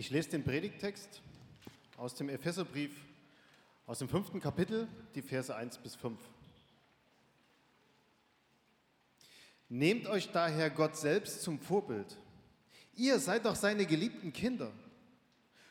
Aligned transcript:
Ich 0.00 0.08
lese 0.08 0.30
den 0.30 0.42
Predigtext 0.42 1.20
aus 1.98 2.14
dem 2.14 2.30
Epheserbrief, 2.30 2.92
aus 3.86 3.98
dem 3.98 4.08
fünften 4.08 4.40
Kapitel, 4.40 4.88
die 5.14 5.20
Verse 5.20 5.54
1 5.54 5.76
bis 5.76 5.94
5. 5.94 6.18
Nehmt 9.68 10.06
euch 10.06 10.32
daher 10.32 10.70
Gott 10.70 10.96
selbst 10.96 11.42
zum 11.42 11.58
Vorbild. 11.58 12.16
Ihr 12.94 13.18
seid 13.18 13.44
doch 13.44 13.54
seine 13.54 13.84
geliebten 13.84 14.32
Kinder. 14.32 14.72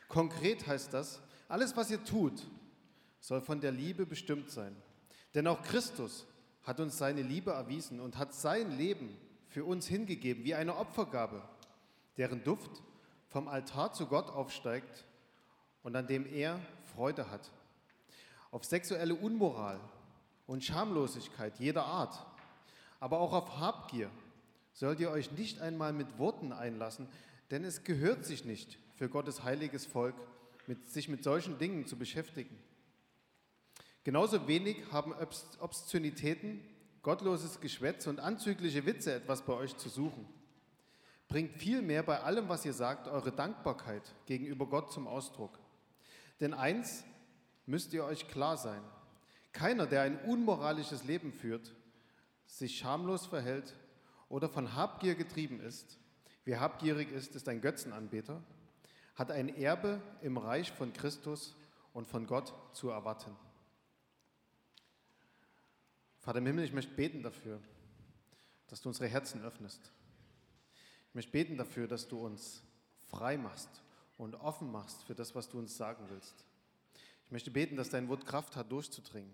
Konkret 0.08 0.68
heißt 0.68 0.94
das, 0.94 1.20
alles, 1.48 1.76
was 1.76 1.90
ihr 1.90 2.04
tut, 2.04 2.40
soll 3.20 3.42
von 3.42 3.60
der 3.60 3.72
Liebe 3.72 4.06
bestimmt 4.06 4.52
sein. 4.52 4.76
Denn 5.34 5.48
auch 5.48 5.64
Christus 5.64 6.28
hat 6.62 6.80
uns 6.80 7.00
seine 7.00 7.24
Liebe 7.24 7.50
erwiesen 7.50 8.00
und 8.00 8.20
hat 8.20 8.36
sein 8.36 8.78
Leben 8.78 9.18
für 9.48 9.66
uns 9.66 9.88
hingegeben 9.88 10.44
wie 10.44 10.54
eine 10.54 10.76
Opfergabe, 10.76 11.42
deren 12.16 12.44
Duft 12.44 12.84
vom 13.30 13.48
Altar 13.48 13.94
zu 13.94 14.08
Gott 14.08 14.30
aufsteigt 14.30 15.06
und 15.84 15.96
an 15.96 16.08
dem 16.08 16.26
er 16.26 16.60
Freude 16.94 17.30
hat. 17.30 17.50
Auf 18.52 18.66
sexuelle 18.66 19.16
Unmoral 19.16 19.80
und 20.48 20.64
Schamlosigkeit 20.64 21.60
jeder 21.60 21.86
Art, 21.86 22.26
aber 23.00 23.20
auch 23.20 23.34
auf 23.34 23.60
Habgier 23.60 24.10
sollt 24.74 25.00
ihr 25.00 25.12
euch 25.12 25.32
nicht 25.32 25.62
einmal 25.62 25.94
mit 25.94 26.18
Worten 26.18 26.52
einlassen, 26.52 27.08
denn 27.52 27.64
es 27.64 27.84
gehört 27.84 28.26
sich 28.26 28.46
nicht 28.46 28.78
für 28.96 29.10
Gottes 29.10 29.44
heiliges 29.44 29.86
Volk, 29.86 30.16
mit, 30.68 30.90
sich 30.90 31.10
mit 31.10 31.24
solchen 31.24 31.58
Dingen 31.58 31.86
zu 31.86 31.98
beschäftigen. 31.98 32.58
Genauso 34.04 34.48
wenig 34.48 34.78
haben 34.92 35.14
Obszönitäten, 35.60 36.62
gottloses 37.02 37.60
Geschwätz 37.60 38.08
und 38.08 38.20
anzügliche 38.20 38.86
Witze 38.86 39.14
etwas 39.14 39.44
bei 39.44 39.54
euch 39.54 39.78
zu 39.78 39.90
suchen. 39.90 40.28
Bringt 41.30 41.54
vielmehr 41.54 42.02
bei 42.02 42.22
allem, 42.22 42.50
was 42.50 42.66
ihr 42.66 42.74
sagt, 42.74 43.08
eure 43.08 43.32
Dankbarkeit 43.32 44.02
gegenüber 44.26 44.66
Gott 44.66 44.92
zum 44.92 45.08
Ausdruck. 45.08 45.60
Denn 46.40 46.56
eins 46.56 47.04
müsst 47.68 47.94
ihr 47.94 48.04
euch 48.04 48.28
klar 48.28 48.58
sein. 48.58 48.82
Keiner, 49.52 49.86
der 49.86 50.02
ein 50.02 50.20
unmoralisches 50.22 51.04
Leben 51.04 51.32
führt, 51.32 51.76
sich 52.48 52.80
schamlos 52.80 53.28
verhält 53.28 53.76
oder 54.28 54.50
von 54.50 54.76
Habgier 54.76 55.14
getrieben 55.14 55.60
ist, 55.60 56.00
wer 56.46 56.60
habgierig 56.60 57.12
ist, 57.12 57.36
ist 57.36 57.48
ein 57.48 57.62
Götzenanbeter, 57.62 58.42
hat 59.14 59.30
ein 59.30 59.56
Erbe 59.56 60.02
im 60.22 60.38
Reich 60.38 60.72
von 60.72 60.94
Christus 60.94 61.56
und 61.94 62.08
von 62.08 62.26
Gott 62.26 62.54
zu 62.74 62.90
erwarten. 62.90 63.36
Vater 66.22 66.40
im 66.40 66.48
Himmel, 66.48 66.66
ich 66.66 66.74
möchte 66.74 66.96
beten 66.96 67.22
dafür, 67.22 67.60
dass 68.68 68.82
du 68.82 68.90
unsere 68.90 69.08
Herzen 69.08 69.44
öffnest. 69.44 69.92
Ich 71.10 71.16
möchte 71.16 71.32
beten 71.32 71.58
dafür, 71.58 71.88
dass 71.88 72.08
du 72.08 72.20
uns 72.20 72.62
frei 73.08 73.38
machst 73.38 73.70
und 74.18 74.36
offen 74.36 74.72
machst 74.72 75.04
für 75.04 75.16
das, 75.16 75.34
was 75.34 75.50
du 75.50 75.58
uns 75.58 75.76
sagen 75.76 76.06
willst. 76.10 76.46
Ich 77.26 77.32
möchte 77.32 77.50
beten, 77.50 77.76
dass 77.76 77.90
dein 77.90 78.08
Wort 78.10 78.26
Kraft 78.26 78.56
hat, 78.56 78.72
durchzudringen. 78.72 79.34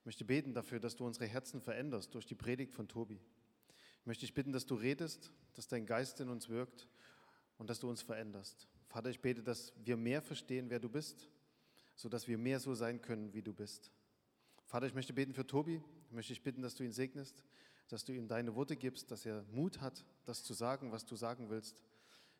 Ich 0.00 0.04
möchte 0.04 0.26
beten 0.26 0.52
dafür, 0.52 0.80
dass 0.80 0.96
du 0.96 1.06
unsere 1.06 1.26
Herzen 1.26 1.62
veränderst 1.62 2.14
durch 2.14 2.26
die 2.26 2.34
Predigt 2.34 2.74
von 2.74 2.86
Tobi. 2.86 3.18
Ich 4.00 4.06
möchte 4.06 4.26
dich 4.26 4.34
bitten, 4.34 4.52
dass 4.52 4.66
du 4.66 4.74
redest, 4.74 5.30
dass 5.54 5.68
dein 5.68 5.86
Geist 5.86 6.20
in 6.20 6.28
uns 6.28 6.50
wirkt 6.50 6.86
und 7.56 7.70
dass 7.70 7.80
du 7.80 7.88
uns 7.88 8.02
veränderst. 8.02 8.68
Vater, 8.88 9.08
ich 9.08 9.20
bete, 9.20 9.42
dass 9.42 9.72
wir 9.82 9.96
mehr 9.96 10.20
verstehen, 10.20 10.68
wer 10.68 10.80
du 10.80 10.90
bist, 10.90 11.30
sodass 11.94 12.28
wir 12.28 12.36
mehr 12.36 12.60
so 12.60 12.74
sein 12.74 13.00
können, 13.00 13.32
wie 13.32 13.40
du 13.40 13.54
bist. 13.54 13.90
Vater, 14.66 14.86
ich 14.86 14.94
möchte 14.94 15.14
beten 15.14 15.32
für 15.32 15.46
Tobi. 15.46 15.82
Ich 16.08 16.12
möchte 16.12 16.34
dich 16.34 16.42
bitten, 16.42 16.60
dass 16.60 16.74
du 16.74 16.84
ihn 16.84 16.92
segnest, 16.92 17.42
dass 17.88 18.04
du 18.04 18.12
ihm 18.12 18.28
deine 18.28 18.54
Worte 18.54 18.76
gibst, 18.76 19.10
dass 19.10 19.26
er 19.26 19.44
Mut 19.50 19.80
hat, 19.80 20.04
das 20.24 20.42
zu 20.42 20.54
sagen, 20.54 20.92
was 20.92 21.04
du 21.04 21.16
sagen 21.16 21.50
willst. 21.50 21.82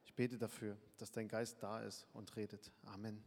Ich 0.04 0.14
bete 0.14 0.38
dafür, 0.38 0.76
dass 0.98 1.12
dein 1.12 1.28
Geist 1.28 1.62
da 1.62 1.80
ist 1.80 2.06
und 2.12 2.34
redet. 2.36 2.70
Amen. 2.84 3.22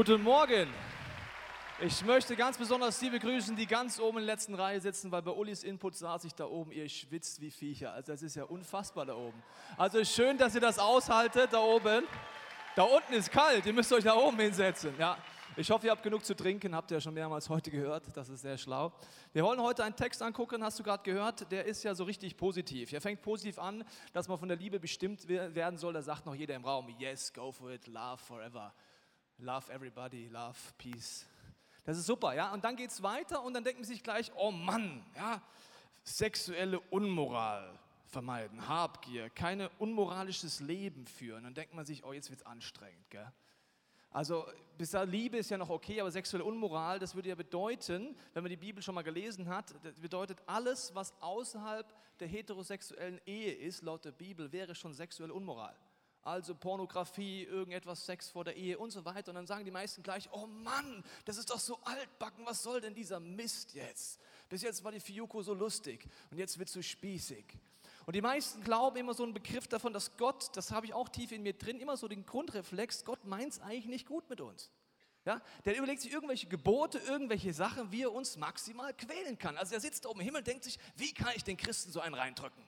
Guten 0.00 0.22
Morgen. 0.22 0.66
Ich 1.78 2.02
möchte 2.06 2.34
ganz 2.34 2.56
besonders 2.56 2.98
die 2.98 3.10
begrüßen, 3.10 3.54
die 3.54 3.66
ganz 3.66 4.00
oben 4.00 4.16
in 4.16 4.24
der 4.24 4.34
letzten 4.34 4.54
Reihe 4.54 4.80
sitzen, 4.80 5.12
weil 5.12 5.20
bei 5.20 5.30
Ulis 5.30 5.62
Input 5.62 5.94
saß 5.94 6.24
ich 6.24 6.34
da 6.34 6.46
oben, 6.46 6.72
ihr 6.72 6.88
schwitzt 6.88 7.38
wie 7.42 7.50
Viecher. 7.50 7.92
Also 7.92 8.12
das 8.12 8.22
ist 8.22 8.34
ja 8.34 8.44
unfassbar 8.44 9.04
da 9.04 9.14
oben. 9.14 9.42
Also 9.76 10.02
schön, 10.02 10.38
dass 10.38 10.54
ihr 10.54 10.62
das 10.62 10.78
aushaltet 10.78 11.52
da 11.52 11.60
oben. 11.60 12.04
Da 12.76 12.84
unten 12.84 13.12
ist 13.12 13.30
kalt, 13.30 13.66
ihr 13.66 13.74
müsst 13.74 13.92
euch 13.92 14.04
da 14.04 14.14
oben 14.14 14.40
hinsetzen. 14.40 14.94
Ja. 14.98 15.18
Ich 15.54 15.70
hoffe, 15.70 15.84
ihr 15.84 15.90
habt 15.90 16.02
genug 16.02 16.24
zu 16.24 16.34
trinken, 16.34 16.74
habt 16.74 16.90
ihr 16.90 16.96
ja 16.96 17.00
schon 17.02 17.12
mehrmals 17.12 17.50
heute 17.50 17.70
gehört, 17.70 18.04
das 18.14 18.30
ist 18.30 18.40
sehr 18.40 18.56
schlau. 18.56 18.94
Wir 19.34 19.44
wollen 19.44 19.60
heute 19.60 19.84
einen 19.84 19.96
Text 19.96 20.22
angucken, 20.22 20.64
hast 20.64 20.78
du 20.78 20.82
gerade 20.82 21.02
gehört, 21.02 21.52
der 21.52 21.66
ist 21.66 21.82
ja 21.82 21.94
so 21.94 22.04
richtig 22.04 22.38
positiv. 22.38 22.90
Er 22.94 23.02
fängt 23.02 23.20
positiv 23.20 23.58
an, 23.58 23.84
dass 24.14 24.28
man 24.28 24.38
von 24.38 24.48
der 24.48 24.56
Liebe 24.56 24.80
bestimmt 24.80 25.28
werden 25.28 25.76
soll, 25.76 25.92
da 25.92 26.00
sagt 26.00 26.24
noch 26.24 26.34
jeder 26.34 26.54
im 26.54 26.64
Raum, 26.64 26.88
yes, 26.98 27.34
go 27.34 27.52
for 27.52 27.70
it, 27.70 27.86
love 27.86 28.16
forever. 28.16 28.72
Love 29.42 29.72
everybody, 29.72 30.28
love, 30.28 30.58
peace. 30.76 31.26
Das 31.84 31.96
ist 31.96 32.04
super, 32.04 32.34
ja. 32.34 32.52
Und 32.52 32.62
dann 32.62 32.76
geht 32.76 32.90
es 32.90 33.02
weiter 33.02 33.42
und 33.42 33.54
dann 33.54 33.64
denkt 33.64 33.80
man 33.80 33.88
sich 33.88 34.02
gleich, 34.02 34.30
oh 34.36 34.50
Mann, 34.50 35.02
ja, 35.16 35.40
sexuelle 36.02 36.78
Unmoral 36.78 37.78
vermeiden, 38.06 38.68
Habgier, 38.68 39.30
kein 39.30 39.66
unmoralisches 39.78 40.60
Leben 40.60 41.06
führen. 41.06 41.44
Dann 41.44 41.54
denkt 41.54 41.72
man 41.72 41.86
sich, 41.86 42.04
oh, 42.04 42.12
jetzt 42.12 42.28
wird 42.28 42.40
es 42.40 42.46
anstrengend, 42.46 43.08
gell? 43.08 43.32
Also 44.10 44.46
bis 44.76 44.90
da 44.90 45.04
Liebe 45.04 45.38
ist 45.38 45.50
ja 45.50 45.56
noch 45.56 45.70
okay, 45.70 46.00
aber 46.00 46.10
sexuelle 46.10 46.44
Unmoral, 46.44 46.98
das 46.98 47.14
würde 47.14 47.28
ja 47.28 47.34
bedeuten, 47.34 48.16
wenn 48.34 48.42
man 48.42 48.50
die 48.50 48.56
Bibel 48.56 48.82
schon 48.82 48.94
mal 48.94 49.02
gelesen 49.02 49.48
hat, 49.48 49.72
das 49.84 50.00
bedeutet 50.00 50.42
alles, 50.46 50.94
was 50.94 51.14
außerhalb 51.22 51.86
der 52.18 52.28
heterosexuellen 52.28 53.20
Ehe 53.24 53.52
ist, 53.52 53.82
laut 53.82 54.04
der 54.04 54.12
Bibel, 54.12 54.50
wäre 54.52 54.74
schon 54.74 54.92
sexuelle 54.92 55.32
Unmoral 55.32 55.76
also 56.22 56.54
Pornografie, 56.54 57.44
irgendetwas 57.44 58.04
Sex 58.04 58.28
vor 58.28 58.44
der 58.44 58.56
Ehe 58.56 58.78
und 58.78 58.90
so 58.90 59.04
weiter. 59.04 59.30
Und 59.30 59.36
dann 59.36 59.46
sagen 59.46 59.64
die 59.64 59.70
meisten 59.70 60.02
gleich, 60.02 60.28
oh 60.32 60.46
Mann, 60.46 61.04
das 61.24 61.36
ist 61.36 61.50
doch 61.50 61.58
so 61.58 61.78
altbacken, 61.84 62.44
was 62.46 62.62
soll 62.62 62.80
denn 62.80 62.94
dieser 62.94 63.20
Mist 63.20 63.74
jetzt? 63.74 64.20
Bis 64.48 64.62
jetzt 64.62 64.84
war 64.84 64.92
die 64.92 65.00
Fiuko 65.00 65.42
so 65.42 65.54
lustig 65.54 66.08
und 66.30 66.38
jetzt 66.38 66.58
wird 66.58 66.68
sie 66.68 66.82
spießig. 66.82 67.44
Und 68.06 68.16
die 68.16 68.22
meisten 68.22 68.62
glauben 68.62 68.96
immer 68.96 69.14
so 69.14 69.22
einen 69.22 69.34
Begriff 69.34 69.68
davon, 69.68 69.92
dass 69.92 70.16
Gott, 70.16 70.50
das 70.56 70.72
habe 70.72 70.86
ich 70.86 70.94
auch 70.94 71.08
tief 71.08 71.32
in 71.32 71.42
mir 71.42 71.52
drin, 71.52 71.78
immer 71.78 71.96
so 71.96 72.08
den 72.08 72.26
Grundreflex, 72.26 73.04
Gott 73.04 73.24
meint 73.24 73.52
es 73.52 73.60
eigentlich 73.60 73.86
nicht 73.86 74.06
gut 74.06 74.28
mit 74.28 74.40
uns. 74.40 74.70
Ja, 75.26 75.42
der 75.66 75.76
überlegt 75.76 76.00
sich 76.00 76.12
irgendwelche 76.12 76.46
Gebote, 76.46 76.98
irgendwelche 76.98 77.52
Sachen, 77.52 77.92
wie 77.92 78.02
er 78.02 78.12
uns 78.12 78.38
maximal 78.38 78.94
quälen 78.94 79.38
kann. 79.38 79.58
Also 79.58 79.74
er 79.74 79.80
sitzt 79.80 80.06
oben 80.06 80.20
im 80.20 80.24
Himmel 80.24 80.40
und 80.40 80.46
denkt 80.46 80.64
sich, 80.64 80.78
wie 80.96 81.12
kann 81.12 81.32
ich 81.36 81.44
den 81.44 81.58
Christen 81.58 81.92
so 81.92 82.00
einen 82.00 82.14
reindrücken? 82.14 82.66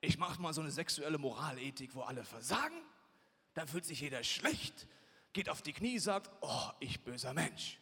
Ich 0.00 0.18
mache 0.18 0.40
mal 0.40 0.52
so 0.52 0.60
eine 0.60 0.70
sexuelle 0.70 1.18
Moralethik, 1.18 1.94
wo 1.94 2.02
alle 2.02 2.24
versagen, 2.24 2.76
dann 3.54 3.68
fühlt 3.68 3.84
sich 3.84 4.00
jeder 4.00 4.22
schlecht, 4.22 4.86
geht 5.32 5.48
auf 5.48 5.62
die 5.62 5.72
Knie, 5.72 5.98
sagt, 5.98 6.30
oh, 6.40 6.70
ich 6.80 7.02
böser 7.02 7.32
Mensch. 7.32 7.80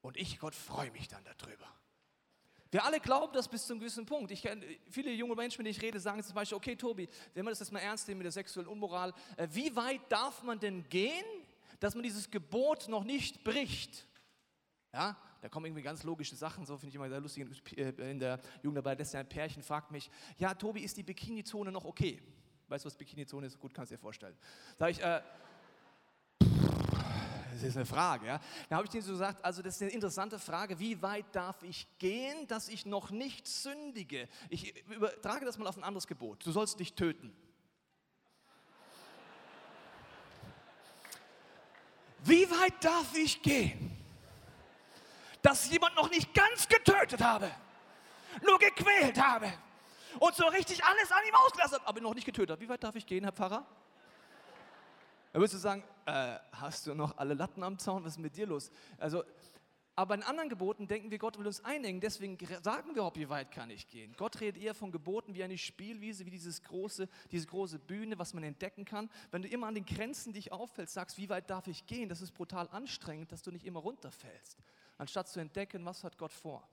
Und 0.00 0.16
ich, 0.16 0.38
Gott, 0.38 0.54
freue 0.54 0.90
mich 0.90 1.08
dann 1.08 1.24
darüber. 1.24 1.66
Wir 2.70 2.84
alle 2.84 2.98
glauben 2.98 3.32
das 3.32 3.46
bis 3.46 3.66
zu 3.66 3.72
einem 3.72 3.80
gewissen 3.80 4.04
Punkt. 4.04 4.32
Ich 4.32 4.42
kenne 4.42 4.66
viele 4.90 5.12
junge 5.12 5.36
Menschen, 5.36 5.62
mit 5.62 5.66
denen 5.66 5.76
ich 5.76 5.82
rede, 5.82 6.00
sagen 6.00 6.22
zum 6.24 6.34
Beispiel, 6.34 6.56
okay, 6.56 6.74
Tobi, 6.74 7.08
wenn 7.32 7.44
wir 7.44 7.50
das 7.50 7.60
jetzt 7.60 7.70
mal 7.70 7.78
ernst 7.78 8.08
nehmen 8.08 8.18
mit 8.18 8.24
der 8.24 8.32
sexuellen 8.32 8.68
Unmoral, 8.68 9.14
äh, 9.36 9.46
wie 9.52 9.74
weit 9.76 10.00
darf 10.08 10.42
man 10.42 10.58
denn 10.58 10.88
gehen, 10.88 11.24
dass 11.78 11.94
man 11.94 12.02
dieses 12.02 12.30
Gebot 12.30 12.88
noch 12.88 13.04
nicht 13.04 13.44
bricht? 13.44 14.08
Ja, 14.92 15.16
da 15.44 15.50
kommen 15.50 15.66
irgendwie 15.66 15.82
ganz 15.82 16.04
logische 16.04 16.34
Sachen, 16.36 16.64
so 16.64 16.78
finde 16.78 16.88
ich 16.88 16.94
immer 16.94 17.10
sehr 17.10 17.20
lustig. 17.20 17.46
In 17.98 18.18
der 18.18 18.40
Jugendarbeit 18.62 18.98
lässt 18.98 19.12
ja 19.12 19.20
ein 19.20 19.28
Pärchen, 19.28 19.62
fragt 19.62 19.90
mich, 19.90 20.10
ja, 20.38 20.54
Tobi, 20.54 20.80
ist 20.80 20.96
die 20.96 21.02
Bikini-Zone 21.02 21.70
noch 21.70 21.84
okay? 21.84 22.22
Weißt 22.68 22.82
du, 22.82 22.86
was 22.86 22.96
Bikini-Zone 22.96 23.48
ist? 23.48 23.60
Gut, 23.60 23.74
kannst 23.74 23.92
du 23.92 23.96
dir 23.96 24.00
vorstellen. 24.00 24.34
Sag 24.78 24.92
ich, 24.92 25.02
äh, 25.02 25.20
ist 27.62 27.76
eine 27.76 27.84
Frage. 27.84 28.26
Ja? 28.26 28.40
Da 28.70 28.76
habe 28.76 28.86
ich 28.86 28.90
denen 28.90 29.02
so 29.02 29.12
gesagt, 29.12 29.44
also 29.44 29.60
das 29.60 29.74
ist 29.74 29.82
eine 29.82 29.90
interessante 29.90 30.38
Frage, 30.38 30.78
wie 30.78 31.02
weit 31.02 31.26
darf 31.32 31.62
ich 31.62 31.86
gehen, 31.98 32.46
dass 32.46 32.70
ich 32.70 32.86
noch 32.86 33.10
nicht 33.10 33.46
sündige? 33.46 34.30
Ich 34.48 34.82
übertrage 34.88 35.44
das 35.44 35.58
mal 35.58 35.66
auf 35.66 35.76
ein 35.76 35.84
anderes 35.84 36.06
Gebot. 36.06 36.46
Du 36.46 36.52
sollst 36.52 36.78
nicht 36.78 36.96
töten. 36.96 37.36
Wie 42.22 42.50
weit 42.50 42.82
darf 42.82 43.14
ich 43.14 43.42
gehen, 43.42 43.93
dass 45.44 45.70
jemand 45.70 45.94
noch 45.94 46.10
nicht 46.10 46.32
ganz 46.32 46.66
getötet 46.66 47.22
habe, 47.22 47.50
nur 48.42 48.58
gequält 48.58 49.20
habe 49.20 49.52
und 50.18 50.34
so 50.34 50.46
richtig 50.46 50.82
alles 50.82 51.12
an 51.12 51.18
ihm 51.28 51.34
ausgelassen 51.34 51.74
habe, 51.76 51.86
aber 51.86 52.00
noch 52.00 52.14
nicht 52.14 52.24
getötet 52.24 52.52
habe? 52.52 52.60
Wie 52.62 52.68
weit 52.68 52.82
darf 52.82 52.96
ich 52.96 53.04
gehen, 53.04 53.24
Herr 53.24 53.32
Pfarrer? 53.32 53.64
Da 55.32 55.38
würdest 55.38 55.54
du 55.54 55.58
sagen, 55.58 55.84
äh, 56.06 56.38
hast 56.52 56.86
du 56.86 56.94
noch 56.94 57.18
alle 57.18 57.34
Latten 57.34 57.62
am 57.62 57.78
Zaun? 57.78 58.04
Was 58.04 58.12
ist 58.12 58.18
mit 58.18 58.34
dir 58.36 58.46
los? 58.46 58.70
Also, 58.98 59.22
aber 59.96 60.14
in 60.14 60.22
anderen 60.24 60.48
Geboten 60.48 60.88
denken 60.88 61.10
wir, 61.12 61.18
Gott 61.18 61.38
will 61.38 61.46
uns 61.46 61.64
einengen. 61.64 62.00
Deswegen 62.00 62.36
sagen 62.62 62.94
wir 62.96 63.04
auch, 63.04 63.14
wie 63.14 63.28
weit 63.28 63.52
kann 63.52 63.70
ich 63.70 63.86
gehen. 63.86 64.12
Gott 64.16 64.40
redet 64.40 64.60
eher 64.60 64.74
von 64.74 64.90
Geboten 64.90 65.34
wie 65.34 65.44
eine 65.44 65.56
Spielwiese, 65.56 66.26
wie 66.26 66.30
dieses 66.30 66.62
große, 66.62 67.08
diese 67.30 67.46
große 67.46 67.78
Bühne, 67.78 68.18
was 68.18 68.34
man 68.34 68.42
entdecken 68.42 68.84
kann. 68.84 69.08
Wenn 69.30 69.42
du 69.42 69.48
immer 69.48 69.68
an 69.68 69.74
den 69.76 69.86
Grenzen 69.86 70.32
dich 70.32 70.50
auffällst, 70.50 70.94
sagst, 70.94 71.16
wie 71.16 71.28
weit 71.28 71.48
darf 71.48 71.68
ich 71.68 71.86
gehen, 71.86 72.08
das 72.08 72.22
ist 72.22 72.32
brutal 72.32 72.68
anstrengend, 72.70 73.30
dass 73.30 73.42
du 73.42 73.52
nicht 73.52 73.64
immer 73.64 73.80
runterfällst. 73.80 74.58
Anstatt 74.98 75.28
zu 75.28 75.38
entdecken, 75.38 75.84
was 75.84 76.02
hat 76.02 76.18
Gott 76.18 76.32
vor. 76.32 76.68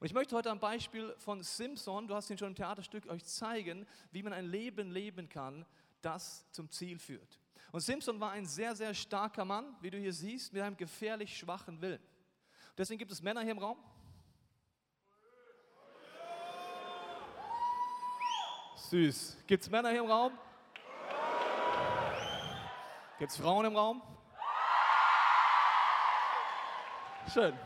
Und 0.00 0.06
ich 0.06 0.14
möchte 0.14 0.34
heute 0.34 0.50
ein 0.50 0.60
Beispiel 0.60 1.14
von 1.18 1.42
Simpson, 1.42 2.08
du 2.08 2.14
hast 2.14 2.28
ihn 2.30 2.38
schon 2.38 2.48
im 2.48 2.54
Theaterstück, 2.54 3.06
euch 3.06 3.24
zeigen, 3.24 3.86
wie 4.10 4.22
man 4.22 4.32
ein 4.32 4.46
Leben 4.46 4.90
leben 4.90 5.28
kann, 5.28 5.64
das 6.02 6.44
zum 6.50 6.70
Ziel 6.70 6.98
führt. 6.98 7.40
Und 7.70 7.80
Simpson 7.80 8.18
war 8.18 8.32
ein 8.32 8.46
sehr, 8.46 8.74
sehr 8.74 8.94
starker 8.94 9.44
Mann, 9.44 9.76
wie 9.80 9.90
du 9.90 9.98
hier 9.98 10.12
siehst, 10.12 10.52
mit 10.52 10.62
einem 10.62 10.76
gefährlich 10.76 11.36
schwachen 11.36 11.80
Willen. 11.80 12.00
Deswegen 12.78 13.00
gibt 13.00 13.10
es 13.10 13.20
Männer 13.20 13.40
hier 13.40 13.50
im 13.50 13.58
Raum. 13.58 13.76
Süß. 18.76 19.36
Gibt 19.48 19.64
es 19.64 19.68
Männer 19.68 19.90
hier 19.90 19.98
im 19.98 20.10
Raum? 20.10 20.38
Gibt 23.18 23.32
es 23.32 23.36
Frauen 23.36 23.66
im 23.66 23.74
Raum? 23.74 24.00
Schön. 27.34 27.58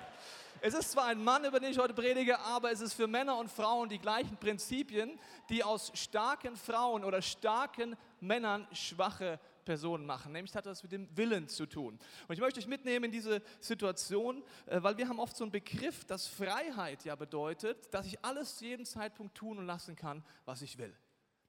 Es 0.62 0.72
ist 0.72 0.92
zwar 0.92 1.04
ein 1.06 1.22
Mann, 1.22 1.44
über 1.44 1.60
den 1.60 1.72
ich 1.72 1.78
heute 1.78 1.92
predige, 1.92 2.38
aber 2.38 2.72
es 2.72 2.80
ist 2.80 2.94
für 2.94 3.06
Männer 3.06 3.36
und 3.36 3.50
Frauen 3.50 3.90
die 3.90 3.98
gleichen 3.98 4.38
Prinzipien, 4.38 5.20
die 5.50 5.62
aus 5.62 5.92
starken 5.94 6.56
Frauen 6.56 7.04
oder 7.04 7.20
starken 7.20 7.98
Männern 8.20 8.66
schwache 8.72 9.38
Personen 9.64 10.06
machen. 10.06 10.32
Nämlich 10.32 10.54
hat 10.54 10.66
das 10.66 10.82
mit 10.82 10.92
dem 10.92 11.08
Willen 11.16 11.48
zu 11.48 11.66
tun. 11.66 11.98
Und 12.28 12.34
ich 12.34 12.40
möchte 12.40 12.60
euch 12.60 12.66
mitnehmen 12.66 13.06
in 13.06 13.12
diese 13.12 13.42
Situation, 13.60 14.42
äh, 14.66 14.82
weil 14.82 14.96
wir 14.96 15.08
haben 15.08 15.18
oft 15.18 15.36
so 15.36 15.44
einen 15.44 15.52
Begriff, 15.52 16.04
dass 16.04 16.26
Freiheit 16.26 17.04
ja 17.04 17.14
bedeutet, 17.16 17.92
dass 17.92 18.06
ich 18.06 18.24
alles 18.24 18.56
zu 18.56 18.64
jedem 18.64 18.84
Zeitpunkt 18.84 19.34
tun 19.34 19.58
und 19.58 19.66
lassen 19.66 19.96
kann, 19.96 20.24
was 20.44 20.62
ich 20.62 20.78
will. 20.78 20.94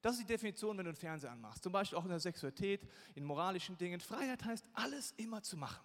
Das 0.02 0.14
ist 0.16 0.20
die 0.20 0.32
Definition, 0.32 0.76
wenn 0.76 0.84
du 0.84 0.90
einen 0.90 0.96
Fernseher 0.96 1.32
anmachst. 1.32 1.62
Zum 1.62 1.72
Beispiel 1.72 1.98
auch 1.98 2.04
in 2.04 2.10
der 2.10 2.20
Sexualität, 2.20 2.86
in 3.14 3.24
moralischen 3.24 3.78
Dingen. 3.78 4.00
Freiheit 4.00 4.44
heißt, 4.44 4.68
alles 4.74 5.12
immer 5.16 5.42
zu 5.42 5.56
machen. 5.56 5.82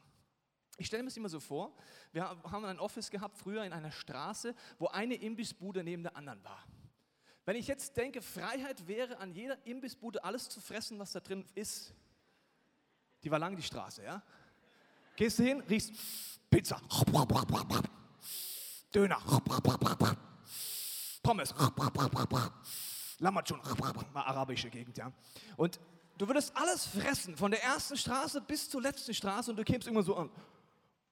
Ich 0.78 0.88
stelle 0.88 1.04
mir 1.04 1.10
das 1.10 1.18
immer 1.18 1.30
so 1.30 1.40
vor, 1.40 1.74
wir 2.12 2.24
haben 2.26 2.66
ein 2.66 2.80
Office 2.80 3.10
gehabt 3.12 3.38
früher 3.38 3.64
in 3.64 3.74
einer 3.74 3.92
Straße, 3.92 4.56
wo 4.78 4.88
eine 4.88 5.16
Imbissbude 5.16 5.84
neben 5.84 6.04
der 6.04 6.16
anderen 6.16 6.44
war. 6.44 6.64
Wenn 7.46 7.56
ich 7.56 7.68
jetzt 7.68 7.98
denke, 7.98 8.22
Freiheit 8.22 8.88
wäre 8.88 9.18
an 9.18 9.31
jeder 9.31 9.58
Imbissbude 9.66 10.24
alles 10.24 10.50
zu 10.50 10.62
fressen, 10.62 11.00
was 11.00 11.12
da 11.12 11.20
drin 11.20 11.46
ist, 11.56 11.94
die 13.24 13.31
war 13.31 13.39
lang, 13.39 13.56
die 13.56 13.63
Straße, 13.63 14.04
ja? 14.04 14.21
Gehst 15.16 15.39
du 15.39 15.44
hin, 15.44 15.62
riechst 15.69 15.94
Pizza, 16.50 16.81
Döner, 18.94 19.18
Pommes, 21.21 21.54
Lammatschun, 23.19 23.62
mal 24.13 24.24
arabische 24.24 24.69
Gegend, 24.69 24.98
ja? 24.98 25.12
Und 25.57 25.80
du 26.18 26.27
würdest 26.27 26.56
alles 26.56 26.86
fressen, 26.86 27.36
von 27.36 27.51
der 27.51 27.63
ersten 27.63 27.98
Straße 27.98 28.42
bis 28.42 28.69
zur 28.69 28.81
letzten 28.81 29.13
Straße 29.13 29.51
und 29.51 29.57
du 29.57 29.63
kämst 29.63 29.88
immer 29.88 30.04
so 30.04 30.16
an, 30.16 30.30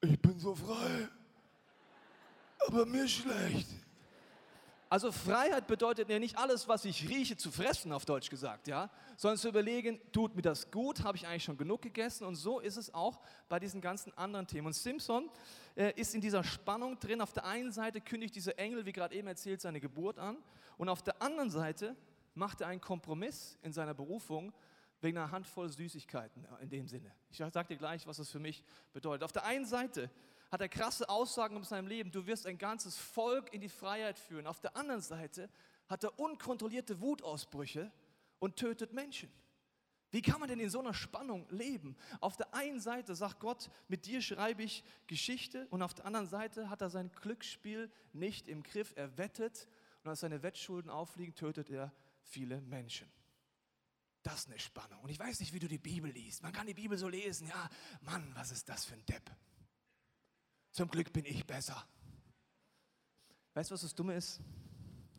ich 0.01 0.19
bin 0.19 0.39
so 0.39 0.56
frei, 0.56 1.09
aber 2.68 2.86
mir 2.86 3.07
schlecht. 3.07 3.68
Also 4.89 5.12
Freiheit 5.12 5.68
bedeutet 5.68 6.10
ja 6.10 6.18
nicht 6.18 6.38
alles, 6.38 6.69
was 6.69 6.86
ich 6.86 7.10
rieche, 7.10 7.36
zu 7.36 7.51
fressen, 7.51 7.92
auf 7.92 8.06
Deutsch 8.06 8.30
gesagt, 8.30 8.68
ja, 8.69 8.89
sondern 9.18 9.38
zu 9.38 9.50
überlegen, 9.50 10.00
tut 10.13 10.36
mir 10.36 10.42
das 10.42 10.72
gut, 10.72 11.04
habe 11.04 11.18
ich 11.18 11.28
eigentlich 11.28 11.44
schon 11.44 11.57
genug 11.57 11.81
gegessen 11.81 12.25
und 12.25 12.36
so 12.36 12.60
ist 12.60 12.78
es 12.78 12.94
auch 12.94 13.19
bei 13.50 13.60
diesen 13.60 13.81
ganzen 13.81 14.18
anderen 14.18 14.48
Themen. 14.48 14.68
Und 14.68 14.74
Simpson 14.74 15.30
äh, 15.75 15.92
ist 16.00 16.16
in 16.16 16.22
dieser 16.22 16.44
Spannung 16.44 16.98
drin. 17.00 17.19
Auf 17.19 17.34
der 17.34 17.45
einen 17.45 17.74
Seite 17.74 18.00
kündigt 18.00 18.36
dieser 18.36 18.57
Engel, 18.57 18.86
wie 18.86 18.94
gerade 18.94 19.13
eben 19.13 19.28
erzählt, 19.28 19.60
seine 19.60 19.81
Geburt 19.81 20.19
an 20.19 20.38
und 20.78 20.88
auf 20.88 21.01
der 21.01 21.22
anderen 21.22 21.50
Seite 21.50 21.95
macht 22.33 22.62
er 22.62 22.68
einen 22.68 22.80
Kompromiss 22.81 23.57
in 23.63 23.74
seiner 23.74 23.94
Berufung 23.94 24.54
wegen 25.01 25.18
einer 25.18 25.31
Handvoll 25.31 25.69
Süßigkeiten 25.69 26.45
äh, 26.45 26.63
in 26.63 26.69
dem 26.69 26.88
Sinne. 26.88 27.12
Ich 27.30 27.38
sage 27.38 27.68
dir 27.68 27.78
gleich, 27.78 28.07
was 28.07 28.18
das 28.18 28.30
für 28.30 28.40
mich 28.40 28.63
bedeutet. 28.94 29.24
Auf 29.24 29.33
der 29.33 29.44
einen 29.44 29.66
Seite 29.66 30.10
hat 30.52 30.62
er 30.62 30.70
krasse 30.70 31.10
Aussagen 31.10 31.56
um 31.58 31.64
sein 31.64 31.88
Leben. 31.88 32.12
Du 32.12 32.26
wirst 32.26 32.46
ein 32.46 32.58
ganzes 32.58 32.98
Volk 32.98 33.54
in 33.54 33.62
die 33.62 33.70
Freiheit 33.70 34.18
führen. 34.18 34.48
Auf 34.48 34.60
der 34.60 34.76
anderen 34.76 35.02
Seite 35.02 35.50
hat 35.88 36.04
er 36.04 36.18
unkontrollierte 36.20 37.02
Wutausbrüche 37.02 37.92
und 38.40 38.56
tötet 38.56 38.94
Menschen. 38.94 39.32
Wie 40.10 40.22
kann 40.22 40.40
man 40.40 40.48
denn 40.48 40.60
in 40.60 40.70
so 40.70 40.80
einer 40.80 40.94
Spannung 40.94 41.46
leben? 41.50 41.98
Auf 42.22 42.38
der 42.38 42.54
einen 42.54 42.80
Seite 42.80 43.14
sagt 43.14 43.40
Gott, 43.40 43.70
mit 43.90 44.06
dir 44.06 44.22
schreibe 44.22 44.64
ich 44.64 44.84
Geschichte 45.06 45.68
und 45.70 45.82
auf 45.82 45.94
der 45.94 46.06
anderen 46.06 46.28
Seite 46.28 46.70
hat 46.70 46.82
er 46.82 46.90
sein 46.90 47.12
Glücksspiel 47.12 47.92
nicht 48.14 48.48
im 48.48 48.64
Griff. 48.64 48.94
Er 48.96 49.18
wettet 49.18 49.68
und 50.04 50.10
als 50.10 50.22
seine 50.22 50.44
Wettschulden 50.44 50.90
aufliegen, 50.90 51.36
tötet 51.36 51.70
er 51.70 51.92
viele 52.22 52.62
Menschen. 52.62 53.12
Das 54.24 54.40
ist 54.40 54.48
eine 54.48 54.60
Spannung. 54.60 55.02
Und 55.02 55.10
ich 55.10 55.20
weiß 55.20 55.40
nicht, 55.42 55.54
wie 55.54 55.60
du 55.60 55.68
die 55.68 55.78
Bibel 55.78 56.10
liest. 56.10 56.42
Man 56.42 56.54
kann 56.54 56.68
die 56.68 56.74
Bibel 56.74 56.98
so 56.98 57.10
lesen. 57.10 57.48
Ja, 57.48 57.70
Mann, 58.02 58.32
was 58.34 58.52
ist 58.52 58.68
das 58.68 58.86
für 58.86 58.94
ein 58.94 59.06
Depp? 59.06 59.30
Zum 60.78 60.90
Glück 60.90 61.12
bin 61.12 61.26
ich 61.26 61.44
besser. 61.44 61.88
Weißt 63.56 63.72
du, 63.72 63.74
was 63.74 63.82
das 63.82 63.96
Dumme 63.96 64.14
ist? 64.14 64.40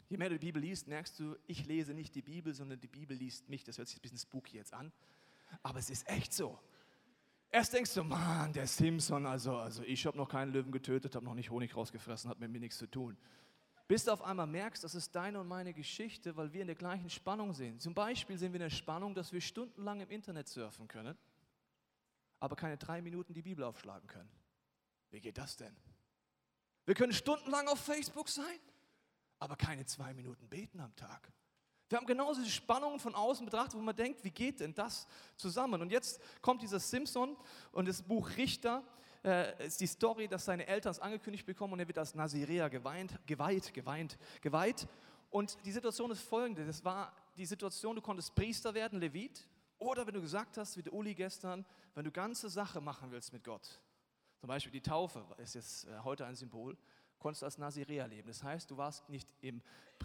Je 0.08 0.16
mehr 0.16 0.28
du 0.28 0.38
die 0.38 0.46
Bibel 0.46 0.62
liest, 0.62 0.86
merkst 0.86 1.18
du, 1.18 1.34
ich 1.48 1.66
lese 1.66 1.94
nicht 1.94 2.14
die 2.14 2.22
Bibel, 2.22 2.54
sondern 2.54 2.78
die 2.78 2.86
Bibel 2.86 3.16
liest 3.16 3.48
mich. 3.48 3.64
Das 3.64 3.76
hört 3.76 3.88
sich 3.88 3.98
ein 3.98 4.02
bisschen 4.02 4.18
spooky 4.18 4.56
jetzt 4.56 4.72
an. 4.72 4.92
Aber 5.64 5.80
es 5.80 5.90
ist 5.90 6.08
echt 6.08 6.32
so. 6.32 6.56
Erst 7.50 7.72
denkst 7.72 7.92
du, 7.92 8.04
Mann, 8.04 8.52
der 8.52 8.68
Simpson, 8.68 9.26
also, 9.26 9.56
also 9.56 9.82
ich 9.82 10.06
habe 10.06 10.16
noch 10.16 10.28
keinen 10.28 10.52
Löwen 10.52 10.70
getötet, 10.70 11.16
habe 11.16 11.24
noch 11.24 11.34
nicht 11.34 11.50
Honig 11.50 11.74
rausgefressen, 11.74 12.30
hat 12.30 12.38
mit 12.38 12.52
mir 12.52 12.60
nichts 12.60 12.78
zu 12.78 12.86
tun. 12.86 13.18
Bis 13.88 14.04
du 14.04 14.12
auf 14.12 14.22
einmal 14.22 14.46
merkst, 14.46 14.84
das 14.84 14.94
ist 14.94 15.12
deine 15.16 15.40
und 15.40 15.48
meine 15.48 15.74
Geschichte, 15.74 16.36
weil 16.36 16.52
wir 16.52 16.60
in 16.60 16.68
der 16.68 16.76
gleichen 16.76 17.10
Spannung 17.10 17.52
sind. 17.52 17.82
Zum 17.82 17.94
Beispiel 17.94 18.38
sind 18.38 18.52
wir 18.52 18.60
in 18.60 18.70
der 18.70 18.70
Spannung, 18.70 19.12
dass 19.12 19.32
wir 19.32 19.40
stundenlang 19.40 20.02
im 20.02 20.10
Internet 20.10 20.46
surfen 20.46 20.86
können, 20.86 21.18
aber 22.38 22.54
keine 22.54 22.76
drei 22.76 23.02
Minuten 23.02 23.34
die 23.34 23.42
Bibel 23.42 23.64
aufschlagen 23.64 24.06
können. 24.06 24.37
Wie 25.10 25.20
geht 25.20 25.38
das 25.38 25.56
denn? 25.56 25.74
Wir 26.84 26.94
können 26.94 27.12
stundenlang 27.12 27.68
auf 27.68 27.80
Facebook 27.80 28.28
sein, 28.28 28.58
aber 29.38 29.56
keine 29.56 29.84
zwei 29.86 30.14
Minuten 30.14 30.48
beten 30.48 30.80
am 30.80 30.94
Tag. 30.96 31.32
Wir 31.88 31.96
haben 31.96 32.06
genauso 32.06 32.42
die 32.42 32.50
Spannungen 32.50 33.00
von 33.00 33.14
außen 33.14 33.46
betrachtet, 33.46 33.74
wo 33.74 33.82
man 33.82 33.96
denkt, 33.96 34.22
wie 34.22 34.30
geht 34.30 34.60
denn 34.60 34.74
das 34.74 35.06
zusammen? 35.36 35.80
Und 35.80 35.90
jetzt 35.90 36.20
kommt 36.42 36.60
dieser 36.60 36.80
Simpson 36.80 37.36
und 37.72 37.88
das 37.88 38.02
Buch 38.02 38.28
Richter 38.36 38.82
äh, 39.24 39.66
ist 39.66 39.80
die 39.80 39.86
Story, 39.86 40.28
dass 40.28 40.44
seine 40.44 40.66
Eltern 40.66 40.90
es 40.92 40.98
angekündigt 40.98 41.46
bekommen 41.46 41.72
und 41.72 41.80
er 41.80 41.88
wird 41.88 41.98
als 41.98 42.14
Nazirea 42.14 42.68
geweint, 42.68 43.18
geweiht, 43.26 43.72
geweiht, 43.72 44.18
geweiht. 44.42 44.86
Und 45.30 45.56
die 45.64 45.72
Situation 45.72 46.10
ist 46.10 46.22
folgende: 46.22 46.66
Das 46.66 46.84
war 46.84 47.14
die 47.36 47.46
Situation, 47.46 47.96
du 47.96 48.02
konntest 48.02 48.34
Priester 48.34 48.74
werden, 48.74 49.00
Levit, 49.00 49.48
oder 49.78 50.06
wenn 50.06 50.14
du 50.14 50.20
gesagt 50.20 50.58
hast, 50.58 50.76
wie 50.76 50.82
der 50.82 50.92
Uli 50.92 51.14
gestern, 51.14 51.64
wenn 51.94 52.04
du 52.04 52.10
ganze 52.10 52.48
Sache 52.48 52.80
machen 52.80 53.10
willst 53.10 53.32
mit 53.32 53.44
Gott, 53.44 53.80
zum 54.38 54.48
Beispiel 54.48 54.72
die 54.72 54.80
Taufe 54.80 55.24
ist 55.38 55.54
jetzt 55.54 55.86
äh, 55.86 55.98
heute 56.04 56.26
ein 56.26 56.34
Symbol. 56.34 56.76
Konntest 57.18 57.42
als 57.42 57.58
Nazirea 57.58 58.06
leben. 58.06 58.28
Das 58.28 58.44
heißt, 58.44 58.70
du 58.70 58.76
warst 58.76 59.08
nicht 59.08 59.28
im, 59.40 59.60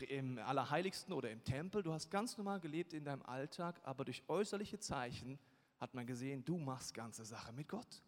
im 0.10 0.40
Allerheiligsten 0.40 1.14
oder 1.14 1.30
im 1.30 1.44
Tempel, 1.44 1.84
du 1.84 1.94
hast 1.94 2.10
ganz 2.10 2.38
normal 2.38 2.60
gelebt 2.60 2.94
in 2.94 3.06
deinem 3.06 3.22
Alltag, 3.22 3.80
aber 3.84 4.04
durch 4.04 4.24
äußerliche 4.28 4.80
Zeichen 4.80 5.38
hat 5.80 5.94
man 5.94 6.08
gesehen, 6.08 6.44
du 6.44 6.58
machst 6.58 6.94
ganze 6.96 7.24
Sache 7.24 7.54
mit 7.54 7.68
Gott. 7.68 8.02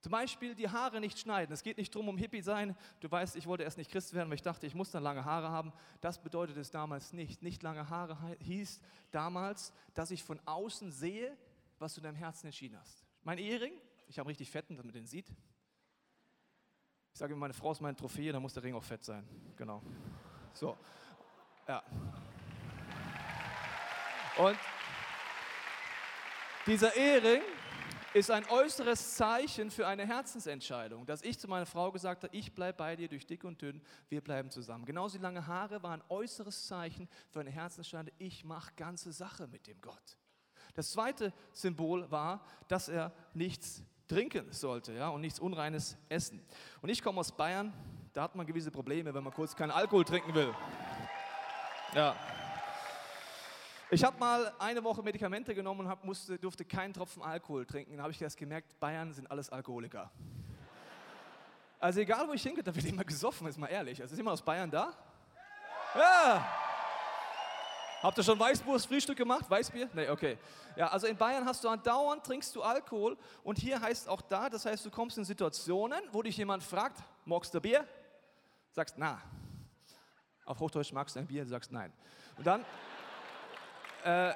Zum 0.00 0.12
Beispiel 0.12 0.54
die 0.54 0.68
Haare 0.68 0.98
nicht 0.98 1.18
schneiden. 1.18 1.52
Es 1.52 1.62
geht 1.62 1.76
nicht 1.76 1.94
darum, 1.94 2.08
um 2.08 2.16
Hippie 2.16 2.40
sein. 2.40 2.74
Du 3.00 3.10
weißt, 3.10 3.36
ich 3.36 3.46
wollte 3.46 3.64
erst 3.64 3.76
nicht 3.76 3.90
Christ 3.90 4.14
werden, 4.14 4.30
weil 4.30 4.36
ich 4.36 4.42
dachte, 4.42 4.66
ich 4.66 4.74
muss 4.74 4.90
dann 4.90 5.02
lange 5.02 5.24
Haare 5.24 5.50
haben. 5.50 5.72
Das 6.00 6.22
bedeutet 6.22 6.56
es 6.56 6.70
damals 6.70 7.12
nicht. 7.12 7.42
Nicht 7.42 7.62
lange 7.62 7.90
Haare 7.90 8.16
hieß 8.40 8.80
damals, 9.10 9.74
dass 9.92 10.10
ich 10.10 10.24
von 10.24 10.40
außen 10.46 10.90
sehe, 10.90 11.36
was 11.78 11.94
du 11.94 12.00
in 12.00 12.04
deinem 12.04 12.16
Herzen 12.16 12.46
entschieden 12.46 12.78
hast. 12.80 13.04
Mein 13.22 13.36
Ehering 13.36 13.74
ich 14.10 14.18
habe 14.18 14.28
richtig 14.28 14.50
fetten, 14.50 14.76
damit 14.76 14.92
man 14.92 15.02
den 15.02 15.06
sieht. 15.06 15.28
Ich 17.12 17.18
sage 17.18 17.32
immer, 17.32 17.40
meine 17.40 17.54
Frau 17.54 17.70
ist 17.70 17.80
meine 17.80 17.96
Trophäe, 17.96 18.32
dann 18.32 18.42
muss 18.42 18.54
der 18.54 18.64
Ring 18.64 18.74
auch 18.74 18.82
fett 18.82 19.04
sein. 19.04 19.26
Genau. 19.56 19.82
So. 20.52 20.76
Ja. 21.68 21.82
Und 24.36 24.58
dieser 26.66 26.94
Ehering 26.96 27.42
ist 28.12 28.32
ein 28.32 28.44
äußeres 28.48 29.14
Zeichen 29.14 29.70
für 29.70 29.86
eine 29.86 30.04
Herzensentscheidung, 30.04 31.06
dass 31.06 31.22
ich 31.22 31.38
zu 31.38 31.46
meiner 31.46 31.66
Frau 31.66 31.92
gesagt 31.92 32.24
habe, 32.24 32.36
ich 32.36 32.52
bleibe 32.52 32.78
bei 32.78 32.96
dir 32.96 33.08
durch 33.08 33.26
dick 33.26 33.44
und 33.44 33.62
dünn, 33.62 33.80
wir 34.08 34.20
bleiben 34.22 34.50
zusammen. 34.50 34.84
Genauso 34.84 35.18
die 35.18 35.22
lange 35.22 35.46
Haare 35.46 35.84
war 35.84 35.92
ein 35.92 36.02
äußeres 36.08 36.66
Zeichen 36.66 37.08
für 37.30 37.38
eine 37.38 37.50
Herzensentscheidung, 37.50 38.12
ich 38.18 38.44
mache 38.44 38.72
ganze 38.74 39.12
Sache 39.12 39.46
mit 39.46 39.68
dem 39.68 39.80
Gott. 39.80 40.18
Das 40.74 40.90
zweite 40.92 41.32
Symbol 41.52 42.10
war, 42.10 42.44
dass 42.68 42.88
er 42.88 43.12
nichts 43.34 43.84
trinken 44.10 44.52
sollte 44.52 44.92
ja, 44.92 45.08
und 45.08 45.20
nichts 45.20 45.38
Unreines 45.38 45.96
essen. 46.08 46.42
Und 46.82 46.88
ich 46.88 47.02
komme 47.02 47.20
aus 47.20 47.32
Bayern, 47.32 47.72
da 48.12 48.22
hat 48.22 48.34
man 48.34 48.46
gewisse 48.46 48.70
Probleme, 48.70 49.14
wenn 49.14 49.22
man 49.22 49.32
kurz 49.32 49.54
keinen 49.54 49.70
Alkohol 49.70 50.04
trinken 50.04 50.34
will. 50.34 50.52
Ja. 51.94 52.16
Ich 53.90 54.04
habe 54.04 54.18
mal 54.18 54.52
eine 54.58 54.82
Woche 54.84 55.02
Medikamente 55.02 55.54
genommen 55.54 55.80
und 55.80 55.88
hab, 55.88 56.04
musste, 56.04 56.38
durfte 56.38 56.64
keinen 56.64 56.92
Tropfen 56.92 57.22
Alkohol 57.22 57.64
trinken. 57.66 57.92
Dann 57.92 58.02
habe 58.02 58.12
ich 58.12 58.20
erst 58.20 58.36
gemerkt, 58.36 58.78
Bayern 58.78 59.12
sind 59.12 59.30
alles 59.30 59.50
Alkoholiker. 59.50 60.10
Also 61.78 62.00
egal, 62.00 62.28
wo 62.28 62.32
ich 62.32 62.42
hingehe, 62.42 62.62
da 62.62 62.74
wird 62.74 62.84
immer 62.84 63.04
gesoffen, 63.04 63.46
ist 63.46 63.58
mal 63.58 63.68
ehrlich. 63.68 64.00
Also 64.00 64.12
ist 64.12 64.18
jemand 64.18 64.34
aus 64.34 64.42
Bayern 64.42 64.70
da? 64.70 64.92
Ja! 65.94 66.69
Habt 68.02 68.16
ihr 68.16 68.24
schon 68.24 68.38
Weißwurst 68.38 68.86
Frühstück 68.86 69.18
gemacht? 69.18 69.44
Weißbier? 69.50 69.90
Nee, 69.92 70.08
okay. 70.08 70.38
Ja, 70.74 70.88
also 70.88 71.06
in 71.06 71.18
Bayern 71.18 71.44
hast 71.44 71.62
du 71.62 71.68
andauernd, 71.68 72.24
trinkst 72.24 72.56
du 72.56 72.62
Alkohol 72.62 73.18
und 73.44 73.58
hier 73.58 73.78
heißt 73.78 74.08
auch 74.08 74.22
da, 74.22 74.48
das 74.48 74.64
heißt, 74.64 74.86
du 74.86 74.90
kommst 74.90 75.18
in 75.18 75.24
Situationen, 75.24 76.00
wo 76.10 76.22
dich 76.22 76.36
jemand 76.38 76.62
fragt, 76.62 77.02
magst 77.26 77.52
du 77.52 77.60
Bier? 77.60 77.86
Sagst, 78.72 78.94
na. 78.96 79.20
Auf 80.46 80.60
Hochdeutsch 80.60 80.92
magst 80.92 81.14
du 81.14 81.20
ein 81.20 81.26
Bier? 81.26 81.44
Sagst, 81.44 81.72
nein. 81.72 81.92
Und 82.38 82.46
dann 82.46 82.64
äh, 84.04 84.32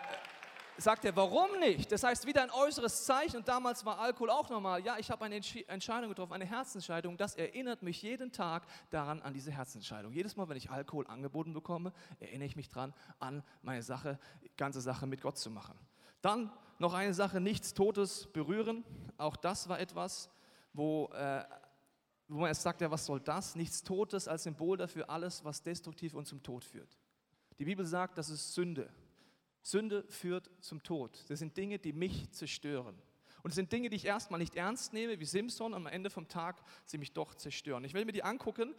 sagt 0.76 1.04
er, 1.04 1.14
warum 1.16 1.59
nicht? 1.61 1.90
Das 1.93 2.02
heißt, 2.02 2.26
wieder 2.26 2.43
ein 2.43 2.50
äußeres 2.50 3.04
Zeichen 3.04 3.37
und 3.37 3.49
damals 3.49 3.85
war 3.85 3.99
Alkohol 3.99 4.31
auch 4.31 4.49
normal. 4.50 4.85
Ja, 4.85 4.99
ich 4.99 5.11
habe 5.11 5.25
eine 5.25 5.37
Entscheidung 5.37 6.09
getroffen, 6.09 6.33
eine 6.33 6.47
Herzensentscheidung. 6.47 7.16
Das 7.16 7.35
erinnert 7.35 7.83
mich 7.83 8.02
jeden 8.02 8.33
Tag 8.33 8.64
daran, 8.90 9.23
an 9.23 9.33
diese 9.33 9.50
Herzensentscheidung. 9.50 10.12
Jedes 10.12 10.37
Mal, 10.37 10.49
wenn 10.49 10.57
ich 10.57 10.71
Alkohol 10.71 11.07
angeboten 11.07 11.52
bekomme, 11.52 11.93
erinnere 12.19 12.47
ich 12.47 12.57
mich 12.57 12.69
daran, 12.69 12.93
an 13.19 13.43
meine 13.62 13.83
Sache, 13.83 14.19
ganze 14.57 14.81
Sache 14.81 15.07
mit 15.07 15.21
Gott 15.21 15.38
zu 15.38 15.50
machen. 15.50 15.78
Dann 16.23 16.50
noch 16.78 16.95
eine 16.95 17.14
Sache, 17.14 17.40
nichts 17.40 17.75
Totes 17.75 18.26
berühren. 18.33 18.85
Auch 19.16 19.37
das 19.37 19.69
war 19.69 19.78
etwas, 19.78 20.31
wo, 20.73 21.07
äh, 21.14 21.45
wo 22.28 22.40
man 22.40 22.49
erst 22.49 22.62
sagt, 22.62 22.81
ja, 22.81 22.90
was 22.90 23.07
soll 23.07 23.21
das? 23.21 23.54
Nichts 23.54 23.83
Totes 23.83 24.26
als 24.26 24.45
Symbol 24.45 24.76
dafür 24.76 25.09
alles, 25.09 25.45
was 25.45 25.62
destruktiv 25.62 26.14
und 26.14 26.26
zum 26.26 26.43
Tod 26.43 26.64
führt. 26.64 26.99
Die 27.59 27.64
Bibel 27.64 27.85
sagt, 27.85 28.19
das 28.19 28.31
ist 28.31 28.54
Sünde. 28.54 28.90
Sünde 29.64 30.04
führt 30.09 30.50
zum 30.61 30.83
Tod. 30.83 31.25
Das 31.28 31.38
sind 31.38 31.56
Dinge, 31.56 31.78
die 31.78 31.94
mich 31.94 32.30
zerstören. 32.30 33.00
Und 33.42 33.50
es 33.50 33.56
sind 33.56 33.73
Dinge, 33.73 33.88
die 33.88 33.97
ich 33.97 34.04
erstmal 34.04 34.38
nicht 34.38 34.54
ernst 34.56 34.92
nehme, 34.92 35.18
wie 35.18 35.25
Simpson, 35.25 35.75
am 35.75 35.87
Ende 35.87 36.11
vom 36.11 36.28
Tag 36.28 36.62
sie 36.85 36.99
mich 36.99 37.12
doch 37.12 37.35
zerstören. 37.35 37.85
Ich 37.85 37.94
will 37.94 38.04
mir 38.04 38.12
die 38.12 38.23
angucken. 38.23 38.75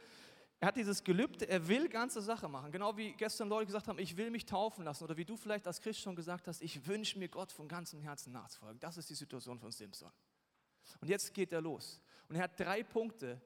Er 0.59 0.69
hat 0.69 0.77
dieses 0.77 1.03
Gelübde, 1.03 1.47
er 1.49 1.67
will 1.67 1.89
ganze 1.89 2.21
Sache 2.21 2.47
machen. 2.47 2.71
Genau 2.71 2.95
wie 2.95 3.13
gestern 3.13 3.49
Leute 3.49 3.65
gesagt 3.65 3.87
haben, 3.87 3.99
ich 3.99 4.15
will 4.15 4.29
mich 4.29 4.45
taufen 4.45 4.85
lassen. 4.85 5.03
Oder 5.03 5.17
wie 5.17 5.25
du 5.25 5.35
vielleicht 5.35 5.67
als 5.67 5.81
Christ 5.81 5.99
schon 6.01 6.15
gesagt 6.15 6.47
hast, 6.47 6.61
ich 6.61 6.87
wünsche 6.87 7.19
mir 7.19 7.29
Gott 7.29 7.51
von 7.51 7.67
ganzem 7.67 7.99
Herzen 7.99 8.31
nachzufolgen. 8.31 8.79
Das 8.79 8.97
ist 8.97 9.09
die 9.09 9.15
Situation 9.15 9.59
von 9.59 9.71
Simpson. 9.71 10.11
Und 11.01 11.09
jetzt 11.09 11.33
geht 11.33 11.51
er 11.51 11.61
los. 11.61 11.99
Und 12.29 12.35
er 12.35 12.43
hat 12.43 12.59
drei 12.59 12.83
Punkte, 12.83 13.41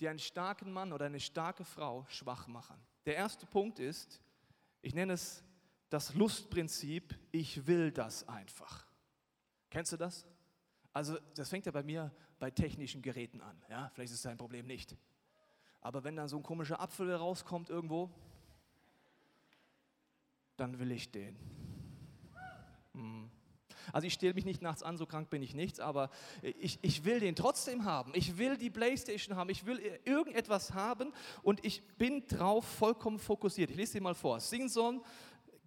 die 0.00 0.08
einen 0.08 0.18
starken 0.18 0.72
Mann 0.72 0.92
oder 0.92 1.04
eine 1.04 1.20
starke 1.20 1.64
Frau 1.64 2.06
schwach 2.08 2.46
machen. 2.46 2.80
Der 3.04 3.16
erste 3.16 3.46
Punkt 3.46 3.78
ist, 3.78 4.20
ich 4.80 4.94
nenne 4.94 5.14
es 5.14 5.42
das 5.88 6.14
Lustprinzip, 6.14 7.18
ich 7.32 7.66
will 7.66 7.90
das 7.90 8.28
einfach. 8.28 8.86
Kennst 9.70 9.92
du 9.92 9.96
das? 9.96 10.26
Also 10.92 11.18
das 11.34 11.48
fängt 11.48 11.66
ja 11.66 11.72
bei 11.72 11.82
mir 11.82 12.12
bei 12.38 12.50
technischen 12.50 13.02
Geräten 13.02 13.40
an. 13.40 13.60
Ja? 13.68 13.90
Vielleicht 13.94 14.12
ist 14.12 14.18
es 14.18 14.22
dein 14.22 14.36
Problem 14.36 14.66
nicht. 14.66 14.96
Aber 15.80 16.04
wenn 16.04 16.16
dann 16.16 16.28
so 16.28 16.36
ein 16.36 16.42
komischer 16.42 16.80
Apfel 16.80 17.12
rauskommt 17.14 17.70
irgendwo, 17.70 18.10
dann 20.56 20.78
will 20.78 20.90
ich 20.90 21.10
den. 21.10 21.36
Hm. 22.94 23.30
Also 23.92 24.06
ich 24.06 24.14
stehe 24.14 24.34
mich 24.34 24.44
nicht 24.44 24.60
nachts 24.60 24.82
an, 24.82 24.96
so 24.96 25.06
krank 25.06 25.30
bin 25.30 25.42
ich 25.42 25.54
nichts, 25.54 25.80
aber 25.80 26.10
ich, 26.42 26.78
ich 26.82 27.04
will 27.04 27.20
den 27.20 27.34
trotzdem 27.34 27.84
haben. 27.84 28.12
Ich 28.14 28.36
will 28.36 28.56
die 28.56 28.70
Playstation 28.70 29.36
haben, 29.36 29.50
ich 29.50 29.64
will 29.64 29.78
irgendetwas 30.04 30.74
haben 30.74 31.12
und 31.42 31.64
ich 31.64 31.82
bin 31.96 32.26
drauf 32.26 32.66
vollkommen 32.66 33.18
fokussiert. 33.18 33.70
Ich 33.70 33.76
lese 33.76 33.94
dir 33.94 34.02
mal 34.02 34.14
vor. 34.14 34.40
Singson 34.40 35.02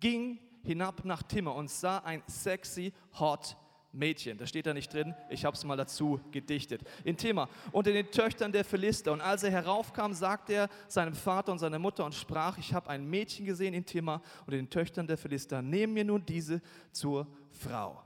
ging 0.01 0.37
hinab 0.63 1.05
nach 1.05 1.23
Timmer 1.23 1.55
und 1.55 1.69
sah 1.69 1.99
ein 1.99 2.21
sexy, 2.27 2.91
hot 3.17 3.55
Mädchen. 3.93 4.37
Das 4.37 4.49
steht 4.49 4.65
da 4.65 4.73
nicht 4.73 4.93
drin, 4.93 5.13
ich 5.29 5.43
habe 5.45 5.55
es 5.55 5.63
mal 5.63 5.75
dazu 5.75 6.19
gedichtet. 6.31 6.81
In 7.03 7.17
Timmer 7.17 7.49
unter 7.71 7.91
den 7.91 8.09
Töchtern 8.09 8.51
der 8.51 8.63
Philister. 8.63 9.11
Und 9.11 9.21
als 9.21 9.43
er 9.43 9.51
heraufkam, 9.51 10.13
sagte 10.13 10.53
er 10.53 10.69
seinem 10.87 11.13
Vater 11.13 11.51
und 11.51 11.59
seiner 11.59 11.79
Mutter 11.79 12.05
und 12.05 12.15
sprach, 12.15 12.57
ich 12.57 12.73
habe 12.73 12.89
ein 12.89 13.05
Mädchen 13.09 13.45
gesehen 13.45 13.73
in 13.73 13.85
Timmer 13.85 14.21
unter 14.41 14.51
den 14.51 14.69
Töchtern 14.69 15.07
der 15.07 15.17
Philister. 15.17 15.61
Nehmen 15.61 15.93
mir 15.93 16.05
nun 16.05 16.25
diese 16.25 16.61
zur 16.91 17.27
Frau. 17.49 18.01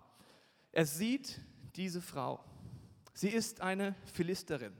Er 0.72 0.86
sieht 0.86 1.40
diese 1.76 2.02
Frau. 2.02 2.44
Sie 3.14 3.30
ist 3.30 3.62
eine 3.62 3.96
Philisterin. 4.14 4.74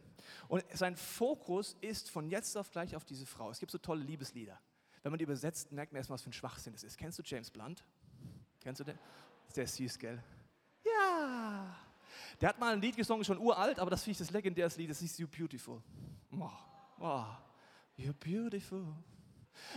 Und 0.48 0.64
sein 0.74 0.96
Fokus 0.96 1.78
ist 1.82 2.10
von 2.10 2.30
jetzt 2.30 2.58
auf 2.58 2.72
gleich 2.72 2.96
auf 2.96 3.06
diese 3.06 3.26
Frau. 3.26 3.50
Es 3.50 3.60
gibt 3.60 3.72
so 3.72 3.78
tolle 3.78 4.04
Liebeslieder. 4.04 4.60
Wenn 5.06 5.12
man 5.12 5.20
die 5.20 5.26
übersetzt, 5.26 5.72
merkt 5.72 5.92
man 5.92 6.00
erstmal, 6.00 6.16
was 6.16 6.24
für 6.24 6.32
ein 6.32 6.34
Schwachsinn 6.34 6.74
das 6.74 6.84
ist. 6.84 6.98
Kennst 6.98 7.20
du 7.20 7.24
James 7.24 7.52
Blunt? 7.52 7.84
Kennst 8.60 8.80
du 8.80 8.84
den? 8.84 8.98
Der 9.56 9.66
ist 9.66 9.76
süß, 9.76 10.00
gell? 10.00 10.20
Ja. 10.84 11.78
Der 12.42 12.50
hat 12.50 12.60
mal 12.60 12.74
ein 12.74 12.82
Lied 12.82 12.96
gesungen, 12.98 13.24
schon 13.24 13.38
uralt, 13.38 13.78
aber 13.78 13.92
das 13.92 14.02
finde 14.02 14.14
ich 14.14 14.18
das 14.18 14.32
legendäre 14.32 14.68
Lied, 14.78 14.90
das 14.90 15.04
ist 15.04 15.20
You 15.20 15.28
Beautiful. 15.28 15.80
Oh, 16.32 16.50
oh, 17.00 17.24
you're 18.00 18.14
beautiful. 18.14 18.84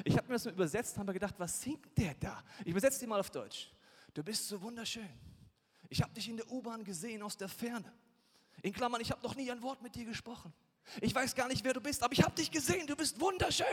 Ich 0.03 0.17
habe 0.17 0.29
mir 0.29 0.33
das 0.33 0.47
mal 0.47 0.55
übersetzt, 0.55 0.97
habe 0.97 1.09
mir 1.09 1.13
gedacht, 1.13 1.35
was 1.37 1.61
singt 1.61 1.87
der 1.99 2.15
da? 2.15 2.43
Ich 2.61 2.69
übersetze 2.71 2.99
die 2.99 3.07
mal 3.07 3.21
auf 3.21 3.29
Deutsch. 3.29 3.71
Du 4.15 4.23
bist 4.23 4.49
so 4.49 4.59
wunderschön. 4.63 5.11
Ich 5.91 6.01
habe 6.01 6.15
dich 6.15 6.27
in 6.31 6.39
der 6.39 6.51
U-Bahn 6.51 6.83
gesehen 6.83 7.21
aus 7.21 7.37
der 7.37 7.51
Ferne. 7.51 7.93
In 8.63 8.73
Klammern, 8.73 9.03
ich 9.03 9.11
habe 9.11 9.23
noch 9.23 9.35
nie 9.35 9.51
ein 9.51 9.61
Wort 9.61 9.83
mit 9.83 9.95
dir 9.95 10.07
gesprochen. 10.07 10.55
Ich 11.03 11.15
weiß 11.15 11.35
gar 11.35 11.49
nicht, 11.49 11.63
wer 11.65 11.75
du 11.75 11.83
bist, 11.83 12.03
aber 12.03 12.15
ich 12.15 12.23
habe 12.23 12.35
dich 12.35 12.51
gesehen. 12.51 12.87
Du 12.87 12.97
bist 12.97 13.21
wunderschön 13.21 13.67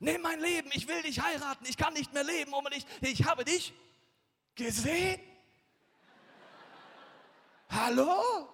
nimm 0.00 0.22
mein 0.22 0.40
Leben, 0.40 0.70
ich 0.72 0.88
will 0.88 1.02
dich 1.02 1.20
heiraten, 1.20 1.64
ich 1.68 1.76
kann 1.76 1.92
nicht 1.94 2.12
mehr 2.12 2.24
leben 2.24 2.52
ohne 2.52 2.70
dich. 2.70 2.86
Ich 3.00 3.24
habe 3.24 3.44
dich 3.44 3.72
gesehen. 4.54 5.20
Hallo? 7.68 8.48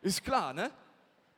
Ist 0.00 0.22
klar, 0.22 0.52
ne? 0.52 0.70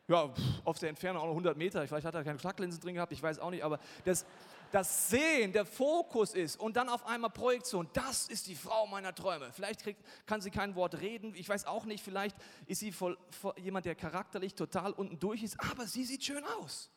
Ja, 0.08 0.32
auf 0.64 0.78
der 0.78 0.88
Entfernung 0.88 1.22
auch 1.22 1.26
noch 1.26 1.32
100 1.32 1.56
Meter. 1.56 1.86
Vielleicht 1.86 2.06
hat 2.06 2.14
er 2.14 2.24
keine 2.24 2.36
Kontaktlinsen 2.36 2.80
drin 2.80 2.94
gehabt, 2.94 3.12
ich 3.12 3.22
weiß 3.22 3.38
auch 3.40 3.50
nicht. 3.50 3.62
Aber 3.62 3.78
das, 4.04 4.24
das 4.72 5.10
Sehen, 5.10 5.52
der 5.52 5.66
Fokus 5.66 6.32
ist 6.34 6.58
und 6.58 6.76
dann 6.76 6.88
auf 6.88 7.06
einmal 7.06 7.30
Projektion, 7.30 7.88
das 7.92 8.28
ist 8.28 8.46
die 8.46 8.54
Frau 8.54 8.86
meiner 8.86 9.14
Träume. 9.14 9.52
Vielleicht 9.52 9.82
kriegt, 9.82 10.02
kann 10.26 10.40
sie 10.40 10.50
kein 10.50 10.74
Wort 10.74 11.00
reden, 11.00 11.34
ich 11.34 11.48
weiß 11.48 11.66
auch 11.66 11.84
nicht, 11.84 12.02
vielleicht 12.02 12.36
ist 12.66 12.80
sie 12.80 12.92
voll, 12.92 13.18
voll, 13.30 13.54
jemand, 13.58 13.84
der 13.84 13.94
charakterlich 13.94 14.54
total 14.54 14.92
unten 14.92 15.18
durch 15.18 15.42
ist, 15.42 15.58
aber 15.60 15.86
sie 15.86 16.04
sieht 16.04 16.24
schön 16.24 16.44
aus. 16.58 16.90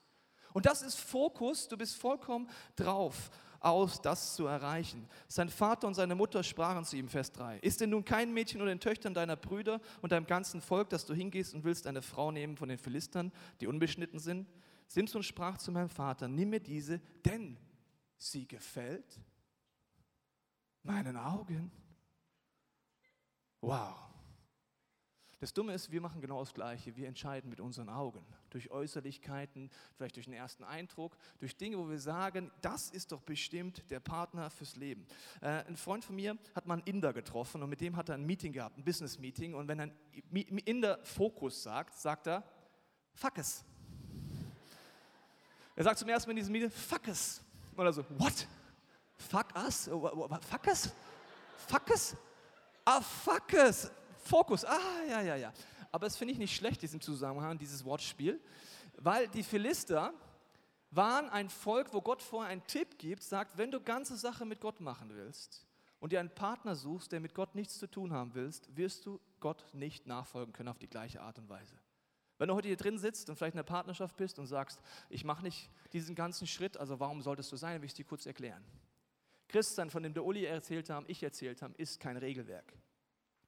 Und 0.53 0.65
das 0.65 0.81
ist 0.81 1.00
Fokus, 1.00 1.67
du 1.67 1.77
bist 1.77 1.96
vollkommen 1.96 2.50
drauf 2.75 3.31
aus, 3.62 4.01
das 4.01 4.36
zu 4.36 4.48
erreichen. 4.48 5.08
Sein 5.27 5.50
Vater 5.50 5.88
und 5.88 5.93
seine 5.93 6.15
Mutter 6.15 6.43
sprachen 6.43 6.84
zu 6.84 6.98
ihm, 6.98 7.08
Vers 7.08 7.31
3. 7.31 7.60
Ist 7.60 7.79
denn 7.79 7.91
nun 7.91 8.03
kein 8.03 8.34
Mädchen 8.34 8.62
oder 8.62 8.72
den 8.72 8.79
Töchtern 8.79 9.13
deiner 9.13 9.36
Brüder 9.36 9.79
und 10.01 10.12
deinem 10.12 10.25
ganzen 10.25 10.62
Volk, 10.62 10.89
dass 10.89 11.05
du 11.05 11.13
hingehst 11.13 11.53
und 11.53 11.63
willst 11.63 11.88
eine 11.88 12.01
Frau 12.01 12.31
nehmen 12.31 12.58
von 12.58 12.70
den 12.70 12.79
Philistern, 12.79 13.31
die 13.62 13.67
unbeschnitten 13.67 14.20
sind? 14.20 14.48
Simson 14.88 15.24
sprach 15.24 15.58
zu 15.58 15.72
meinem 15.72 15.89
Vater, 15.89 16.27
nimm 16.27 16.50
mir 16.50 16.60
diese, 16.60 17.00
denn 17.24 17.58
sie 18.17 18.48
gefällt 18.48 19.20
meinen 20.84 21.15
Augen. 21.15 21.72
Wow. 23.62 24.11
Das 25.42 25.54
Dumme 25.54 25.74
ist, 25.74 25.92
wir 25.92 26.02
machen 26.02 26.22
genau 26.22 26.40
das 26.40 26.54
Gleiche. 26.54 26.96
Wir 26.96 27.08
entscheiden 27.08 27.50
mit 27.50 27.60
unseren 27.60 27.90
Augen. 27.90 28.24
Durch 28.52 28.70
Äußerlichkeiten, 28.70 29.72
vielleicht 29.98 30.16
durch 30.16 30.28
den 30.28 30.36
ersten 30.36 30.64
Eindruck, 30.64 31.18
durch 31.40 31.58
Dinge, 31.58 31.80
wo 31.80 31.90
wir 31.90 31.98
sagen, 31.98 32.52
das 32.62 32.92
ist 32.92 33.12
doch 33.12 33.22
bestimmt 33.22 33.90
der 33.90 34.00
Partner 34.00 34.52
fürs 34.52 34.76
Leben. 34.76 35.04
Äh, 35.42 35.66
ein 35.66 35.78
Freund 35.78 36.06
von 36.06 36.16
mir 36.16 36.38
hat 36.54 36.68
mal 36.68 36.76
einen 36.76 36.84
Inder 36.84 37.12
getroffen 37.12 37.64
und 37.64 37.72
mit 37.72 37.82
dem 37.82 37.98
hat 37.98 38.10
er 38.10 38.16
ein 38.16 38.26
Meeting 38.28 38.54
gehabt, 38.54 38.78
ein 38.78 38.84
Business-Meeting. 38.84 39.56
Und 39.56 39.68
wenn 39.68 39.80
ein 39.80 39.92
Inder 40.32 41.00
Fokus 41.04 41.64
sagt, 41.64 41.98
sagt 41.98 42.28
er, 42.28 42.44
fuck 43.16 43.40
es. 43.40 43.66
Er 45.76 45.84
sagt 45.86 45.98
zum 45.98 46.08
ersten 46.10 46.30
Mal 46.30 46.34
in 46.34 46.38
diesem 46.38 46.52
Meeting, 46.52 46.70
fuck 46.70 47.08
es. 47.08 47.42
Oder 47.76 47.92
so, 47.92 48.06
what? 48.20 48.48
Fuck 49.18 49.56
us? 49.56 49.86
Fuck 49.88 50.68
us? 50.68 50.94
Fuck 51.68 51.90
us? 51.90 52.16
Ah, 52.86 53.02
fuck 53.02 53.52
us. 53.54 53.92
Fokus. 54.22 54.66
Ah, 54.66 54.80
ja, 55.10 55.22
ja, 55.22 55.36
ja. 55.36 55.54
Aber 55.92 56.06
das 56.06 56.18
finde 56.18 56.34
ich 56.34 56.40
nicht 56.40 56.56
schlecht, 56.56 56.82
diesem 56.82 57.01
Zusammenhang, 57.01 57.58
dieses 57.58 57.84
Wortspiel, 57.84 58.40
weil 58.98 59.28
die 59.28 59.44
Philister 59.44 60.13
waren 60.92 61.30
ein 61.30 61.50
Volk, 61.50 61.94
wo 61.94 62.01
Gott 62.01 62.22
vorher 62.22 62.51
einen 62.51 62.66
Tipp 62.68 62.98
gibt, 62.98 63.24
sagt, 63.24 63.58
wenn 63.58 63.72
du 63.72 63.82
ganze 63.82 64.16
Sache 64.18 64.46
mit 64.46 64.60
Gott 64.60 64.80
machen 64.80 65.10
willst 65.13 65.66
und 66.00 66.12
dir 66.12 66.20
einen 66.20 66.34
Partner 66.34 66.75
suchst, 66.75 67.12
der 67.12 67.20
mit 67.20 67.34
Gott 67.34 67.56
nichts 67.56 67.78
zu 67.80 67.88
tun 67.88 68.13
haben 68.13 68.34
willst, 68.34 68.75
wirst 68.75 69.06
du 69.06 69.20
Gott 69.40 69.66
nicht 69.74 70.06
nachfolgen 70.08 70.54
können 70.54 70.70
auf 70.70 70.80
die 70.80 70.90
gleiche 70.90 71.22
Art 71.22 71.40
und 71.40 71.50
Weise. 71.50 71.75
Wenn 72.38 72.48
du 72.48 72.56
heute 72.56 72.68
hier 72.68 72.78
drin 72.78 72.98
sitzt 72.98 73.30
und 73.30 73.36
vielleicht 73.36 73.54
in 73.54 73.60
einer 73.60 73.66
Partnerschaft 73.66 74.18
bist 74.18 74.40
und 74.40 74.48
sagst, 74.48 74.82
ich 75.10 75.24
mache 75.24 75.44
nicht 75.44 75.70
diesen 75.94 76.16
ganzen 76.16 76.48
Schritt, 76.48 76.75
also 76.75 77.00
warum 77.00 77.22
solltest 77.22 77.51
du 77.51 77.56
sein, 77.56 77.82
will 77.82 77.86
ich 77.86 77.94
dir 77.94 78.06
kurz 78.06 78.25
erklären. 78.25 78.63
Christsein, 79.48 79.90
von 79.90 80.01
dem 80.01 80.13
der 80.13 80.25
Uli 80.25 80.46
erzählt 80.46 80.90
haben, 80.90 81.06
ich 81.08 81.22
erzählt 81.22 81.62
haben, 81.62 81.75
ist 81.75 82.00
kein 82.00 82.18
Regelwerk. 82.18 82.74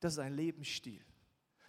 Das 0.03 0.13
ist 0.13 0.19
ein 0.19 0.35
Lebensstil. 0.35 0.99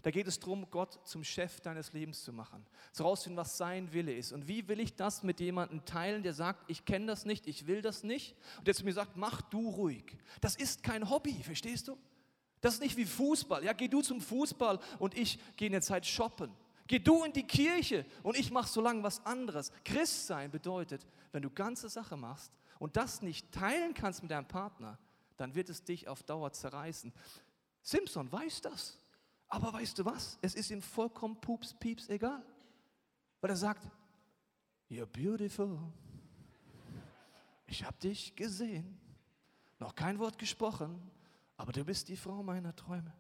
Da 0.02 0.10
geht 0.10 0.26
es 0.26 0.40
darum, 0.40 0.68
Gott 0.68 0.98
zum 1.06 1.22
Chef 1.22 1.60
deines 1.60 1.92
Lebens 1.92 2.24
zu 2.24 2.32
machen, 2.32 2.66
zu 2.92 3.04
herausfinden, 3.04 3.36
was 3.36 3.56
sein 3.56 3.92
Wille 3.92 4.12
ist. 4.12 4.32
Und 4.32 4.48
wie 4.48 4.66
will 4.66 4.80
ich 4.80 4.96
das 4.96 5.22
mit 5.22 5.38
jemandem 5.38 5.84
teilen, 5.84 6.24
der 6.24 6.34
sagt, 6.34 6.68
ich 6.68 6.84
kenne 6.84 7.06
das 7.06 7.24
nicht, 7.24 7.46
ich 7.46 7.68
will 7.68 7.80
das 7.80 8.02
nicht, 8.02 8.34
und 8.58 8.66
der 8.66 8.74
zu 8.74 8.84
mir 8.84 8.92
sagt, 8.92 9.16
mach 9.16 9.40
du 9.40 9.70
ruhig. 9.70 10.18
Das 10.40 10.56
ist 10.56 10.82
kein 10.82 11.08
Hobby, 11.08 11.44
verstehst 11.44 11.86
du? 11.86 11.96
Das 12.60 12.74
ist 12.74 12.80
nicht 12.80 12.96
wie 12.96 13.04
Fußball. 13.04 13.62
Ja, 13.62 13.72
geh 13.72 13.86
du 13.86 14.02
zum 14.02 14.20
Fußball 14.20 14.80
und 14.98 15.16
ich 15.16 15.38
gehe 15.56 15.66
in 15.66 15.72
der 15.72 15.82
Zeit 15.82 16.04
shoppen. 16.04 16.50
Geh 16.88 16.98
du 16.98 17.22
in 17.22 17.32
die 17.32 17.46
Kirche 17.46 18.04
und 18.24 18.36
ich 18.36 18.50
mache 18.50 18.68
so 18.68 18.80
lange 18.80 19.04
was 19.04 19.24
anderes. 19.24 19.70
Christ 19.84 20.26
sein 20.26 20.50
bedeutet, 20.50 21.06
wenn 21.30 21.42
du 21.42 21.50
ganze 21.50 21.88
Sache 21.88 22.16
machst 22.16 22.52
und 22.80 22.96
das 22.96 23.22
nicht 23.22 23.52
teilen 23.52 23.94
kannst 23.94 24.22
mit 24.22 24.32
deinem 24.32 24.48
Partner, 24.48 24.98
dann 25.36 25.54
wird 25.54 25.68
es 25.68 25.84
dich 25.84 26.08
auf 26.08 26.24
Dauer 26.24 26.52
zerreißen. 26.52 27.12
Simpson 27.84 28.32
weiß 28.32 28.62
das. 28.62 28.98
Aber 29.46 29.72
weißt 29.72 29.98
du 29.98 30.04
was? 30.04 30.38
Es 30.40 30.54
ist 30.54 30.70
ihm 30.70 30.82
vollkommen 30.82 31.40
pups, 31.40 31.74
pieps 31.74 32.08
egal. 32.08 32.42
Weil 33.40 33.50
er 33.50 33.56
sagt, 33.56 33.86
you're 34.90 35.06
beautiful. 35.06 35.78
Ich 37.66 37.84
habe 37.84 37.96
dich 37.98 38.34
gesehen. 38.34 38.98
Noch 39.78 39.94
kein 39.94 40.18
Wort 40.18 40.38
gesprochen, 40.38 40.98
aber 41.56 41.72
du 41.72 41.84
bist 41.84 42.08
die 42.08 42.16
Frau 42.16 42.42
meiner 42.42 42.74
Träume. 42.74 43.12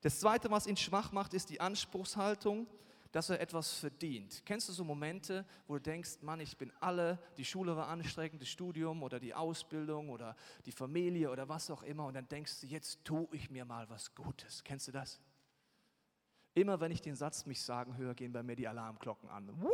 Das 0.00 0.18
Zweite, 0.20 0.50
was 0.50 0.66
ihn 0.66 0.76
schwach 0.76 1.12
macht, 1.12 1.34
ist 1.34 1.50
die 1.50 1.60
Anspruchshaltung, 1.60 2.66
dass 3.12 3.30
er 3.30 3.40
etwas 3.40 3.72
verdient. 3.72 4.42
Kennst 4.44 4.68
du 4.68 4.72
so 4.72 4.84
Momente, 4.84 5.46
wo 5.66 5.74
du 5.74 5.80
denkst, 5.80 6.18
Mann, 6.20 6.40
ich 6.40 6.56
bin 6.56 6.72
alle, 6.80 7.18
die 7.36 7.44
Schule 7.44 7.76
war 7.76 7.88
anstrengend, 7.88 8.42
das 8.42 8.48
Studium 8.48 9.02
oder 9.02 9.18
die 9.18 9.34
Ausbildung 9.34 10.10
oder 10.10 10.36
die 10.66 10.72
Familie 10.72 11.30
oder 11.30 11.48
was 11.48 11.70
auch 11.70 11.82
immer 11.82 12.06
und 12.06 12.14
dann 12.14 12.28
denkst 12.28 12.60
du, 12.60 12.66
jetzt 12.66 13.04
tue 13.04 13.28
ich 13.32 13.50
mir 13.50 13.64
mal 13.64 13.88
was 13.88 14.14
Gutes. 14.14 14.62
Kennst 14.62 14.88
du 14.88 14.92
das? 14.92 15.20
Immer 16.54 16.80
wenn 16.80 16.90
ich 16.90 17.00
den 17.00 17.14
Satz 17.14 17.46
mich 17.46 17.62
sagen 17.62 17.96
höre, 17.96 18.14
gehen 18.14 18.32
bei 18.32 18.42
mir 18.42 18.56
die 18.56 18.66
Alarmglocken 18.66 19.28
an. 19.28 19.48
Woo, 19.60 19.68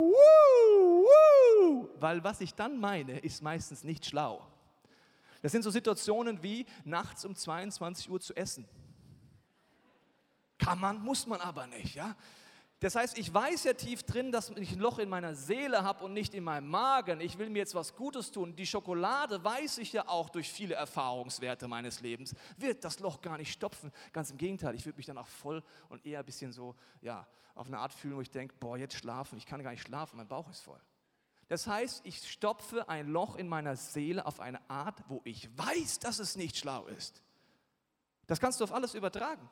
woo, 0.00 1.04
woo. 1.04 1.88
Weil 2.00 2.24
was 2.24 2.40
ich 2.40 2.54
dann 2.54 2.80
meine, 2.80 3.18
ist 3.18 3.42
meistens 3.42 3.84
nicht 3.84 4.06
schlau. 4.06 4.46
Das 5.42 5.52
sind 5.52 5.62
so 5.62 5.70
Situationen 5.70 6.42
wie 6.42 6.66
nachts 6.84 7.24
um 7.24 7.34
22 7.34 8.10
Uhr 8.10 8.20
zu 8.20 8.34
essen. 8.34 8.66
Kann 10.58 10.80
man, 10.80 11.00
muss 11.00 11.26
man 11.26 11.40
aber 11.40 11.66
nicht. 11.66 11.94
Ja? 11.94 12.16
Das 12.80 12.94
heißt, 12.94 13.18
ich 13.18 13.34
weiß 13.34 13.64
ja 13.64 13.72
tief 13.72 14.04
drin, 14.04 14.30
dass 14.30 14.50
ich 14.50 14.72
ein 14.72 14.78
Loch 14.78 14.98
in 14.98 15.08
meiner 15.08 15.34
Seele 15.34 15.82
habe 15.82 16.04
und 16.04 16.12
nicht 16.12 16.32
in 16.32 16.44
meinem 16.44 16.68
Magen. 16.68 17.20
Ich 17.20 17.36
will 17.36 17.50
mir 17.50 17.58
jetzt 17.58 17.74
was 17.74 17.96
Gutes 17.96 18.30
tun. 18.30 18.54
Die 18.54 18.66
Schokolade 18.66 19.42
weiß 19.42 19.78
ich 19.78 19.92
ja 19.92 20.06
auch 20.06 20.28
durch 20.28 20.48
viele 20.48 20.76
Erfahrungswerte 20.76 21.66
meines 21.66 22.00
Lebens, 22.00 22.36
wird 22.56 22.84
das 22.84 23.00
Loch 23.00 23.20
gar 23.20 23.36
nicht 23.36 23.52
stopfen. 23.52 23.90
Ganz 24.12 24.30
im 24.30 24.36
Gegenteil, 24.36 24.76
ich 24.76 24.86
würde 24.86 24.96
mich 24.96 25.06
dann 25.06 25.18
auch 25.18 25.26
voll 25.26 25.64
und 25.88 26.06
eher 26.06 26.20
ein 26.20 26.24
bisschen 26.24 26.52
so, 26.52 26.76
ja, 27.00 27.26
auf 27.56 27.66
eine 27.66 27.78
Art 27.78 27.92
fühlen, 27.92 28.14
wo 28.14 28.20
ich 28.20 28.30
denke, 28.30 28.54
boah, 28.60 28.78
jetzt 28.78 28.94
schlafen, 28.94 29.36
ich 29.38 29.46
kann 29.46 29.60
gar 29.64 29.72
nicht 29.72 29.82
schlafen, 29.82 30.16
mein 30.16 30.28
Bauch 30.28 30.48
ist 30.48 30.60
voll. 30.60 30.80
Das 31.48 31.66
heißt, 31.66 32.02
ich 32.04 32.30
stopfe 32.30 32.88
ein 32.88 33.08
Loch 33.08 33.34
in 33.34 33.48
meiner 33.48 33.74
Seele 33.74 34.24
auf 34.24 34.38
eine 34.38 34.60
Art, 34.70 35.02
wo 35.08 35.20
ich 35.24 35.48
weiß, 35.58 35.98
dass 35.98 36.20
es 36.20 36.36
nicht 36.36 36.56
schlau 36.56 36.86
ist. 36.86 37.22
Das 38.28 38.38
kannst 38.38 38.60
du 38.60 38.64
auf 38.64 38.72
alles 38.72 38.94
übertragen. 38.94 39.48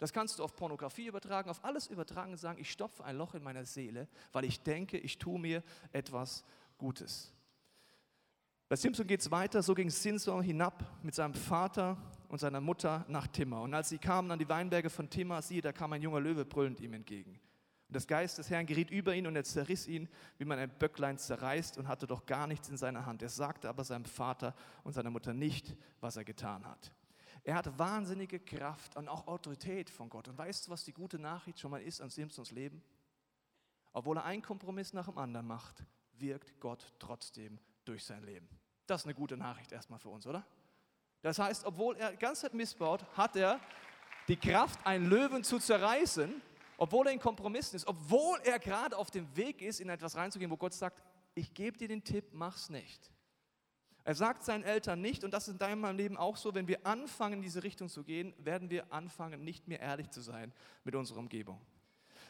Das 0.00 0.14
kannst 0.14 0.38
du 0.38 0.44
auf 0.44 0.56
Pornografie 0.56 1.06
übertragen, 1.06 1.50
auf 1.50 1.62
alles 1.62 1.86
übertragen 1.86 2.32
und 2.32 2.38
sagen, 2.38 2.58
ich 2.58 2.70
stopfe 2.70 3.04
ein 3.04 3.16
Loch 3.16 3.34
in 3.34 3.42
meiner 3.42 3.66
Seele, 3.66 4.08
weil 4.32 4.46
ich 4.46 4.62
denke, 4.62 4.96
ich 4.96 5.18
tue 5.18 5.38
mir 5.38 5.62
etwas 5.92 6.42
Gutes. 6.78 7.32
Bei 8.70 8.76
Simpson 8.76 9.06
geht 9.06 9.20
es 9.20 9.30
weiter, 9.30 9.62
so 9.62 9.74
ging 9.74 9.90
Simpson 9.90 10.42
hinab 10.42 10.84
mit 11.02 11.14
seinem 11.14 11.34
Vater 11.34 11.98
und 12.28 12.38
seiner 12.38 12.62
Mutter 12.62 13.04
nach 13.08 13.26
Timmer. 13.26 13.60
Und 13.60 13.74
als 13.74 13.90
sie 13.90 13.98
kamen 13.98 14.30
an 14.30 14.38
die 14.38 14.48
Weinberge 14.48 14.88
von 14.88 15.10
Timmer, 15.10 15.42
siehe, 15.42 15.60
da 15.60 15.72
kam 15.72 15.92
ein 15.92 16.00
junger 16.00 16.20
Löwe 16.20 16.46
brüllend 16.46 16.80
ihm 16.80 16.94
entgegen. 16.94 17.32
Und 17.32 17.96
das 17.96 18.06
Geist 18.06 18.38
des 18.38 18.48
Herrn 18.48 18.64
geriet 18.64 18.90
über 18.90 19.14
ihn 19.14 19.26
und 19.26 19.36
er 19.36 19.44
zerriss 19.44 19.86
ihn, 19.86 20.08
wie 20.38 20.46
man 20.46 20.58
ein 20.58 20.70
Böcklein 20.70 21.18
zerreißt 21.18 21.76
und 21.76 21.88
hatte 21.88 22.06
doch 22.06 22.24
gar 22.24 22.46
nichts 22.46 22.70
in 22.70 22.78
seiner 22.78 23.04
Hand. 23.04 23.20
Er 23.20 23.28
sagte 23.28 23.68
aber 23.68 23.84
seinem 23.84 24.06
Vater 24.06 24.54
und 24.82 24.94
seiner 24.94 25.10
Mutter 25.10 25.34
nicht, 25.34 25.76
was 26.00 26.16
er 26.16 26.24
getan 26.24 26.64
hat. 26.64 26.90
Er 27.42 27.54
hat 27.54 27.78
wahnsinnige 27.78 28.38
Kraft 28.38 28.96
und 28.96 29.08
auch 29.08 29.26
Autorität 29.26 29.90
von 29.90 30.08
Gott. 30.08 30.28
Und 30.28 30.36
weißt 30.36 30.66
du, 30.66 30.70
was 30.70 30.84
die 30.84 30.92
gute 30.92 31.18
Nachricht 31.18 31.58
schon 31.58 31.70
mal 31.70 31.82
ist 31.82 32.00
an 32.00 32.10
Simpsons 32.10 32.50
Leben? 32.50 32.82
Obwohl 33.92 34.18
er 34.18 34.24
einen 34.24 34.42
Kompromiss 34.42 34.92
nach 34.92 35.06
dem 35.06 35.18
anderen 35.18 35.46
macht, 35.46 35.82
wirkt 36.18 36.60
Gott 36.60 36.92
trotzdem 36.98 37.58
durch 37.84 38.04
sein 38.04 38.22
Leben. 38.22 38.48
Das 38.86 39.02
ist 39.02 39.06
eine 39.06 39.14
gute 39.14 39.36
Nachricht 39.36 39.72
erstmal 39.72 39.98
für 39.98 40.10
uns, 40.10 40.26
oder? 40.26 40.46
Das 41.22 41.38
heißt, 41.38 41.64
obwohl 41.64 41.96
er 41.96 42.12
die 42.12 42.18
ganze 42.18 42.42
Zeit 42.42 42.54
missbaut, 42.54 43.04
hat 43.16 43.36
er 43.36 43.60
die 44.28 44.36
Kraft, 44.36 44.84
einen 44.86 45.06
Löwen 45.06 45.42
zu 45.42 45.58
zerreißen, 45.58 46.40
obwohl 46.76 47.08
er 47.08 47.12
in 47.12 47.20
Kompromissen 47.20 47.76
ist, 47.76 47.86
obwohl 47.86 48.38
er 48.44 48.58
gerade 48.58 48.96
auf 48.96 49.10
dem 49.10 49.34
Weg 49.36 49.60
ist, 49.60 49.80
in 49.80 49.88
etwas 49.88 50.16
reinzugehen, 50.16 50.50
wo 50.50 50.56
Gott 50.56 50.72
sagt, 50.72 51.02
ich 51.34 51.52
gebe 51.52 51.76
dir 51.76 51.88
den 51.88 52.02
Tipp, 52.02 52.26
mach's 52.32 52.70
nicht. 52.70 53.10
Er 54.10 54.16
sagt 54.16 54.42
seinen 54.42 54.64
Eltern 54.64 55.00
nicht, 55.00 55.22
und 55.22 55.32
das 55.32 55.46
ist 55.46 55.52
in 55.52 55.58
deinem 55.60 55.96
Leben 55.96 56.16
auch 56.16 56.36
so, 56.36 56.52
wenn 56.52 56.66
wir 56.66 56.84
anfangen, 56.84 57.34
in 57.34 57.42
diese 57.42 57.62
Richtung 57.62 57.88
zu 57.88 58.02
gehen, 58.02 58.34
werden 58.38 58.68
wir 58.68 58.92
anfangen, 58.92 59.44
nicht 59.44 59.68
mehr 59.68 59.78
ehrlich 59.78 60.10
zu 60.10 60.20
sein 60.20 60.52
mit 60.82 60.96
unserer 60.96 61.20
Umgebung. 61.20 61.60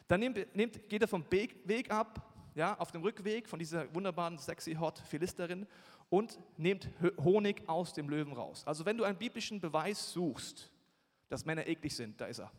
Dann 0.07 0.21
nimmt, 0.21 0.55
nimmt, 0.55 0.91
geht 0.91 1.01
er 1.01 1.09
vom 1.09 1.25
Weg 1.31 1.91
ab, 1.91 2.35
ja, 2.55 2.79
auf 2.79 2.91
dem 2.91 3.01
Rückweg 3.01 3.49
von 3.49 3.59
dieser 3.59 3.95
wunderbaren, 3.95 4.37
sexy, 4.37 4.75
hot 4.75 4.99
Philisterin 4.99 5.67
und 6.11 6.39
nimmt 6.59 6.87
Honig 7.25 7.67
aus 7.67 7.95
dem 7.95 8.11
Löwen 8.11 8.35
raus. 8.35 8.63
Also 8.67 8.85
wenn 8.85 8.99
du 8.99 9.05
einen 9.05 9.17
biblischen 9.17 9.59
Beweis 9.59 10.13
suchst, 10.13 10.71
dass 11.31 11.47
Männer 11.47 11.67
eklig 11.67 11.97
sind, 11.97 12.21
da 12.21 12.27
ist 12.27 12.41
er. 12.41 12.53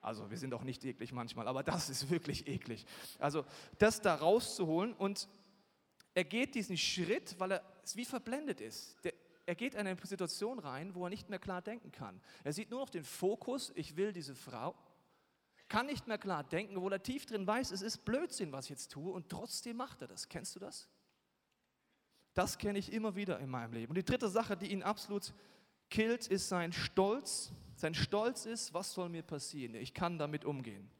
Also 0.00 0.28
wir 0.30 0.38
sind 0.38 0.52
auch 0.54 0.64
nicht 0.64 0.84
eklig 0.84 1.12
manchmal, 1.12 1.46
aber 1.46 1.62
das 1.62 1.90
ist 1.90 2.10
wirklich 2.10 2.48
eklig. 2.48 2.86
Also 3.20 3.44
das 3.78 4.00
da 4.00 4.16
rauszuholen 4.16 4.94
und 4.94 5.28
er 6.18 6.24
geht 6.24 6.56
diesen 6.56 6.76
Schritt, 6.76 7.38
weil 7.38 7.52
er 7.52 7.62
wie 7.94 8.04
verblendet 8.04 8.60
ist. 8.60 8.96
Der, 9.04 9.14
er 9.46 9.54
geht 9.54 9.74
in 9.74 9.86
eine 9.86 9.96
Situation 10.02 10.58
rein, 10.58 10.92
wo 10.96 11.04
er 11.04 11.10
nicht 11.10 11.30
mehr 11.30 11.38
klar 11.38 11.62
denken 11.62 11.92
kann. 11.92 12.20
Er 12.42 12.52
sieht 12.52 12.70
nur 12.70 12.80
noch 12.80 12.90
den 12.90 13.04
Fokus, 13.04 13.70
ich 13.76 13.96
will 13.96 14.12
diese 14.12 14.34
Frau, 14.34 14.74
kann 15.68 15.86
nicht 15.86 16.08
mehr 16.08 16.18
klar 16.18 16.42
denken, 16.42 16.76
obwohl 16.76 16.92
er 16.92 17.02
tief 17.04 17.24
drin 17.24 17.46
weiß, 17.46 17.70
es 17.70 17.82
ist 17.82 18.04
Blödsinn, 18.04 18.50
was 18.50 18.64
ich 18.64 18.70
jetzt 18.70 18.90
tue, 18.90 19.12
und 19.12 19.28
trotzdem 19.28 19.76
macht 19.76 20.02
er 20.02 20.08
das. 20.08 20.28
Kennst 20.28 20.56
du 20.56 20.58
das? 20.58 20.88
Das 22.34 22.58
kenne 22.58 22.80
ich 22.80 22.92
immer 22.92 23.14
wieder 23.14 23.38
in 23.38 23.48
meinem 23.48 23.72
Leben. 23.72 23.90
Und 23.90 23.98
die 23.98 24.04
dritte 24.04 24.28
Sache, 24.28 24.56
die 24.56 24.72
ihn 24.72 24.82
absolut 24.82 25.32
killt, 25.88 26.26
ist 26.26 26.48
sein 26.48 26.72
Stolz. 26.72 27.52
Sein 27.76 27.94
Stolz 27.94 28.44
ist, 28.44 28.74
was 28.74 28.92
soll 28.92 29.08
mir 29.08 29.22
passieren? 29.22 29.76
Ich 29.76 29.94
kann 29.94 30.18
damit 30.18 30.44
umgehen. 30.44 30.90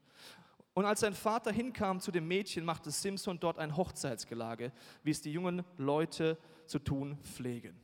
Und 0.79 0.85
als 0.85 1.01
sein 1.01 1.13
Vater 1.13 1.51
hinkam 1.51 1.99
zu 1.99 2.09
dem 2.09 2.25
Mädchen, 2.25 2.63
machte 2.63 2.89
Simson 2.89 3.37
dort 3.37 3.59
ein 3.59 3.75
Hochzeitsgelage, 3.75 4.71
wie 5.03 5.11
es 5.11 5.21
die 5.21 5.33
jungen 5.33 5.65
Leute 5.75 6.37
zu 6.67 6.79
tun 6.79 7.17
pflegen. 7.21 7.77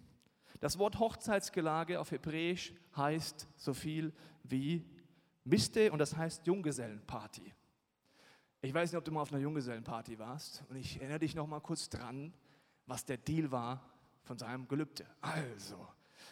Das 0.61 0.79
Wort 0.79 0.97
Hochzeitsgelage 0.97 1.99
auf 1.99 2.11
Hebräisch 2.11 2.73
heißt 2.95 3.49
so 3.57 3.73
viel 3.73 4.13
wie 4.43 4.85
Miste 5.43 5.91
und 5.91 5.99
das 5.99 6.15
heißt 6.15 6.47
Junggesellenparty. 6.47 7.53
Ich 8.61 8.73
weiß 8.73 8.93
nicht, 8.93 8.97
ob 8.97 9.03
du 9.03 9.11
mal 9.11 9.23
auf 9.23 9.33
einer 9.33 9.41
Junggesellenparty 9.41 10.17
warst 10.17 10.63
und 10.69 10.77
ich 10.77 10.95
erinnere 11.01 11.19
dich 11.19 11.35
noch 11.35 11.47
mal 11.47 11.59
kurz 11.59 11.89
dran, 11.89 12.33
was 12.85 13.03
der 13.03 13.17
Deal 13.17 13.51
war 13.51 13.89
von 14.23 14.37
seinem 14.37 14.69
Gelübde. 14.69 15.05
Also, 15.19 15.85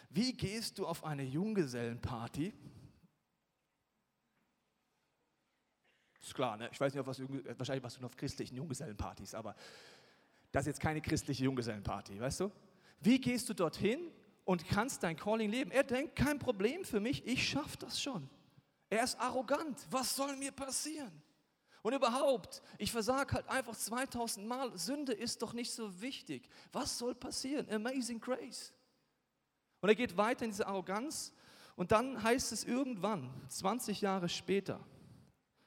wie 0.08 0.32
gehst 0.32 0.78
du 0.78 0.86
auf 0.86 1.04
eine 1.04 1.24
Junggesellenparty? 1.24 2.54
Ist 6.24 6.34
klar, 6.34 6.56
ne? 6.56 6.70
Ich 6.72 6.80
weiß 6.80 6.94
nicht, 6.94 7.06
was 7.06 7.18
du, 7.18 7.28
wahrscheinlich 7.58 7.82
warst 7.82 7.98
du 7.98 8.00
noch 8.00 8.08
auf 8.08 8.16
christlichen 8.16 8.56
Junggesellenpartys, 8.56 9.34
aber 9.34 9.54
das 10.50 10.62
ist 10.62 10.68
jetzt 10.68 10.80
keine 10.80 11.02
christliche 11.02 11.44
Junggesellenparty, 11.44 12.18
weißt 12.18 12.40
du? 12.40 12.52
Wie 13.00 13.20
gehst 13.20 13.46
du 13.50 13.54
dorthin 13.54 14.10
und 14.46 14.66
kannst 14.66 15.02
dein 15.02 15.16
Calling 15.16 15.50
leben? 15.50 15.70
Er 15.70 15.84
denkt, 15.84 16.16
kein 16.16 16.38
Problem 16.38 16.82
für 16.82 16.98
mich, 16.98 17.26
ich 17.26 17.46
schaffe 17.46 17.76
das 17.76 18.00
schon. 18.00 18.30
Er 18.88 19.04
ist 19.04 19.20
arrogant, 19.20 19.86
was 19.90 20.16
soll 20.16 20.34
mir 20.36 20.50
passieren? 20.50 21.12
Und 21.82 21.92
überhaupt, 21.92 22.62
ich 22.78 22.90
versage 22.90 23.34
halt 23.34 23.48
einfach 23.50 23.76
2000 23.76 24.46
Mal. 24.46 24.74
Sünde 24.78 25.12
ist 25.12 25.42
doch 25.42 25.52
nicht 25.52 25.72
so 25.72 26.00
wichtig. 26.00 26.48
Was 26.72 26.96
soll 26.96 27.14
passieren? 27.14 27.68
Amazing 27.70 28.18
Grace. 28.18 28.72
Und 29.82 29.90
er 29.90 29.94
geht 29.94 30.16
weiter 30.16 30.46
in 30.46 30.52
diese 30.52 30.66
Arroganz 30.66 31.34
und 31.76 31.92
dann 31.92 32.22
heißt 32.22 32.52
es 32.52 32.64
irgendwann, 32.64 33.30
20 33.48 34.00
Jahre 34.00 34.30
später, 34.30 34.80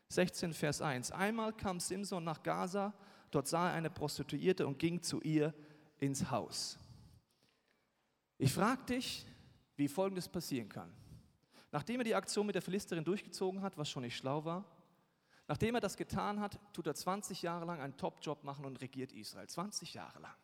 16 0.10 0.54
Vers 0.54 0.82
1. 0.82 1.12
Einmal 1.12 1.54
kam 1.54 1.80
Simson 1.80 2.24
nach 2.24 2.42
Gaza, 2.44 2.94
dort 3.32 3.48
sah 3.48 3.70
er 3.70 3.74
eine 3.74 3.90
Prostituierte 3.90 4.66
und 4.66 4.80
ging 4.80 5.02
zu 5.02 5.22
ihr 5.22 5.54
ins 6.00 6.32
Haus. 6.32 6.78
Ich 8.38 8.54
frage 8.54 8.84
dich, 8.86 9.26
wie 9.76 9.88
Folgendes 9.88 10.30
passieren 10.30 10.70
kann. 10.70 10.94
Nachdem 11.72 12.00
er 12.00 12.04
die 12.06 12.16
Aktion 12.16 12.46
mit 12.46 12.56
der 12.56 12.62
Philisterin 12.62 13.04
durchgezogen 13.04 13.62
hat, 13.62 13.78
was 13.78 13.90
schon 13.90 14.04
nicht 14.04 14.16
schlau 14.16 14.46
war, 14.46 14.66
nachdem 15.48 15.76
er 15.76 15.82
das 15.82 15.98
getan 15.98 16.40
hat, 16.40 16.60
tut 16.74 16.88
er 16.88 16.96
20 16.96 17.42
Jahre 17.42 17.66
lang 17.66 17.82
einen 17.82 17.98
Top-Job 17.98 18.44
machen 18.44 18.66
und 18.66 18.80
regiert 18.82 19.12
Israel. 19.12 19.48
20 19.48 19.94
Jahre 19.94 20.20
lang. 20.20 20.36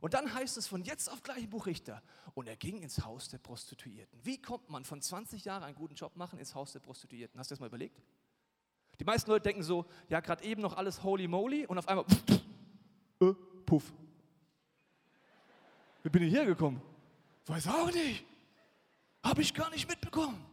Und 0.00 0.14
dann 0.14 0.32
heißt 0.32 0.56
es 0.56 0.66
von 0.66 0.82
jetzt 0.82 1.10
auf 1.10 1.22
gleich 1.22 1.48
Buchrichter. 1.48 2.02
Und 2.34 2.48
er 2.48 2.56
ging 2.56 2.80
ins 2.80 3.04
Haus 3.04 3.28
der 3.28 3.38
Prostituierten. 3.38 4.18
Wie 4.24 4.40
kommt 4.40 4.70
man 4.70 4.84
von 4.84 5.02
20 5.02 5.44
Jahren 5.44 5.62
einen 5.62 5.76
guten 5.76 5.94
Job 5.94 6.16
machen 6.16 6.38
ins 6.38 6.54
Haus 6.54 6.72
der 6.72 6.80
Prostituierten? 6.80 7.38
Hast 7.38 7.50
du 7.50 7.54
das 7.54 7.60
mal 7.60 7.66
überlegt? 7.66 8.00
Die 9.00 9.04
meisten 9.04 9.30
Leute 9.30 9.44
denken 9.44 9.62
so, 9.62 9.86
ja, 10.10 10.20
gerade 10.20 10.44
eben 10.44 10.60
noch 10.60 10.76
alles 10.76 11.02
holy 11.02 11.26
moly 11.26 11.64
und 11.64 11.78
auf 11.78 11.88
einmal, 11.88 12.04
pff, 12.04 12.40
äh, 13.22 13.32
puff. 13.64 13.90
Wie 16.02 16.10
bin 16.10 16.22
ich 16.22 16.34
hergekommen? 16.34 16.82
Weiß 17.46 17.66
auch 17.66 17.90
nicht. 17.90 18.24
Habe 19.24 19.40
ich 19.40 19.54
gar 19.54 19.70
nicht 19.70 19.88
mitbekommen. 19.88 20.44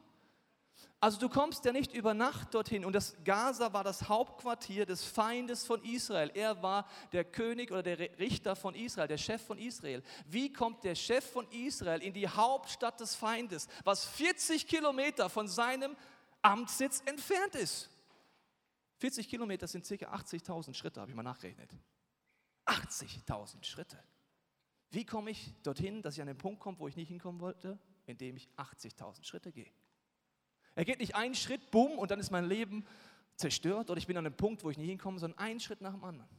Also 1.02 1.20
du 1.20 1.28
kommst 1.28 1.66
ja 1.66 1.74
nicht 1.74 1.94
über 1.94 2.14
Nacht 2.14 2.54
dorthin 2.54 2.86
und 2.86 2.94
das 2.94 3.18
Gaza 3.26 3.72
war 3.74 3.84
das 3.84 4.08
Hauptquartier 4.08 4.86
des 4.86 5.04
Feindes 5.04 5.66
von 5.66 5.84
Israel. 5.84 6.32
Er 6.34 6.64
war 6.64 6.88
der 7.12 7.26
König 7.26 7.70
oder 7.72 7.84
der 7.84 8.00
Richter 8.18 8.56
von 8.56 8.74
Israel, 8.74 9.10
der 9.10 9.18
Chef 9.18 9.46
von 9.46 9.58
Israel. 9.58 10.02
Wie 10.26 10.52
kommt 10.52 10.86
der 10.86 10.96
Chef 10.96 11.30
von 11.30 11.46
Israel 11.52 12.02
in 12.02 12.14
die 12.14 12.28
Hauptstadt 12.28 13.00
des 13.00 13.14
Feindes, 13.14 13.68
was 13.84 14.06
40 14.06 14.66
Kilometer 14.68 15.30
von 15.30 15.50
seinem 15.50 15.98
Amtssitz 16.42 17.04
entfernt 17.06 17.56
ist? 17.56 17.90
40 18.98 19.30
Kilometer 19.30 19.68
sind 19.68 19.88
ca. 19.88 19.96
80.000 19.96 20.74
Schritte, 20.74 21.02
habe 21.02 21.12
ich 21.12 21.16
mal 21.16 21.24
nachgerechnet. 21.24 21.72
80.000 22.66 23.64
Schritte. 23.64 23.98
Wie 24.90 25.06
komme 25.06 25.32
ich 25.32 25.54
dorthin, 25.64 26.02
dass 26.02 26.16
ich 26.16 26.22
an 26.22 26.28
den 26.28 26.38
Punkt 26.38 26.60
komme, 26.60 26.80
wo 26.80 26.88
ich 26.88 26.96
nicht 26.96 27.10
hinkommen 27.10 27.40
wollte? 27.42 27.78
Indem 28.06 28.38
ich 28.38 28.50
80.000 28.58 29.24
Schritte 29.24 29.52
gehe. 29.52 29.72
Er 30.76 30.86
geht 30.86 31.00
nicht 31.00 31.16
einen 31.16 31.36
Schritt, 31.36 31.72
bumm, 31.72 31.98
und 31.98 32.12
dann 32.12 32.20
ist 32.20 32.32
mein 32.32 32.46
Leben 32.46 32.86
zerstört 33.36 33.90
oder 33.90 33.98
ich 33.98 34.08
bin 34.08 34.18
an 34.18 34.26
einem 34.26 34.36
Punkt, 34.36 34.64
wo 34.64 34.70
ich 34.70 34.78
nicht 34.78 34.90
hinkomme, 34.90 35.20
sondern 35.20 35.38
einen 35.40 35.60
Schritt 35.60 35.82
nach 35.82 35.94
dem 35.94 36.04
anderen. 36.04 36.30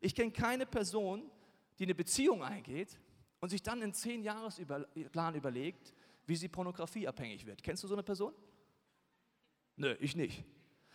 Ich 0.00 0.14
kenne 0.14 0.30
keine 0.30 0.66
Person, 0.66 1.30
die 1.78 1.84
eine 1.84 1.94
Beziehung 1.94 2.42
eingeht 2.42 2.98
und 3.40 3.48
sich 3.48 3.62
dann 3.62 3.82
einen 3.82 3.94
zehn 3.94 4.22
jahres 4.22 4.60
plan 5.10 5.34
überlegt, 5.34 5.92
wie 6.26 6.36
sie 6.36 6.48
pornografieabhängig 6.48 7.46
wird. 7.46 7.62
Kennst 7.62 7.82
du 7.82 7.88
so 7.88 7.94
eine 7.94 8.02
Person? 8.02 8.34
Nö, 9.76 9.96
ich 10.00 10.14
nicht. 10.14 10.44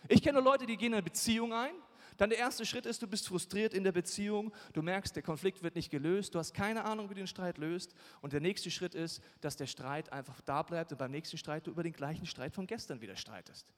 Ich 0.08 0.22
kenne 0.22 0.40
Leute, 0.40 0.66
die 0.66 0.76
gehen 0.76 0.88
in 0.88 0.94
eine 0.94 1.02
Beziehung 1.02 1.52
ein 1.52 1.74
dann 2.20 2.28
der 2.28 2.38
erste 2.38 2.66
Schritt 2.66 2.84
ist, 2.84 3.00
du 3.00 3.06
bist 3.06 3.28
frustriert 3.28 3.72
in 3.72 3.82
der 3.82 3.92
Beziehung, 3.92 4.52
du 4.74 4.82
merkst, 4.82 5.16
der 5.16 5.22
Konflikt 5.22 5.62
wird 5.62 5.74
nicht 5.74 5.90
gelöst, 5.90 6.34
du 6.34 6.38
hast 6.38 6.52
keine 6.52 6.84
Ahnung, 6.84 7.08
wie 7.08 7.14
du 7.14 7.20
den 7.20 7.26
Streit 7.26 7.56
löst. 7.56 7.94
Und 8.20 8.34
der 8.34 8.42
nächste 8.42 8.70
Schritt 8.70 8.94
ist, 8.94 9.22
dass 9.40 9.56
der 9.56 9.66
Streit 9.66 10.12
einfach 10.12 10.42
da 10.42 10.62
bleibt 10.62 10.92
und 10.92 10.98
beim 10.98 11.12
nächsten 11.12 11.38
Streit 11.38 11.66
du 11.66 11.70
über 11.70 11.82
den 11.82 11.94
gleichen 11.94 12.26
Streit 12.26 12.54
von 12.54 12.66
gestern 12.66 13.00
wieder 13.00 13.16
streitest. 13.16 13.72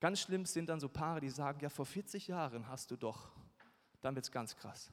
Ganz 0.00 0.20
schlimm 0.20 0.46
sind 0.46 0.70
dann 0.70 0.80
so 0.80 0.88
Paare, 0.88 1.20
die 1.20 1.28
sagen, 1.28 1.60
ja, 1.60 1.68
vor 1.68 1.84
40 1.84 2.26
Jahren 2.26 2.68
hast 2.68 2.90
du 2.90 2.96
doch. 2.96 3.30
Dann 4.00 4.14
wird 4.14 4.24
es 4.24 4.32
ganz 4.32 4.56
krass. 4.56 4.90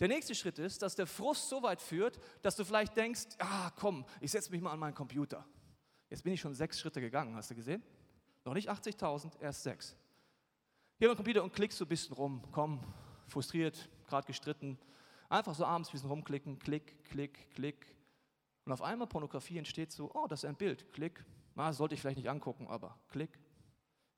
Der 0.00 0.08
nächste 0.08 0.34
Schritt 0.34 0.58
ist, 0.58 0.82
dass 0.82 0.96
der 0.96 1.06
Frust 1.06 1.48
so 1.48 1.62
weit 1.62 1.80
führt, 1.80 2.18
dass 2.42 2.56
du 2.56 2.64
vielleicht 2.64 2.96
denkst, 2.96 3.36
ah 3.38 3.70
komm, 3.76 4.04
ich 4.20 4.32
setze 4.32 4.50
mich 4.50 4.60
mal 4.60 4.72
an 4.72 4.80
meinen 4.80 4.94
Computer. 4.94 5.46
Jetzt 6.10 6.24
bin 6.24 6.32
ich 6.32 6.40
schon 6.40 6.54
sechs 6.54 6.80
Schritte 6.80 7.00
gegangen, 7.00 7.36
hast 7.36 7.52
du 7.52 7.54
gesehen? 7.54 7.84
Noch 8.46 8.54
nicht 8.54 8.70
80.000, 8.70 9.40
erst 9.40 9.64
sechs. 9.64 9.96
Geh 11.00 11.08
am 11.08 11.16
Computer 11.16 11.42
und 11.42 11.52
klickst 11.52 11.78
so 11.78 11.84
ein 11.84 11.88
bisschen 11.88 12.14
rum. 12.14 12.40
Komm, 12.52 12.80
frustriert, 13.26 13.90
gerade 14.06 14.24
gestritten. 14.24 14.78
Einfach 15.28 15.52
so 15.52 15.64
abends 15.66 15.88
ein 15.88 15.92
bisschen 15.92 16.08
rumklicken, 16.08 16.60
klick, 16.60 17.04
klick, 17.06 17.50
klick. 17.50 17.96
Und 18.64 18.72
auf 18.72 18.82
einmal 18.82 19.08
Pornografie 19.08 19.58
entsteht 19.58 19.90
so, 19.90 20.12
oh, 20.14 20.28
das 20.28 20.44
ist 20.44 20.48
ein 20.48 20.54
Bild, 20.54 20.92
klick. 20.92 21.24
Na, 21.56 21.72
sollte 21.72 21.96
ich 21.96 22.00
vielleicht 22.00 22.18
nicht 22.18 22.30
angucken, 22.30 22.68
aber 22.68 22.96
klick, 23.08 23.36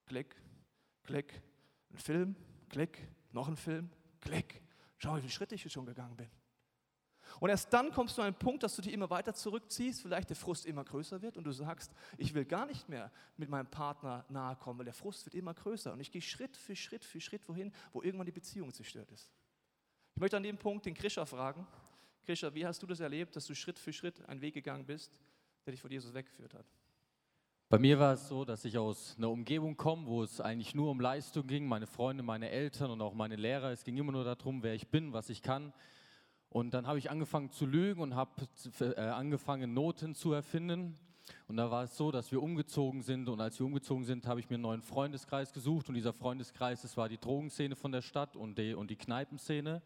klick, 0.04 0.36
klick. 1.04 1.40
Ein 1.90 1.98
Film, 1.98 2.36
klick, 2.68 3.08
noch 3.32 3.48
ein 3.48 3.56
Film, 3.56 3.90
klick. 4.20 4.60
Schau, 4.98 5.16
wie 5.16 5.20
viele 5.20 5.32
Schritte 5.32 5.54
ich 5.54 5.72
schon 5.72 5.86
gegangen 5.86 6.16
bin. 6.16 6.28
Und 7.40 7.50
erst 7.50 7.72
dann 7.72 7.92
kommst 7.92 8.16
du 8.16 8.22
an 8.22 8.28
einen 8.28 8.38
Punkt, 8.38 8.62
dass 8.62 8.76
du 8.76 8.82
dich 8.82 8.92
immer 8.92 9.10
weiter 9.10 9.34
zurückziehst, 9.34 10.02
vielleicht 10.02 10.28
der 10.28 10.36
Frust 10.36 10.66
immer 10.66 10.84
größer 10.84 11.22
wird 11.22 11.36
und 11.36 11.44
du 11.44 11.52
sagst, 11.52 11.92
ich 12.16 12.34
will 12.34 12.44
gar 12.44 12.66
nicht 12.66 12.88
mehr 12.88 13.10
mit 13.36 13.48
meinem 13.48 13.66
Partner 13.66 14.24
nahe 14.28 14.56
kommen, 14.56 14.78
weil 14.78 14.84
der 14.84 14.94
Frust 14.94 15.24
wird 15.26 15.34
immer 15.34 15.54
größer. 15.54 15.92
Und 15.92 16.00
ich 16.00 16.10
gehe 16.10 16.22
Schritt 16.22 16.56
für 16.56 16.76
Schritt 16.76 17.04
für 17.04 17.20
Schritt 17.20 17.48
wohin, 17.48 17.72
wo 17.92 18.02
irgendwann 18.02 18.26
die 18.26 18.32
Beziehung 18.32 18.72
zerstört 18.72 19.10
ist. 19.10 19.30
Ich 20.14 20.20
möchte 20.20 20.36
an 20.36 20.42
dem 20.42 20.58
Punkt 20.58 20.86
den 20.86 20.94
Krischer 20.94 21.26
fragen. 21.26 21.66
Krischer, 22.24 22.52
wie 22.54 22.66
hast 22.66 22.82
du 22.82 22.86
das 22.86 23.00
erlebt, 23.00 23.36
dass 23.36 23.46
du 23.46 23.54
Schritt 23.54 23.78
für 23.78 23.92
Schritt 23.92 24.28
einen 24.28 24.40
Weg 24.40 24.54
gegangen 24.54 24.84
bist, 24.84 25.18
der 25.64 25.72
dich 25.72 25.80
von 25.80 25.90
Jesus 25.90 26.12
weggeführt 26.12 26.54
hat? 26.54 26.66
Bei 27.70 27.78
mir 27.78 27.98
war 27.98 28.14
es 28.14 28.28
so, 28.28 28.46
dass 28.46 28.64
ich 28.64 28.78
aus 28.78 29.14
einer 29.18 29.28
Umgebung 29.28 29.76
komme, 29.76 30.06
wo 30.06 30.22
es 30.22 30.40
eigentlich 30.40 30.74
nur 30.74 30.90
um 30.90 31.00
Leistung 31.00 31.46
ging, 31.46 31.66
meine 31.66 31.86
Freunde, 31.86 32.22
meine 32.22 32.48
Eltern 32.48 32.90
und 32.90 33.02
auch 33.02 33.12
meine 33.12 33.36
Lehrer. 33.36 33.72
Es 33.72 33.84
ging 33.84 33.98
immer 33.98 34.10
nur 34.10 34.24
darum, 34.24 34.62
wer 34.62 34.72
ich 34.72 34.88
bin, 34.88 35.12
was 35.12 35.28
ich 35.28 35.42
kann. 35.42 35.74
Und 36.50 36.72
dann 36.72 36.86
habe 36.86 36.98
ich 36.98 37.10
angefangen 37.10 37.50
zu 37.50 37.66
lügen 37.66 38.00
und 38.00 38.14
habe 38.14 38.30
äh, 38.80 39.00
angefangen, 39.00 39.74
Noten 39.74 40.14
zu 40.14 40.32
erfinden. 40.32 40.94
Und 41.46 41.56
da 41.56 41.70
war 41.70 41.84
es 41.84 41.96
so, 41.96 42.10
dass 42.10 42.32
wir 42.32 42.42
umgezogen 42.42 43.02
sind. 43.02 43.28
Und 43.28 43.40
als 43.40 43.58
wir 43.58 43.66
umgezogen 43.66 44.04
sind, 44.04 44.26
habe 44.26 44.40
ich 44.40 44.48
mir 44.48 44.54
einen 44.54 44.62
neuen 44.62 44.82
Freundeskreis 44.82 45.52
gesucht. 45.52 45.88
Und 45.88 45.94
dieser 45.94 46.12
Freundeskreis, 46.12 46.82
das 46.82 46.96
war 46.96 47.08
die 47.08 47.18
Drogenszene 47.18 47.76
von 47.76 47.92
der 47.92 48.02
Stadt 48.02 48.36
und 48.36 48.58
die, 48.58 48.74
und 48.74 48.90
die 48.90 48.96
Kneipenszene. 48.96 49.82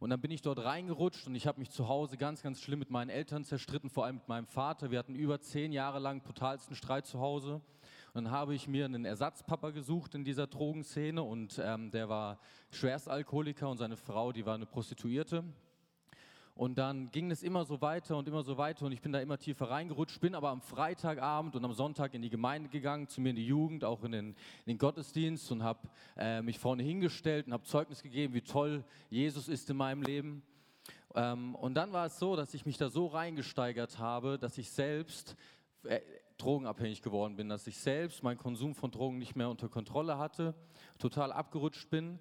Und 0.00 0.10
dann 0.10 0.20
bin 0.20 0.30
ich 0.30 0.42
dort 0.42 0.64
reingerutscht 0.64 1.26
und 1.26 1.34
ich 1.34 1.48
habe 1.48 1.58
mich 1.58 1.70
zu 1.70 1.88
Hause 1.88 2.16
ganz, 2.16 2.40
ganz 2.40 2.60
schlimm 2.60 2.78
mit 2.78 2.90
meinen 2.90 3.08
Eltern 3.08 3.44
zerstritten, 3.44 3.90
vor 3.90 4.04
allem 4.04 4.16
mit 4.16 4.28
meinem 4.28 4.46
Vater. 4.46 4.92
Wir 4.92 5.00
hatten 5.00 5.16
über 5.16 5.40
zehn 5.40 5.72
Jahre 5.72 5.98
lang 5.98 6.22
brutalsten 6.22 6.76
Streit 6.76 7.06
zu 7.06 7.18
Hause. 7.18 7.60
Und 8.14 8.24
dann 8.24 8.30
habe 8.30 8.54
ich 8.54 8.68
mir 8.68 8.84
einen 8.84 9.04
Ersatzpapa 9.04 9.70
gesucht 9.70 10.14
in 10.14 10.22
dieser 10.22 10.46
Drogenszene 10.46 11.20
und 11.20 11.60
ähm, 11.62 11.90
der 11.90 12.08
war 12.08 12.38
Schwerstalkoholiker 12.70 13.68
und 13.68 13.78
seine 13.78 13.96
Frau, 13.96 14.30
die 14.30 14.46
war 14.46 14.54
eine 14.54 14.66
Prostituierte. 14.66 15.42
Und 16.58 16.76
dann 16.76 17.08
ging 17.12 17.30
es 17.30 17.44
immer 17.44 17.64
so 17.64 17.80
weiter 17.80 18.16
und 18.16 18.26
immer 18.26 18.42
so 18.42 18.58
weiter 18.58 18.84
und 18.84 18.90
ich 18.90 19.00
bin 19.00 19.12
da 19.12 19.20
immer 19.20 19.38
tiefer 19.38 19.70
reingerutscht, 19.70 20.20
bin 20.20 20.34
aber 20.34 20.48
am 20.48 20.60
Freitagabend 20.60 21.54
und 21.54 21.64
am 21.64 21.72
Sonntag 21.72 22.14
in 22.14 22.22
die 22.22 22.30
Gemeinde 22.30 22.68
gegangen, 22.68 23.06
zu 23.06 23.20
mir 23.20 23.30
in 23.30 23.36
die 23.36 23.46
Jugend, 23.46 23.84
auch 23.84 24.02
in 24.02 24.10
den, 24.10 24.26
in 24.30 24.34
den 24.66 24.78
Gottesdienst 24.78 25.52
und 25.52 25.62
habe 25.62 25.88
äh, 26.16 26.42
mich 26.42 26.58
vorne 26.58 26.82
hingestellt 26.82 27.46
und 27.46 27.52
habe 27.52 27.62
Zeugnis 27.62 28.02
gegeben, 28.02 28.34
wie 28.34 28.40
toll 28.40 28.82
Jesus 29.08 29.46
ist 29.46 29.70
in 29.70 29.76
meinem 29.76 30.02
Leben. 30.02 30.42
Ähm, 31.14 31.54
und 31.54 31.74
dann 31.74 31.92
war 31.92 32.06
es 32.06 32.18
so, 32.18 32.34
dass 32.34 32.52
ich 32.54 32.66
mich 32.66 32.76
da 32.76 32.90
so 32.90 33.06
reingesteigert 33.06 34.00
habe, 34.00 34.36
dass 34.36 34.58
ich 34.58 34.68
selbst 34.68 35.36
äh, 35.84 36.00
drogenabhängig 36.38 37.02
geworden 37.02 37.36
bin, 37.36 37.48
dass 37.48 37.68
ich 37.68 37.78
selbst 37.78 38.24
meinen 38.24 38.36
Konsum 38.36 38.74
von 38.74 38.90
Drogen 38.90 39.18
nicht 39.18 39.36
mehr 39.36 39.48
unter 39.48 39.68
Kontrolle 39.68 40.18
hatte, 40.18 40.56
total 40.98 41.30
abgerutscht 41.30 41.88
bin 41.88 42.18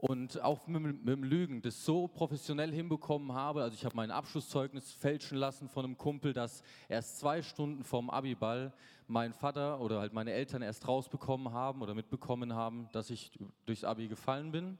und 0.00 0.40
auch 0.40 0.66
mit, 0.66 0.82
mit, 0.82 1.08
dem 1.08 1.24
Lügen 1.24 1.60
das 1.60 1.84
so 1.84 2.08
professionell 2.08 2.72
hinbekommen 2.72 3.34
habe. 3.34 3.62
Also 3.62 3.74
ich 3.74 3.84
habe 3.84 3.94
mein 3.96 4.10
Abschlusszeugnis 4.10 4.92
fälschen 4.92 5.36
lassen 5.36 5.68
von 5.68 5.84
einem 5.84 5.98
Kumpel, 5.98 6.32
dass 6.32 6.62
erst 6.88 7.18
zwei 7.18 7.42
Stunden 7.42 7.84
vorm 7.84 8.08
Abiball 8.08 8.72
mein 9.08 9.34
Vater 9.34 9.78
oder 9.78 10.00
halt 10.00 10.14
meine 10.14 10.32
Eltern 10.32 10.62
erst 10.62 10.88
rausbekommen 10.88 11.52
haben 11.52 11.82
oder 11.82 11.94
mitbekommen 11.94 12.54
haben, 12.54 12.88
dass 12.92 13.10
ich 13.10 13.38
durchs 13.66 13.84
Abi 13.84 14.08
gefallen 14.08 14.52
bin. 14.52 14.78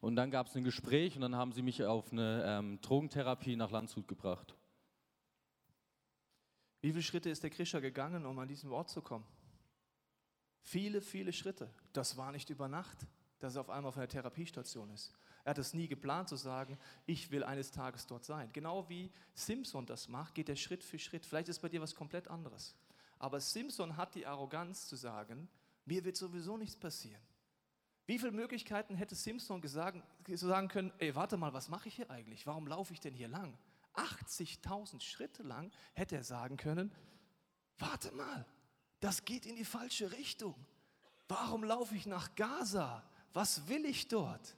Und 0.00 0.14
dann 0.14 0.30
gab 0.30 0.46
es 0.46 0.54
ein 0.54 0.62
Gespräch 0.62 1.16
und 1.16 1.22
dann 1.22 1.34
haben 1.34 1.50
sie 1.50 1.62
mich 1.62 1.82
auf 1.82 2.12
eine 2.12 2.44
ähm, 2.46 2.80
Drogentherapie 2.82 3.56
nach 3.56 3.72
Landshut 3.72 4.06
gebracht. 4.06 4.54
Wie 6.82 6.90
viele 6.90 7.02
Schritte 7.02 7.30
ist 7.30 7.42
der 7.42 7.50
Krischer 7.50 7.80
gegangen, 7.80 8.26
um 8.26 8.38
an 8.38 8.46
diesen 8.46 8.70
Ort 8.70 8.90
zu 8.90 9.02
kommen? 9.02 9.24
Viele, 10.60 11.00
viele 11.00 11.32
Schritte. 11.32 11.68
Das 11.92 12.16
war 12.16 12.30
nicht 12.30 12.48
über 12.50 12.68
Nacht 12.68 13.08
dass 13.42 13.56
er 13.56 13.62
auf 13.62 13.70
einmal 13.70 13.88
auf 13.88 13.96
einer 13.96 14.08
Therapiestation 14.08 14.90
ist. 14.90 15.12
Er 15.44 15.50
hat 15.50 15.58
es 15.58 15.74
nie 15.74 15.88
geplant 15.88 16.28
zu 16.28 16.36
sagen, 16.36 16.78
ich 17.06 17.30
will 17.30 17.42
eines 17.42 17.70
Tages 17.70 18.06
dort 18.06 18.24
sein. 18.24 18.50
Genau 18.52 18.88
wie 18.88 19.10
Simpson 19.34 19.86
das 19.86 20.08
macht, 20.08 20.34
geht 20.34 20.48
er 20.48 20.56
Schritt 20.56 20.84
für 20.84 20.98
Schritt. 20.98 21.26
Vielleicht 21.26 21.48
ist 21.48 21.60
bei 21.60 21.68
dir 21.68 21.80
was 21.80 21.94
komplett 21.94 22.28
anderes. 22.28 22.76
Aber 23.18 23.40
Simpson 23.40 23.96
hat 23.96 24.14
die 24.14 24.26
Arroganz 24.26 24.86
zu 24.86 24.96
sagen, 24.96 25.48
mir 25.84 26.04
wird 26.04 26.16
sowieso 26.16 26.56
nichts 26.56 26.76
passieren. 26.76 27.22
Wie 28.06 28.18
viele 28.18 28.32
Möglichkeiten 28.32 28.94
hätte 28.94 29.14
Simpson 29.14 29.60
gesagt, 29.60 30.02
sagen 30.28 30.68
können, 30.68 30.92
ey, 30.98 31.14
warte 31.14 31.36
mal, 31.36 31.52
was 31.52 31.68
mache 31.68 31.88
ich 31.88 31.96
hier 31.96 32.10
eigentlich? 32.10 32.46
Warum 32.46 32.66
laufe 32.66 32.92
ich 32.92 33.00
denn 33.00 33.14
hier 33.14 33.28
lang? 33.28 33.56
80.000 33.94 35.00
Schritte 35.00 35.42
lang 35.42 35.70
hätte 35.94 36.16
er 36.16 36.24
sagen 36.24 36.56
können, 36.56 36.92
warte 37.78 38.12
mal, 38.12 38.46
das 39.00 39.24
geht 39.24 39.46
in 39.46 39.56
die 39.56 39.64
falsche 39.64 40.12
Richtung. 40.12 40.54
Warum 41.28 41.64
laufe 41.64 41.94
ich 41.94 42.06
nach 42.06 42.34
Gaza? 42.34 43.04
Was 43.32 43.68
will 43.68 43.84
ich 43.84 44.08
dort? 44.08 44.56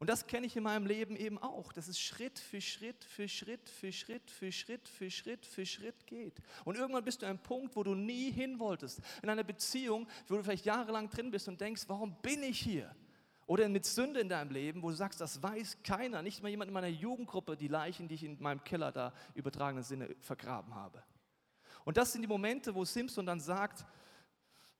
Und 0.00 0.08
das 0.08 0.26
kenne 0.28 0.46
ich 0.46 0.56
in 0.56 0.62
meinem 0.62 0.86
Leben 0.86 1.16
eben 1.16 1.38
auch, 1.38 1.72
dass 1.72 1.88
es 1.88 1.98
Schritt 1.98 2.38
für 2.38 2.60
Schritt 2.60 3.02
für 3.04 3.28
Schritt 3.28 3.68
für 3.68 3.90
Schritt 3.90 4.30
für 4.30 4.52
Schritt 4.52 4.88
für 4.88 5.10
Schritt 5.10 5.44
für 5.44 5.66
Schritt 5.66 6.06
geht. 6.06 6.40
Und 6.64 6.76
irgendwann 6.76 7.04
bist 7.04 7.22
du 7.22 7.26
an 7.26 7.30
einem 7.30 7.42
Punkt, 7.42 7.74
wo 7.74 7.82
du 7.82 7.96
nie 7.96 8.30
hin 8.30 8.60
wolltest. 8.60 9.00
In 9.22 9.28
einer 9.28 9.42
Beziehung, 9.42 10.06
wo 10.28 10.36
du 10.36 10.44
vielleicht 10.44 10.66
jahrelang 10.66 11.10
drin 11.10 11.32
bist 11.32 11.48
und 11.48 11.60
denkst, 11.60 11.82
warum 11.88 12.14
bin 12.22 12.44
ich 12.44 12.60
hier? 12.60 12.94
Oder 13.46 13.68
mit 13.68 13.86
Sünde 13.86 14.20
in 14.20 14.28
deinem 14.28 14.50
Leben, 14.52 14.82
wo 14.82 14.90
du 14.90 14.94
sagst, 14.94 15.20
das 15.20 15.42
weiß 15.42 15.78
keiner, 15.82 16.22
nicht 16.22 16.42
mal 16.42 16.50
jemand 16.50 16.68
in 16.68 16.74
meiner 16.74 16.86
Jugendgruppe, 16.86 17.56
die 17.56 17.66
Leichen, 17.66 18.06
die 18.06 18.14
ich 18.14 18.24
in 18.24 18.40
meinem 18.40 18.62
Keller 18.62 18.92
da 18.92 19.12
übertragenen 19.34 19.82
Sinne 19.82 20.14
vergraben 20.20 20.74
habe. 20.74 21.02
Und 21.84 21.96
das 21.96 22.12
sind 22.12 22.22
die 22.22 22.28
Momente, 22.28 22.72
wo 22.74 22.84
Simpson 22.84 23.26
dann 23.26 23.40
sagt, 23.40 23.84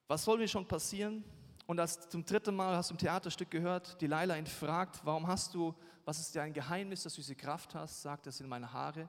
was 0.07 0.23
soll 0.23 0.37
mir 0.37 0.47
schon 0.47 0.67
passieren? 0.67 1.25
Und 1.69 1.77
das 1.77 2.09
zum 2.09 2.25
dritten 2.25 2.55
Mal 2.55 2.75
hast 2.75 2.89
du 2.89 2.95
im 2.95 2.97
Theaterstück 2.97 3.51
gehört, 3.51 4.01
die 4.01 4.07
Leila 4.07 4.35
ihn 4.35 4.47
fragt, 4.47 5.05
warum 5.05 5.27
hast 5.27 5.53
du, 5.53 5.75
was 6.03 6.19
ist 6.19 6.35
dein 6.35 6.51
Geheimnis, 6.51 7.03
dass 7.03 7.13
du 7.13 7.21
diese 7.21 7.35
Kraft 7.35 7.75
hast? 7.75 8.01
Sagt, 8.01 8.25
das 8.25 8.37
sind 8.37 8.49
meine 8.49 8.73
Haare. 8.73 9.07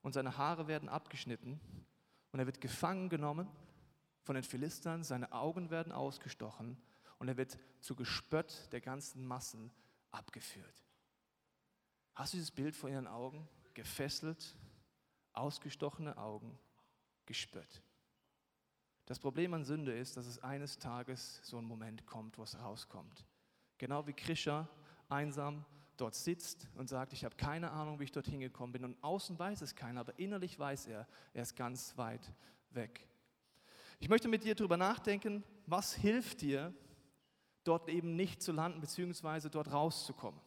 Und 0.00 0.14
seine 0.14 0.38
Haare 0.38 0.68
werden 0.68 0.88
abgeschnitten. 0.88 1.60
Und 2.32 2.40
er 2.40 2.46
wird 2.46 2.62
gefangen 2.62 3.10
genommen 3.10 3.46
von 4.22 4.36
den 4.36 4.42
Philistern, 4.42 5.04
seine 5.04 5.32
Augen 5.32 5.68
werden 5.68 5.92
ausgestochen 5.92 6.80
und 7.18 7.28
er 7.28 7.36
wird 7.36 7.58
zu 7.80 7.94
Gespött 7.94 8.72
der 8.72 8.80
ganzen 8.80 9.26
Massen 9.26 9.70
abgeführt. 10.10 10.86
Hast 12.14 12.32
du 12.32 12.38
dieses 12.38 12.50
Bild 12.50 12.74
vor 12.74 12.88
ihren 12.88 13.06
Augen? 13.06 13.46
Gefesselt, 13.74 14.56
ausgestochene 15.34 16.16
Augen, 16.16 16.58
gespött. 17.26 17.82
Das 19.08 19.18
Problem 19.18 19.54
an 19.54 19.64
Sünde 19.64 19.96
ist, 19.96 20.18
dass 20.18 20.26
es 20.26 20.42
eines 20.42 20.78
Tages 20.78 21.40
so 21.42 21.56
ein 21.56 21.64
Moment 21.64 22.04
kommt, 22.04 22.36
wo 22.36 22.42
es 22.42 22.60
rauskommt. 22.60 23.24
Genau 23.78 24.06
wie 24.06 24.12
Krischer 24.12 24.68
einsam 25.08 25.64
dort 25.96 26.14
sitzt 26.14 26.68
und 26.74 26.90
sagt, 26.90 27.14
ich 27.14 27.24
habe 27.24 27.34
keine 27.34 27.70
Ahnung, 27.70 27.98
wie 28.00 28.04
ich 28.04 28.12
dorthin 28.12 28.40
gekommen 28.40 28.74
bin. 28.74 28.84
Und 28.84 29.02
außen 29.02 29.38
weiß 29.38 29.62
es 29.62 29.74
keiner, 29.74 30.00
aber 30.00 30.18
innerlich 30.18 30.58
weiß 30.58 30.88
er, 30.88 31.06
er 31.32 31.42
ist 31.42 31.56
ganz 31.56 31.96
weit 31.96 32.34
weg. 32.72 33.08
Ich 33.98 34.10
möchte 34.10 34.28
mit 34.28 34.44
dir 34.44 34.54
darüber 34.54 34.76
nachdenken, 34.76 35.42
was 35.64 35.94
hilft 35.94 36.42
dir, 36.42 36.74
dort 37.64 37.88
eben 37.88 38.14
nicht 38.14 38.42
zu 38.42 38.52
landen, 38.52 38.82
beziehungsweise 38.82 39.48
dort 39.48 39.72
rauszukommen. 39.72 40.38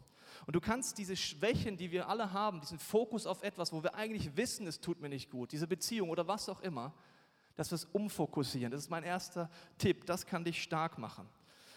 Und 0.45 0.55
du 0.55 0.61
kannst 0.61 0.99
diese 0.99 1.15
Schwächen, 1.15 1.77
die 1.77 1.89
wir 1.89 2.07
alle 2.07 2.31
haben, 2.31 2.61
diesen 2.61 2.77
Fokus 2.77 3.25
auf 3.25 3.41
etwas, 3.41 3.73
wo 3.73 3.81
wir 3.81 3.95
eigentlich 3.95 4.37
wissen, 4.37 4.67
es 4.67 4.81
tut 4.81 5.01
mir 5.01 5.09
nicht 5.09 5.31
gut, 5.31 5.51
diese 5.51 5.65
Beziehung 5.65 6.11
oder 6.11 6.27
was 6.27 6.47
auch 6.47 6.61
immer, 6.61 6.93
dass 7.61 7.69
wir 7.69 7.75
es 7.75 7.85
umfokussieren. 7.85 8.71
Das 8.71 8.81
ist 8.81 8.89
mein 8.89 9.03
erster 9.03 9.47
Tipp. 9.77 10.07
Das 10.07 10.25
kann 10.25 10.43
dich 10.43 10.63
stark 10.63 10.97
machen. 10.97 11.29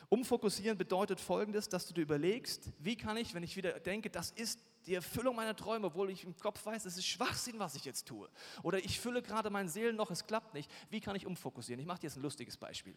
Umfokussieren 0.08 0.78
bedeutet 0.78 1.20
folgendes, 1.20 1.68
dass 1.68 1.86
du 1.86 1.92
dir 1.92 2.00
überlegst, 2.00 2.72
wie 2.78 2.96
kann 2.96 3.18
ich, 3.18 3.34
wenn 3.34 3.42
ich 3.42 3.54
wieder 3.54 3.78
denke, 3.80 4.08
das 4.08 4.30
ist 4.30 4.60
die 4.86 4.94
Erfüllung 4.94 5.36
meiner 5.36 5.54
Träume, 5.54 5.88
obwohl 5.88 6.08
ich 6.08 6.24
im 6.24 6.34
Kopf 6.38 6.64
weiß, 6.64 6.86
es 6.86 6.96
ist 6.96 7.06
Schwachsinn, 7.06 7.58
was 7.58 7.74
ich 7.74 7.84
jetzt 7.84 8.08
tue. 8.08 8.30
Oder 8.62 8.78
ich 8.78 8.98
fülle 8.98 9.20
gerade 9.20 9.50
mein 9.50 9.68
Seelen 9.68 9.96
noch, 9.96 10.10
es 10.10 10.26
klappt 10.26 10.54
nicht. 10.54 10.70
Wie 10.88 11.00
kann 11.00 11.16
ich 11.16 11.26
umfokussieren? 11.26 11.78
Ich 11.80 11.86
mache 11.86 12.00
dir 12.00 12.06
jetzt 12.06 12.16
ein 12.16 12.22
lustiges 12.22 12.56
Beispiel. 12.56 12.96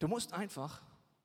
Du 0.00 0.08
musst 0.08 0.32
einfach 0.32 0.82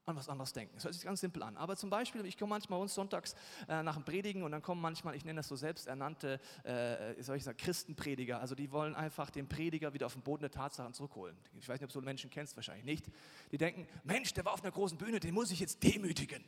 an 0.08 0.16
was 0.16 0.30
anderes 0.30 0.54
denken. 0.54 0.74
Das 0.76 0.86
hört 0.86 0.94
sich 0.94 1.04
ganz 1.04 1.20
simpel 1.20 1.44
an. 1.44 1.58
Aber 1.58 1.76
zum 1.76 1.90
Beispiel, 1.90 2.26
ich 2.26 2.38
komme 2.38 2.52
manchmal 2.52 2.80
uns 2.80 2.94
sonntags 2.94 3.36
äh, 3.68 3.84
nach 3.84 3.96
dem 3.96 4.06
Predigen 4.06 4.44
und 4.44 4.52
dann 4.52 4.62
kommen 4.62 4.82
manchmal, 4.82 5.16
ich 5.16 5.26
nenne 5.26 5.40
das 5.40 5.50
so 5.50 5.58
selbsternannte, 5.58 6.40
äh, 6.64 7.22
soll 7.22 7.36
ich 7.36 7.44
sagen, 7.44 7.58
Christenprediger. 7.58 8.40
Also 8.40 8.56
die 8.56 8.72
wollen 8.72 8.96
einfach 8.96 9.30
den 9.30 9.50
Prediger 9.50 9.94
wieder 9.94 10.06
auf 10.06 10.14
den 10.14 10.22
Boden 10.22 10.42
der 10.42 10.52
Tatsachen 10.52 10.94
zurückholen. 10.94 11.36
Ich 11.60 11.68
weiß 11.68 11.82
nicht, 11.82 11.84
ob 11.84 11.90
du 11.90 12.00
so 12.00 12.02
Menschen 12.02 12.30
kennst, 12.30 12.56
wahrscheinlich 12.56 12.86
nicht. 12.86 13.06
Die 13.52 13.58
denken, 13.58 13.86
Mensch, 14.06 14.34
der 14.34 14.46
war 14.46 14.54
auf 14.54 14.64
einer 14.64 14.72
großen 14.72 14.98
Bühne, 14.98 15.20
den 15.20 15.34
muss 15.34 15.52
ich 15.52 15.60
jetzt 15.60 15.84
demütigen. 15.84 16.44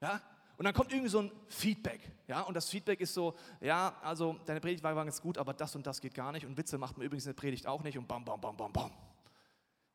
Ja? 0.00 0.22
Und 0.56 0.64
dann 0.64 0.72
kommt 0.72 0.90
irgendwie 0.90 1.10
so 1.10 1.20
ein 1.20 1.30
Feedback. 1.48 2.00
Ja? 2.26 2.40
Und 2.40 2.54
das 2.54 2.70
Feedback 2.70 3.02
ist 3.02 3.12
so, 3.12 3.36
ja, 3.60 3.98
also 4.02 4.40
deine 4.46 4.60
Predigt 4.60 4.82
war 4.82 4.94
ganz 4.94 5.20
gut, 5.20 5.36
aber 5.36 5.52
das 5.52 5.76
und 5.76 5.86
das 5.86 6.00
geht 6.00 6.14
gar 6.14 6.32
nicht. 6.32 6.46
Und 6.46 6.56
Witze 6.56 6.78
macht 6.78 6.96
man 6.96 7.04
übrigens 7.04 7.26
in 7.26 7.34
der 7.34 7.40
Predigt 7.40 7.66
auch 7.66 7.82
nicht. 7.82 7.98
Und 7.98 8.08
bam, 8.08 8.24
bam, 8.24 8.40
bam, 8.40 8.56
bam, 8.56 8.72
bam. 8.72 8.90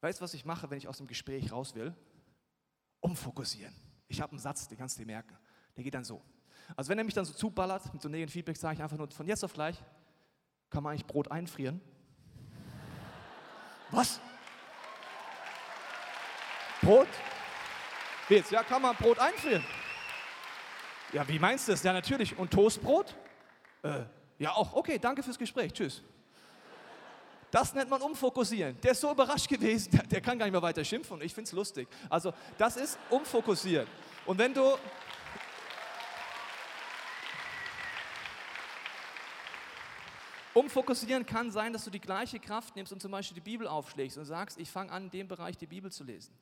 Weißt 0.02 0.20
du, 0.20 0.24
was 0.24 0.36
ich 0.36 0.46
mache, 0.46 0.70
wenn 0.70 0.78
ich 0.78 0.88
aus 0.88 0.98
dem 0.98 1.08
Gespräch 1.08 1.52
raus 1.52 1.74
will? 1.74 1.96
Umfokussieren. 3.04 3.76
Ich 4.08 4.22
habe 4.22 4.32
einen 4.32 4.40
Satz, 4.40 4.68
den 4.68 4.78
kannst 4.78 4.98
du 4.98 5.02
dir 5.02 5.08
merken. 5.08 5.38
Der 5.76 5.84
geht 5.84 5.94
dann 5.94 6.04
so. 6.04 6.22
Also 6.76 6.90
wenn 6.90 6.98
er 6.98 7.04
mich 7.04 7.14
dann 7.14 7.26
so 7.26 7.34
zuballert 7.34 7.94
mit 7.94 8.02
so 8.02 8.10
negativen 8.10 8.32
Feedback, 8.32 8.58
sage 8.58 8.76
ich 8.76 8.82
einfach 8.82 8.98
nur 8.98 9.10
von 9.12 9.28
jetzt 9.28 9.44
auf 9.44 9.54
gleich, 9.54 9.78
kann 10.70 10.84
man 10.84 10.92
eigentlich 10.92 11.06
Brot 11.06 11.30
einfrieren? 11.30 11.82
Was? 13.92 14.20
Brot? 16.82 17.08
Wie 18.28 18.36
jetzt? 18.36 18.52
Ja, 18.52 18.64
kann 18.64 18.82
man 18.82 18.96
Brot 18.96 19.20
einfrieren? 19.20 19.64
Ja, 21.12 21.28
wie 21.28 21.38
meinst 21.38 21.68
du 21.68 21.74
das? 21.74 21.84
Ja, 21.84 21.94
natürlich. 21.94 22.38
Und 22.38 22.52
Toastbrot? 22.52 23.16
Äh, 23.84 24.04
ja, 24.40 24.52
auch. 24.54 24.74
Okay, 24.74 24.98
danke 24.98 25.22
fürs 25.22 25.38
Gespräch. 25.38 25.74
Tschüss. 25.74 26.02
Das 27.54 27.72
nennt 27.76 27.88
man 27.88 28.02
umfokussieren. 28.02 28.82
Der 28.82 28.94
ist 28.94 29.02
so 29.02 29.12
überrascht 29.12 29.48
gewesen, 29.48 29.92
der, 30.10 30.22
kann 30.22 30.40
gar 30.40 30.48
nicht 30.48 30.54
mehr 30.54 30.62
weiter 30.64 30.84
schimpfen. 30.84 31.22
Ich 31.22 31.36
finde 31.36 31.48
es 31.48 31.52
lustig. 31.52 31.88
Also 32.10 32.34
das 32.58 32.78
ist 32.78 32.98
umfokussieren. 33.12 33.88
Und 34.26 34.40
wenn 34.40 34.56
du... 34.56 34.76
Umfokussieren 40.56 41.28
kann 41.28 41.52
sein, 41.52 41.74
dass 41.74 41.84
du 41.84 41.92
die 41.92 42.02
gleiche 42.02 42.40
Kraft 42.40 42.76
nimmst 42.76 42.92
und 42.92 43.00
zum 43.00 43.12
Beispiel 43.12 43.36
die 43.36 43.42
Bibel 43.42 43.68
aufschlägst 43.68 44.18
und 44.18 44.26
sagst, 44.26 44.60
ich 44.60 44.72
fange 44.72 44.92
an, 44.92 45.04
in 45.04 45.12
dem 45.12 45.28
Bereich 45.28 45.56
die 45.56 45.68
Bibel 45.68 45.92
zu 45.92 46.04
lesen. 46.04 46.36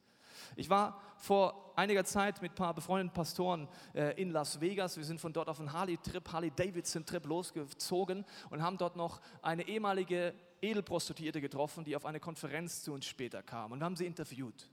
Ich 0.55 0.69
war 0.69 1.01
vor 1.17 1.73
einiger 1.75 2.05
Zeit 2.05 2.41
mit 2.41 2.53
ein 2.53 2.55
paar 2.55 2.73
befreundeten 2.73 3.13
Pastoren 3.13 3.67
äh, 3.93 4.21
in 4.21 4.31
Las 4.31 4.61
Vegas. 4.61 4.95
Wir 4.95 5.03
sind 5.03 5.19
von 5.19 5.33
dort 5.33 5.49
auf 5.49 5.59
einen 5.59 5.73
Harley-Trip, 5.73 6.31
Harley-Davidson-Trip 6.31 7.25
losgezogen 7.25 8.25
und 8.49 8.61
haben 8.61 8.77
dort 8.77 8.95
noch 8.95 9.19
eine 9.41 9.67
ehemalige 9.67 10.33
Edelprostituierte 10.61 11.41
getroffen, 11.41 11.83
die 11.83 11.95
auf 11.95 12.05
eine 12.05 12.19
Konferenz 12.19 12.83
zu 12.83 12.93
uns 12.93 13.05
später 13.05 13.41
kam. 13.43 13.71
Und 13.71 13.79
wir 13.79 13.85
haben 13.85 13.95
sie 13.95 14.05
interviewt. 14.05 14.69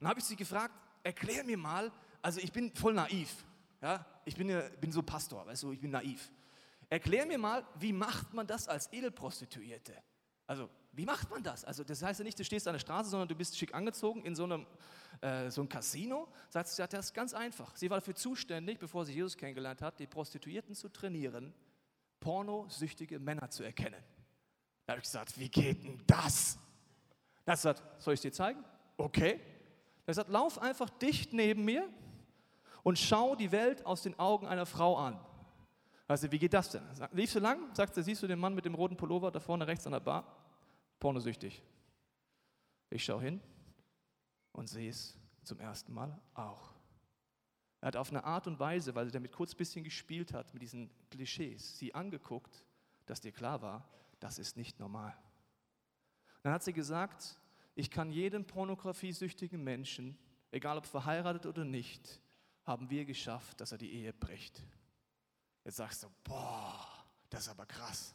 Und 0.00 0.08
habe 0.08 0.20
ich 0.20 0.26
sie 0.26 0.36
gefragt, 0.36 0.74
erklär 1.02 1.44
mir 1.44 1.56
mal, 1.56 1.92
also 2.22 2.40
ich 2.40 2.52
bin 2.52 2.74
voll 2.74 2.94
naiv. 2.94 3.44
Ja? 3.80 4.04
Ich 4.24 4.36
bin, 4.36 4.48
bin 4.80 4.92
so 4.92 5.02
Pastor, 5.02 5.46
weißt 5.46 5.62
du, 5.62 5.72
ich 5.72 5.80
bin 5.80 5.90
naiv. 5.90 6.30
Erklär 6.88 7.26
mir 7.26 7.38
mal, 7.38 7.64
wie 7.78 7.92
macht 7.92 8.32
man 8.32 8.46
das 8.46 8.68
als 8.68 8.92
Edelprostituierte? 8.92 9.94
Also, 10.46 10.70
wie 10.92 11.04
macht 11.04 11.28
man 11.30 11.42
das? 11.42 11.64
Also, 11.64 11.84
das 11.84 12.02
heißt 12.02 12.20
ja 12.20 12.24
nicht, 12.24 12.38
du 12.38 12.44
stehst 12.44 12.66
an 12.68 12.74
der 12.74 12.80
Straße, 12.80 13.10
sondern 13.10 13.28
du 13.28 13.34
bist 13.34 13.58
schick 13.58 13.74
angezogen 13.74 14.24
in 14.24 14.34
so 14.34 14.44
einem 14.44 14.66
äh, 15.20 15.50
so 15.50 15.62
ein 15.62 15.68
Casino. 15.68 16.28
Sagt 16.48 16.68
sie, 16.68 16.86
das 16.86 17.06
ist 17.06 17.14
ganz 17.14 17.34
einfach. 17.34 17.74
Sie 17.76 17.90
war 17.90 17.98
dafür 17.98 18.14
zuständig, 18.14 18.78
bevor 18.78 19.04
sie 19.04 19.14
Jesus 19.14 19.36
kennengelernt 19.36 19.82
hat, 19.82 19.98
die 19.98 20.06
Prostituierten 20.06 20.74
zu 20.74 20.88
trainieren, 20.88 21.52
pornosüchtige 22.20 23.18
Männer 23.18 23.50
zu 23.50 23.62
erkennen. 23.62 24.02
Da 24.86 24.92
habe 24.92 25.00
ich 25.00 25.04
gesagt, 25.04 25.38
wie 25.38 25.48
geht 25.48 25.82
denn 25.82 26.00
das? 26.06 26.58
Er 27.44 27.52
hat 27.52 27.58
gesagt, 27.58 27.82
soll 27.98 28.14
ich 28.14 28.18
es 28.18 28.22
dir 28.22 28.32
zeigen? 28.32 28.64
Okay. 28.96 29.32
Er 29.32 30.00
hat 30.00 30.06
gesagt, 30.06 30.30
lauf 30.30 30.60
einfach 30.62 30.88
dicht 30.88 31.32
neben 31.32 31.64
mir 31.64 31.88
und 32.84 32.98
schau 32.98 33.34
die 33.34 33.50
Welt 33.50 33.84
aus 33.84 34.02
den 34.02 34.16
Augen 34.18 34.46
einer 34.46 34.64
Frau 34.64 34.96
an. 34.96 35.18
Also, 36.08 36.30
wie 36.30 36.38
geht 36.38 36.54
das 36.54 36.70
denn? 36.70 36.82
Lief 37.12 37.32
so 37.32 37.40
lang? 37.40 37.74
Sagt 37.74 37.96
er, 37.96 38.04
siehst 38.04 38.22
du 38.22 38.28
den 38.28 38.38
Mann 38.38 38.54
mit 38.54 38.64
dem 38.64 38.76
roten 38.76 38.96
Pullover 38.96 39.32
da 39.32 39.40
vorne 39.40 39.66
rechts 39.66 39.86
an 39.86 39.92
der 39.92 40.00
Bar? 40.00 40.24
Pornosüchtig. 41.00 41.64
Ich 42.90 43.04
schaue 43.04 43.22
hin 43.22 43.40
und 44.52 44.68
sehe 44.68 44.88
es 44.88 45.18
zum 45.42 45.58
ersten 45.58 45.92
Mal 45.92 46.16
auch. 46.34 46.70
Er 47.80 47.88
hat 47.88 47.96
auf 47.96 48.10
eine 48.10 48.22
Art 48.22 48.46
und 48.46 48.60
Weise, 48.60 48.94
weil 48.94 49.06
er 49.06 49.12
damit 49.12 49.32
kurz 49.32 49.52
ein 49.52 49.56
bisschen 49.56 49.82
gespielt 49.82 50.32
hat, 50.32 50.54
mit 50.54 50.62
diesen 50.62 50.90
Klischees, 51.10 51.76
sie 51.78 51.92
angeguckt, 51.92 52.64
dass 53.06 53.20
dir 53.20 53.32
klar 53.32 53.60
war, 53.60 53.88
das 54.20 54.38
ist 54.38 54.56
nicht 54.56 54.78
normal. 54.78 55.16
Dann 56.42 56.52
hat 56.52 56.62
sie 56.62 56.72
gesagt, 56.72 57.38
ich 57.74 57.90
kann 57.90 58.10
jedem 58.10 58.46
pornografiesüchtigen 58.46 59.62
Menschen, 59.62 60.18
egal 60.50 60.78
ob 60.78 60.86
verheiratet 60.86 61.46
oder 61.46 61.64
nicht, 61.64 62.20
haben 62.64 62.90
wir 62.90 63.04
geschafft, 63.04 63.60
dass 63.60 63.72
er 63.72 63.78
die 63.78 63.92
Ehe 63.92 64.12
bricht. 64.12 64.62
Jetzt 65.64 65.76
sagst 65.76 66.02
du, 66.02 66.08
boah, 66.24 67.04
das 67.28 67.42
ist 67.42 67.48
aber 67.48 67.66
krass. 67.66 68.14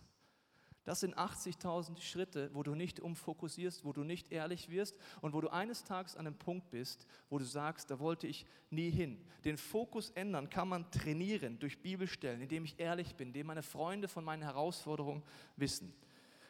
Das 0.83 0.99
sind 0.99 1.15
80.000 1.15 2.01
Schritte, 2.01 2.49
wo 2.53 2.63
du 2.63 2.73
nicht 2.73 2.99
umfokussierst, 2.99 3.85
wo 3.85 3.93
du 3.93 4.03
nicht 4.03 4.31
ehrlich 4.31 4.69
wirst 4.69 4.97
und 5.21 5.33
wo 5.33 5.41
du 5.41 5.49
eines 5.49 5.83
Tages 5.83 6.15
an 6.15 6.25
einem 6.25 6.37
Punkt 6.37 6.71
bist, 6.71 7.05
wo 7.29 7.37
du 7.37 7.45
sagst, 7.45 7.91
da 7.91 7.99
wollte 7.99 8.25
ich 8.25 8.47
nie 8.71 8.89
hin. 8.89 9.23
Den 9.45 9.57
Fokus 9.57 10.09
ändern 10.11 10.49
kann 10.49 10.67
man 10.67 10.89
trainieren 10.89 11.59
durch 11.59 11.83
Bibelstellen, 11.83 12.41
indem 12.41 12.65
ich 12.65 12.79
ehrlich 12.79 13.15
bin, 13.15 13.27
indem 13.27 13.47
meine 13.47 13.61
Freunde 13.61 14.07
von 14.07 14.23
meinen 14.23 14.41
Herausforderungen 14.41 15.21
wissen. 15.55 15.93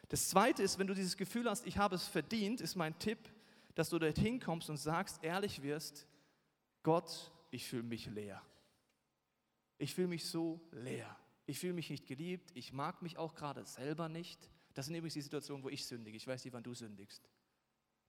Das 0.08 0.30
Zweite 0.30 0.62
ist, 0.62 0.78
wenn 0.78 0.86
du 0.86 0.94
dieses 0.94 1.18
Gefühl 1.18 1.48
hast, 1.48 1.66
ich 1.66 1.76
habe 1.76 1.94
es 1.94 2.06
verdient, 2.06 2.62
ist 2.62 2.74
mein 2.74 2.98
Tipp, 2.98 3.18
dass 3.74 3.90
du 3.90 3.98
dorthin 3.98 4.40
kommst 4.40 4.70
und 4.70 4.78
sagst, 4.78 5.22
ehrlich 5.22 5.62
wirst, 5.62 6.06
Gott, 6.82 7.32
ich 7.50 7.66
fühle 7.66 7.82
mich 7.82 8.06
leer. 8.06 8.40
Ich 9.76 9.94
fühle 9.94 10.08
mich 10.08 10.24
so 10.24 10.60
leer 10.70 11.16
ich 11.46 11.58
fühle 11.58 11.72
mich 11.72 11.90
nicht 11.90 12.06
geliebt, 12.06 12.50
ich 12.54 12.72
mag 12.72 13.02
mich 13.02 13.18
auch 13.18 13.34
gerade 13.34 13.64
selber 13.64 14.08
nicht. 14.08 14.50
Das 14.74 14.86
sind 14.86 14.94
übrigens 14.94 15.14
die 15.14 15.22
Situationen, 15.22 15.64
wo 15.64 15.68
ich 15.68 15.84
sündige. 15.84 16.16
Ich 16.16 16.26
weiß 16.26 16.44
nicht, 16.44 16.54
wann 16.54 16.62
du 16.62 16.74
sündigst. 16.74 17.28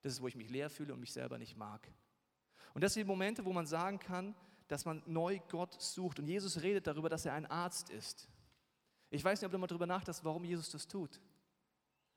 Das 0.01 0.13
ist, 0.13 0.21
wo 0.21 0.27
ich 0.27 0.35
mich 0.35 0.49
leer 0.49 0.69
fühle 0.69 0.93
und 0.93 0.99
mich 0.99 1.11
selber 1.11 1.37
nicht 1.37 1.57
mag. 1.57 1.87
Und 2.73 2.83
das 2.83 2.93
sind 2.93 3.01
die 3.01 3.07
Momente, 3.07 3.43
wo 3.45 3.53
man 3.53 3.65
sagen 3.65 3.99
kann, 3.99 4.35
dass 4.67 4.85
man 4.85 5.03
neu 5.05 5.39
Gott 5.49 5.81
sucht. 5.81 6.19
Und 6.19 6.27
Jesus 6.27 6.61
redet 6.61 6.87
darüber, 6.87 7.09
dass 7.09 7.25
er 7.25 7.33
ein 7.33 7.45
Arzt 7.45 7.89
ist. 7.89 8.27
Ich 9.09 9.23
weiß 9.23 9.39
nicht, 9.39 9.45
ob 9.45 9.51
du 9.51 9.57
mal 9.57 9.67
darüber 9.67 9.85
nachdenkst, 9.85 10.23
warum 10.23 10.43
Jesus 10.43 10.69
das 10.71 10.87
tut. 10.87 11.21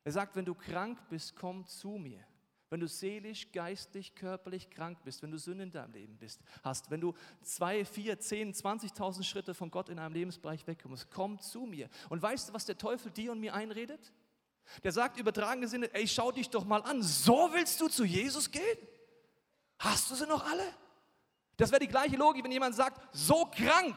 Er 0.05 0.13
sagt, 0.13 0.37
wenn 0.37 0.45
du 0.45 0.55
krank 0.55 0.99
bist, 1.11 1.35
komm 1.37 1.67
zu 1.67 1.91
mir. 1.91 2.25
Wenn 2.69 2.81
du 2.81 2.89
seelisch, 2.89 3.53
geistlich, 3.53 4.15
körperlich 4.17 4.71
krank 4.71 4.99
bist, 5.05 5.23
wenn 5.23 5.31
du 5.31 5.39
Sünde 5.39 5.65
in 5.65 5.71
deinem 5.71 5.93
Leben 5.93 6.17
bist, 6.19 6.41
hast, 6.65 6.91
wenn 6.91 7.01
du 7.01 7.15
zwei, 7.43 7.85
vier, 7.85 8.19
zehn, 8.19 8.53
20.000 8.53 9.23
Schritte 9.23 9.55
von 9.55 9.71
Gott 9.71 9.89
in 9.89 10.01
einem 10.01 10.15
Lebensbereich 10.15 10.67
wegkommst, 10.67 11.09
komm 11.11 11.39
zu 11.39 11.61
mir. 11.61 11.89
Und 12.09 12.21
weißt 12.21 12.49
du, 12.49 12.55
was 12.55 12.65
der 12.65 12.77
Teufel 12.77 13.13
dir 13.13 13.31
und 13.31 13.41
mir 13.41 13.55
einredet? 13.55 14.13
Der 14.83 14.91
sagt 14.91 15.19
übertragene 15.19 15.69
Sinne, 15.69 15.95
ey, 15.95 16.09
schau 16.09 16.33
dich 16.33 16.51
doch 16.51 16.65
mal 16.65 16.83
an, 16.83 17.03
so 17.03 17.51
willst 17.53 17.81
du 17.81 17.89
zu 17.89 18.05
Jesus 18.05 18.51
gehen? 18.51 18.79
Hast 19.79 20.11
du 20.11 20.17
sie 20.17 20.27
noch 20.27 20.45
alle? 20.45 20.75
Das 21.57 21.71
wäre 21.71 21.81
die 21.81 21.89
gleiche 21.89 22.17
Logik, 22.17 22.45
wenn 22.45 22.51
jemand 22.51 22.75
sagt, 22.75 23.01
so 23.15 23.47
krank 23.47 23.97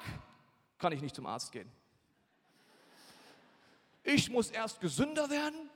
kann 0.77 0.93
ich 0.93 1.01
nicht 1.01 1.15
zum 1.15 1.25
Arzt 1.25 1.51
gehen. 1.51 1.69
Ich 4.03 4.29
muss 4.29 4.51
erst 4.51 4.79
gesünder 4.79 5.29
werden 5.29 5.69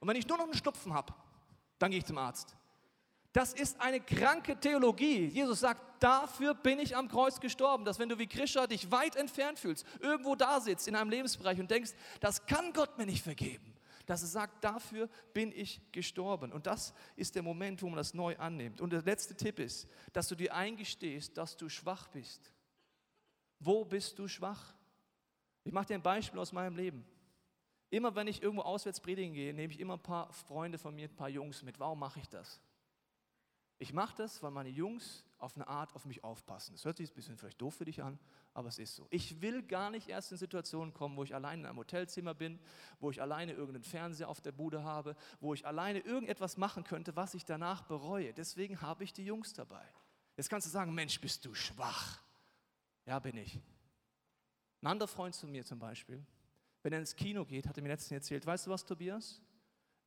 und 0.00 0.08
wenn 0.08 0.16
ich 0.16 0.26
nur 0.26 0.36
noch 0.36 0.44
einen 0.44 0.54
Schnupfen 0.54 0.92
habe, 0.92 1.14
dann 1.80 1.90
gehe 1.90 1.98
ich 1.98 2.06
zum 2.06 2.18
Arzt. 2.18 2.54
Das 3.32 3.52
ist 3.52 3.80
eine 3.80 4.00
kranke 4.00 4.58
Theologie. 4.58 5.26
Jesus 5.26 5.60
sagt, 5.60 6.02
dafür 6.02 6.54
bin 6.54 6.78
ich 6.78 6.96
am 6.96 7.08
Kreuz 7.08 7.40
gestorben, 7.40 7.84
dass 7.84 7.98
wenn 7.98 8.08
du 8.08 8.18
wie 8.18 8.26
Krischer 8.26 8.66
dich 8.66 8.90
weit 8.90 9.16
entfernt 9.16 9.58
fühlst, 9.58 9.86
irgendwo 10.00 10.34
da 10.34 10.60
sitzt 10.60 10.88
in 10.88 10.96
einem 10.96 11.10
Lebensbereich 11.10 11.58
und 11.58 11.70
denkst, 11.70 11.92
das 12.20 12.44
kann 12.46 12.72
Gott 12.72 12.98
mir 12.98 13.06
nicht 13.06 13.22
vergeben, 13.22 13.74
dass 14.06 14.22
er 14.22 14.28
sagt, 14.28 14.64
dafür 14.64 15.08
bin 15.32 15.52
ich 15.52 15.80
gestorben. 15.92 16.52
Und 16.52 16.66
das 16.66 16.92
ist 17.16 17.36
der 17.36 17.42
Moment, 17.42 17.82
wo 17.82 17.86
man 17.86 17.96
das 17.96 18.14
neu 18.14 18.36
annimmt. 18.36 18.80
Und 18.80 18.92
der 18.92 19.02
letzte 19.02 19.36
Tipp 19.36 19.60
ist, 19.60 19.88
dass 20.12 20.26
du 20.28 20.34
dir 20.34 20.54
eingestehst, 20.54 21.38
dass 21.38 21.56
du 21.56 21.68
schwach 21.68 22.08
bist. 22.08 22.52
Wo 23.60 23.84
bist 23.84 24.18
du 24.18 24.26
schwach? 24.26 24.74
Ich 25.62 25.72
mache 25.72 25.86
dir 25.86 25.94
ein 25.94 26.02
Beispiel 26.02 26.40
aus 26.40 26.52
meinem 26.52 26.76
Leben. 26.76 27.04
Immer 27.90 28.14
wenn 28.14 28.28
ich 28.28 28.42
irgendwo 28.42 28.62
auswärts 28.62 29.00
predigen 29.00 29.34
gehe, 29.34 29.52
nehme 29.52 29.72
ich 29.72 29.80
immer 29.80 29.94
ein 29.94 30.02
paar 30.02 30.32
Freunde 30.32 30.78
von 30.78 30.94
mir, 30.94 31.08
ein 31.08 31.16
paar 31.16 31.28
Jungs 31.28 31.62
mit. 31.62 31.80
Warum 31.80 31.98
mache 31.98 32.20
ich 32.20 32.28
das? 32.28 32.60
Ich 33.78 33.92
mache 33.92 34.14
das, 34.16 34.42
weil 34.42 34.50
meine 34.50 34.68
Jungs 34.68 35.24
auf 35.38 35.56
eine 35.56 35.66
Art 35.66 35.94
auf 35.94 36.04
mich 36.04 36.22
aufpassen. 36.22 36.74
Das 36.74 36.84
hört 36.84 36.98
sich 36.98 37.10
ein 37.10 37.14
bisschen 37.14 37.38
vielleicht 37.38 37.60
doof 37.60 37.74
für 37.74 37.86
dich 37.86 38.02
an, 38.02 38.18
aber 38.52 38.68
es 38.68 38.78
ist 38.78 38.94
so. 38.94 39.06
Ich 39.10 39.40
will 39.40 39.62
gar 39.62 39.90
nicht 39.90 40.08
erst 40.08 40.30
in 40.32 40.38
Situationen 40.38 40.92
kommen, 40.92 41.16
wo 41.16 41.24
ich 41.24 41.34
alleine 41.34 41.62
in 41.62 41.66
einem 41.66 41.78
Hotelzimmer 41.78 42.34
bin, 42.34 42.60
wo 43.00 43.10
ich 43.10 43.22
alleine 43.22 43.52
irgendeinen 43.52 43.82
Fernseher 43.82 44.28
auf 44.28 44.42
der 44.42 44.52
Bude 44.52 44.84
habe, 44.84 45.16
wo 45.40 45.54
ich 45.54 45.66
alleine 45.66 46.00
irgendetwas 46.00 46.58
machen 46.58 46.84
könnte, 46.84 47.16
was 47.16 47.32
ich 47.32 47.46
danach 47.46 47.82
bereue. 47.82 48.34
Deswegen 48.34 48.82
habe 48.82 49.02
ich 49.02 49.14
die 49.14 49.24
Jungs 49.24 49.54
dabei. 49.54 49.84
Jetzt 50.36 50.50
kannst 50.50 50.66
du 50.66 50.70
sagen, 50.70 50.94
Mensch, 50.94 51.20
bist 51.20 51.44
du 51.46 51.54
schwach. 51.54 52.20
Ja, 53.06 53.18
bin 53.18 53.38
ich. 53.38 53.58
Ein 54.82 54.88
anderer 54.88 55.08
Freund 55.08 55.34
zu 55.34 55.46
mir 55.46 55.64
zum 55.64 55.78
Beispiel, 55.78 56.24
wenn 56.82 56.92
er 56.92 57.00
ins 57.00 57.14
Kino 57.14 57.44
geht, 57.44 57.66
hat 57.66 57.76
er 57.76 57.82
mir 57.82 57.90
letztens 57.90 58.12
erzählt, 58.12 58.46
weißt 58.46 58.66
du 58.66 58.70
was, 58.70 58.84
Tobias? 58.84 59.40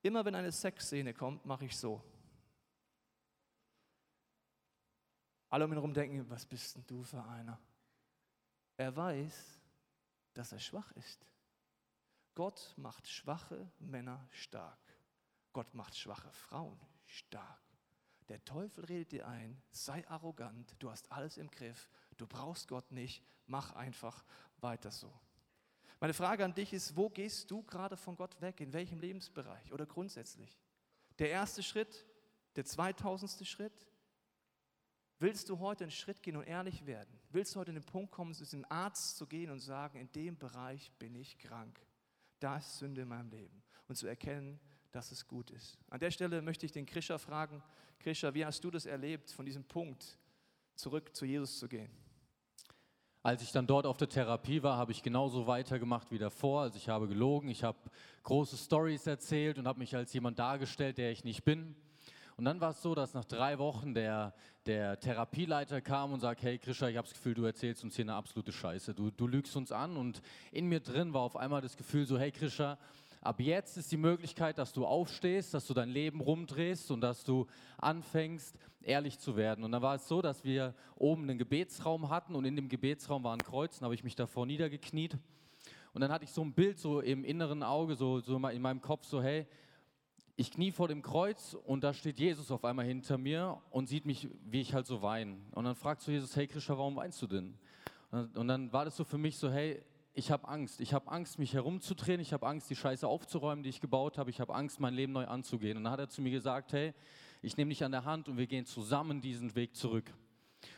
Immer 0.02 0.26
wenn 0.26 0.36
eine 0.36 0.52
Sexszene 0.52 1.14
kommt, 1.14 1.46
mache 1.46 1.66
ich 1.66 1.78
so. 1.78 2.04
Alle 5.50 5.66
um 5.66 5.72
ihn 5.72 5.76
herum 5.76 5.94
denken, 5.94 6.30
was 6.30 6.46
bist 6.46 6.76
denn 6.76 6.86
du 6.88 7.04
für 7.04 7.24
einer? 7.24 7.60
Er 8.76 8.96
weiß, 8.96 9.60
dass 10.34 10.52
er 10.52 10.60
schwach 10.60 10.92
ist. 10.94 11.26
Gott 12.34 12.74
macht 12.76 13.08
schwache 13.08 13.72
Männer 13.78 14.28
stark. 14.32 14.80
Gott 15.54 15.74
macht 15.76 15.96
schwache 15.96 16.32
Frauen 16.32 16.80
stark. 17.06 17.62
Der 18.30 18.44
Teufel 18.44 18.86
redet 18.86 19.12
dir 19.12 19.28
ein, 19.28 19.62
sei 19.70 20.08
arrogant, 20.10 20.76
du 20.80 20.90
hast 20.90 21.12
alles 21.12 21.38
im 21.38 21.52
Griff, 21.52 21.90
du 22.18 22.26
brauchst 22.26 22.68
Gott 22.68 22.92
nicht, 22.92 23.24
mach 23.46 23.74
einfach 23.74 24.26
weiter 24.58 24.90
so. 24.90 25.14
Meine 26.04 26.14
Frage 26.14 26.44
an 26.44 26.54
dich 26.54 26.74
ist, 26.74 26.98
wo 26.98 27.10
gehst 27.10 27.50
du 27.50 27.64
gerade 27.64 27.96
von 27.96 28.18
Gott 28.18 28.42
weg? 28.42 28.60
In 28.60 28.74
welchem 28.74 29.00
Lebensbereich 29.00 29.72
oder 29.72 29.86
grundsätzlich? 29.86 30.60
Der 31.18 31.30
erste 31.30 31.64
Schritt, 31.64 32.06
der 32.58 32.66
zweitausendste 32.66 33.46
Schritt, 33.46 33.88
Willst 35.20 35.48
du 35.48 35.60
heute 35.60 35.86
einen 35.86 35.92
Schritt 35.92 36.22
gehen 36.22 36.36
und 36.36 36.44
ehrlich 36.44 36.86
werden? 36.86 37.18
Willst 37.30 37.56
du 37.56 37.62
heute 37.62 37.72
an 37.72 37.76
den 37.76 37.86
Punkt 37.86 38.12
kommen, 38.12 38.34
zu 38.34 38.44
einem 38.54 38.66
Arzt 38.68 39.16
zu 39.16 39.26
gehen 39.26 39.50
und 39.50 39.60
sagen, 39.60 39.98
in 39.98 40.12
dem 40.12 40.38
Bereich 40.38 40.92
bin 41.00 41.16
ich 41.16 41.38
krank? 41.38 41.80
Da 42.42 42.58
ist 42.58 42.80
Sünde 42.80 43.04
in 43.04 43.08
meinem 43.08 43.30
Leben. 43.30 43.64
Und 43.88 43.96
zu 43.96 44.06
erkennen, 44.06 44.60
dass 44.92 45.14
es 45.14 45.26
gut 45.26 45.52
ist. 45.52 45.78
An 45.90 46.02
der 46.02 46.12
Stelle 46.12 46.42
möchte 46.42 46.66
ich 46.66 46.74
den 46.74 46.86
Krischer 46.86 47.18
fragen, 47.18 47.64
Krischer, 48.00 48.34
wie 48.34 48.46
hast 48.46 48.62
du 48.62 48.72
das 48.72 48.86
erlebt, 48.86 49.32
von 49.32 49.46
diesem 49.46 49.64
Punkt 49.64 50.20
zurück 50.76 51.16
zu 51.16 51.24
Jesus 51.24 51.60
zu 51.60 51.70
gehen? 51.70 52.03
Als 53.26 53.42
ich 53.42 53.54
dann 53.54 53.66
dort 53.66 53.86
auf 53.86 53.96
der 53.96 54.10
Therapie 54.10 54.64
war, 54.64 54.76
habe 54.76 54.92
ich 54.92 55.02
genauso 55.02 55.48
weitergemacht 55.48 56.12
wie 56.12 56.18
davor. 56.18 56.64
Also 56.64 56.76
ich 56.76 56.90
habe 56.90 57.08
gelogen, 57.08 57.48
ich 57.48 57.64
habe 57.64 57.78
große 58.24 58.58
Stories 58.58 59.08
erzählt 59.08 59.58
und 59.58 59.66
habe 59.66 59.80
mich 59.80 59.96
als 59.96 60.12
jemand 60.12 60.40
dargestellt, 60.40 60.98
der 60.98 61.10
ich 61.10 61.24
nicht 61.24 61.46
bin. 61.46 61.74
Und 62.36 62.44
dann 62.44 62.60
war 62.60 62.72
es 62.72 62.82
so, 62.82 62.94
dass 62.94 63.14
nach 63.14 63.24
drei 63.24 63.60
Wochen 63.60 63.94
der, 63.94 64.34
der 64.66 65.00
Therapieleiter 65.00 65.80
kam 65.80 66.12
und 66.12 66.20
sagt, 66.20 66.44
hey 66.44 66.58
Krisha, 66.58 66.90
ich 66.90 66.98
habe 66.98 67.08
das 67.08 67.14
Gefühl, 67.14 67.34
du 67.34 67.46
erzählst 67.46 67.86
uns 67.86 67.96
hier 67.96 68.04
eine 68.04 68.16
absolute 68.16 68.52
Scheiße. 68.52 68.94
Du, 68.94 69.10
du 69.10 69.26
lügst 69.26 69.56
uns 69.56 69.72
an. 69.72 69.96
Und 69.96 70.22
in 70.52 70.66
mir 70.68 70.82
drin 70.82 71.14
war 71.14 71.22
auf 71.22 71.38
einmal 71.38 71.62
das 71.62 71.78
Gefühl 71.78 72.06
so, 72.06 72.20
hey 72.20 72.32
Krisha, 72.34 72.78
ab 73.24 73.40
jetzt 73.40 73.78
ist 73.78 73.92
die 73.92 73.98
Möglichkeit, 73.98 74.58
dass 74.58 74.74
du 74.74 74.86
aufstehst, 74.86 75.54
dass 75.54 75.66
du 75.66 75.74
dein 75.74 75.90
Leben 75.90 76.22
rumdrehst 76.22 76.92
und 76.92 77.02
dass 77.02 77.24
du 77.24 77.48
anfängst, 77.78 78.58
ehrlich 78.82 79.20
zu 79.20 79.36
werden. 79.36 79.64
Und 79.64 79.72
dann 79.72 79.82
war 79.82 79.96
es 79.96 80.08
so, 80.08 80.22
dass 80.22 80.44
wir 80.44 80.76
oben 80.96 81.24
einen 81.24 81.38
Gebetsraum 81.38 82.10
hatten 82.10 82.36
und 82.36 82.46
in 82.46 82.56
dem 82.56 82.70
Gebetsraum 82.70 83.24
war 83.24 83.34
ein 83.34 83.44
Kreuz, 83.44 83.80
dann 83.80 83.86
habe 83.86 83.96
ich 83.96 84.04
mich 84.04 84.16
davor 84.16 84.46
niedergekniet. 84.46 85.18
Und 85.94 86.02
dann 86.02 86.12
hatte 86.12 86.26
ich 86.26 86.32
so 86.32 86.42
ein 86.42 86.54
Bild 86.54 86.80
so 86.80 87.00
im 87.00 87.24
inneren 87.24 87.64
Auge, 87.64 87.96
so, 87.96 88.20
so 88.20 88.36
in 88.36 88.62
meinem 88.62 88.82
Kopf, 88.82 89.06
so 89.06 89.22
hey, 89.22 89.48
ich 90.36 90.52
knie 90.52 90.72
vor 90.72 90.88
dem 90.88 91.04
Kreuz 91.04 91.54
und 91.54 91.84
da 91.84 91.94
steht 91.94 92.18
Jesus 92.18 92.50
auf 92.50 92.66
einmal 92.66 92.86
hinter 92.86 93.20
mir 93.20 93.62
und 93.70 93.88
sieht 93.88 94.06
mich, 94.06 94.28
wie 94.44 94.62
ich 94.62 94.74
halt 94.74 94.88
so 94.88 95.04
weine. 95.04 95.38
Und 95.52 95.66
dann 95.66 95.76
fragt 95.76 96.02
so 96.02 96.12
Jesus, 96.12 96.36
hey 96.36 96.48
Krisha, 96.48 96.76
warum 96.76 96.96
weinst 96.96 97.22
du 97.22 97.28
denn? 97.28 97.58
Und 98.12 98.48
dann 98.48 98.74
war 98.74 98.86
das 98.86 98.96
so 98.96 99.04
für 99.04 99.20
mich 99.20 99.38
so, 99.38 99.52
hey, 99.52 99.84
ich 100.14 100.30
habe 100.30 100.48
Angst. 100.48 100.80
Ich 100.80 100.94
habe 100.94 101.10
Angst, 101.12 101.40
mich 101.40 101.54
herumzudrehen. 101.54 102.22
Ich 102.22 102.34
habe 102.34 102.46
Angst, 102.46 102.70
die 102.70 102.76
Scheiße 102.76 103.08
aufzuräumen, 103.08 103.64
die 103.64 103.70
ich 103.70 103.82
gebaut 103.82 104.18
habe. 104.18 104.30
Ich 104.30 104.40
habe 104.40 104.54
Angst, 104.54 104.80
mein 104.80 104.94
Leben 104.94 105.14
neu 105.14 105.26
anzugehen. 105.26 105.78
Und 105.78 105.86
dann 105.86 105.94
hat 105.94 106.00
er 106.00 106.10
zu 106.10 106.22
mir 106.22 106.32
gesagt, 106.32 106.74
hey, 106.74 106.94
ich 107.42 107.58
nehme 107.58 107.70
dich 107.70 107.84
an 107.84 107.92
der 107.92 108.06
Hand 108.06 108.30
und 108.30 108.38
wir 108.38 108.48
gehen 108.48 108.66
zusammen 108.66 109.22
diesen 109.22 109.56
Weg 109.56 109.76
zurück. 109.76 110.14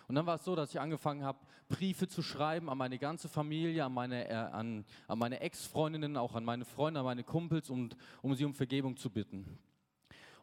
Und 0.07 0.15
dann 0.15 0.25
war 0.25 0.35
es 0.35 0.45
so, 0.45 0.55
dass 0.55 0.71
ich 0.71 0.79
angefangen 0.79 1.23
habe, 1.23 1.39
Briefe 1.67 2.07
zu 2.07 2.21
schreiben 2.21 2.69
an 2.69 2.77
meine 2.77 2.97
ganze 2.97 3.27
Familie, 3.27 3.85
an 3.85 3.93
meine, 3.93 4.27
äh, 4.29 4.33
an, 4.33 4.85
an 5.07 5.19
meine 5.19 5.41
Ex-Freundinnen, 5.41 6.15
auch 6.17 6.33
an 6.33 6.45
meine 6.45 6.65
Freunde, 6.65 7.01
an 7.01 7.05
meine 7.05 7.23
Kumpels, 7.23 7.69
und, 7.69 7.97
um 8.21 8.33
sie 8.35 8.45
um 8.45 8.53
Vergebung 8.53 8.97
zu 8.97 9.09
bitten. 9.09 9.59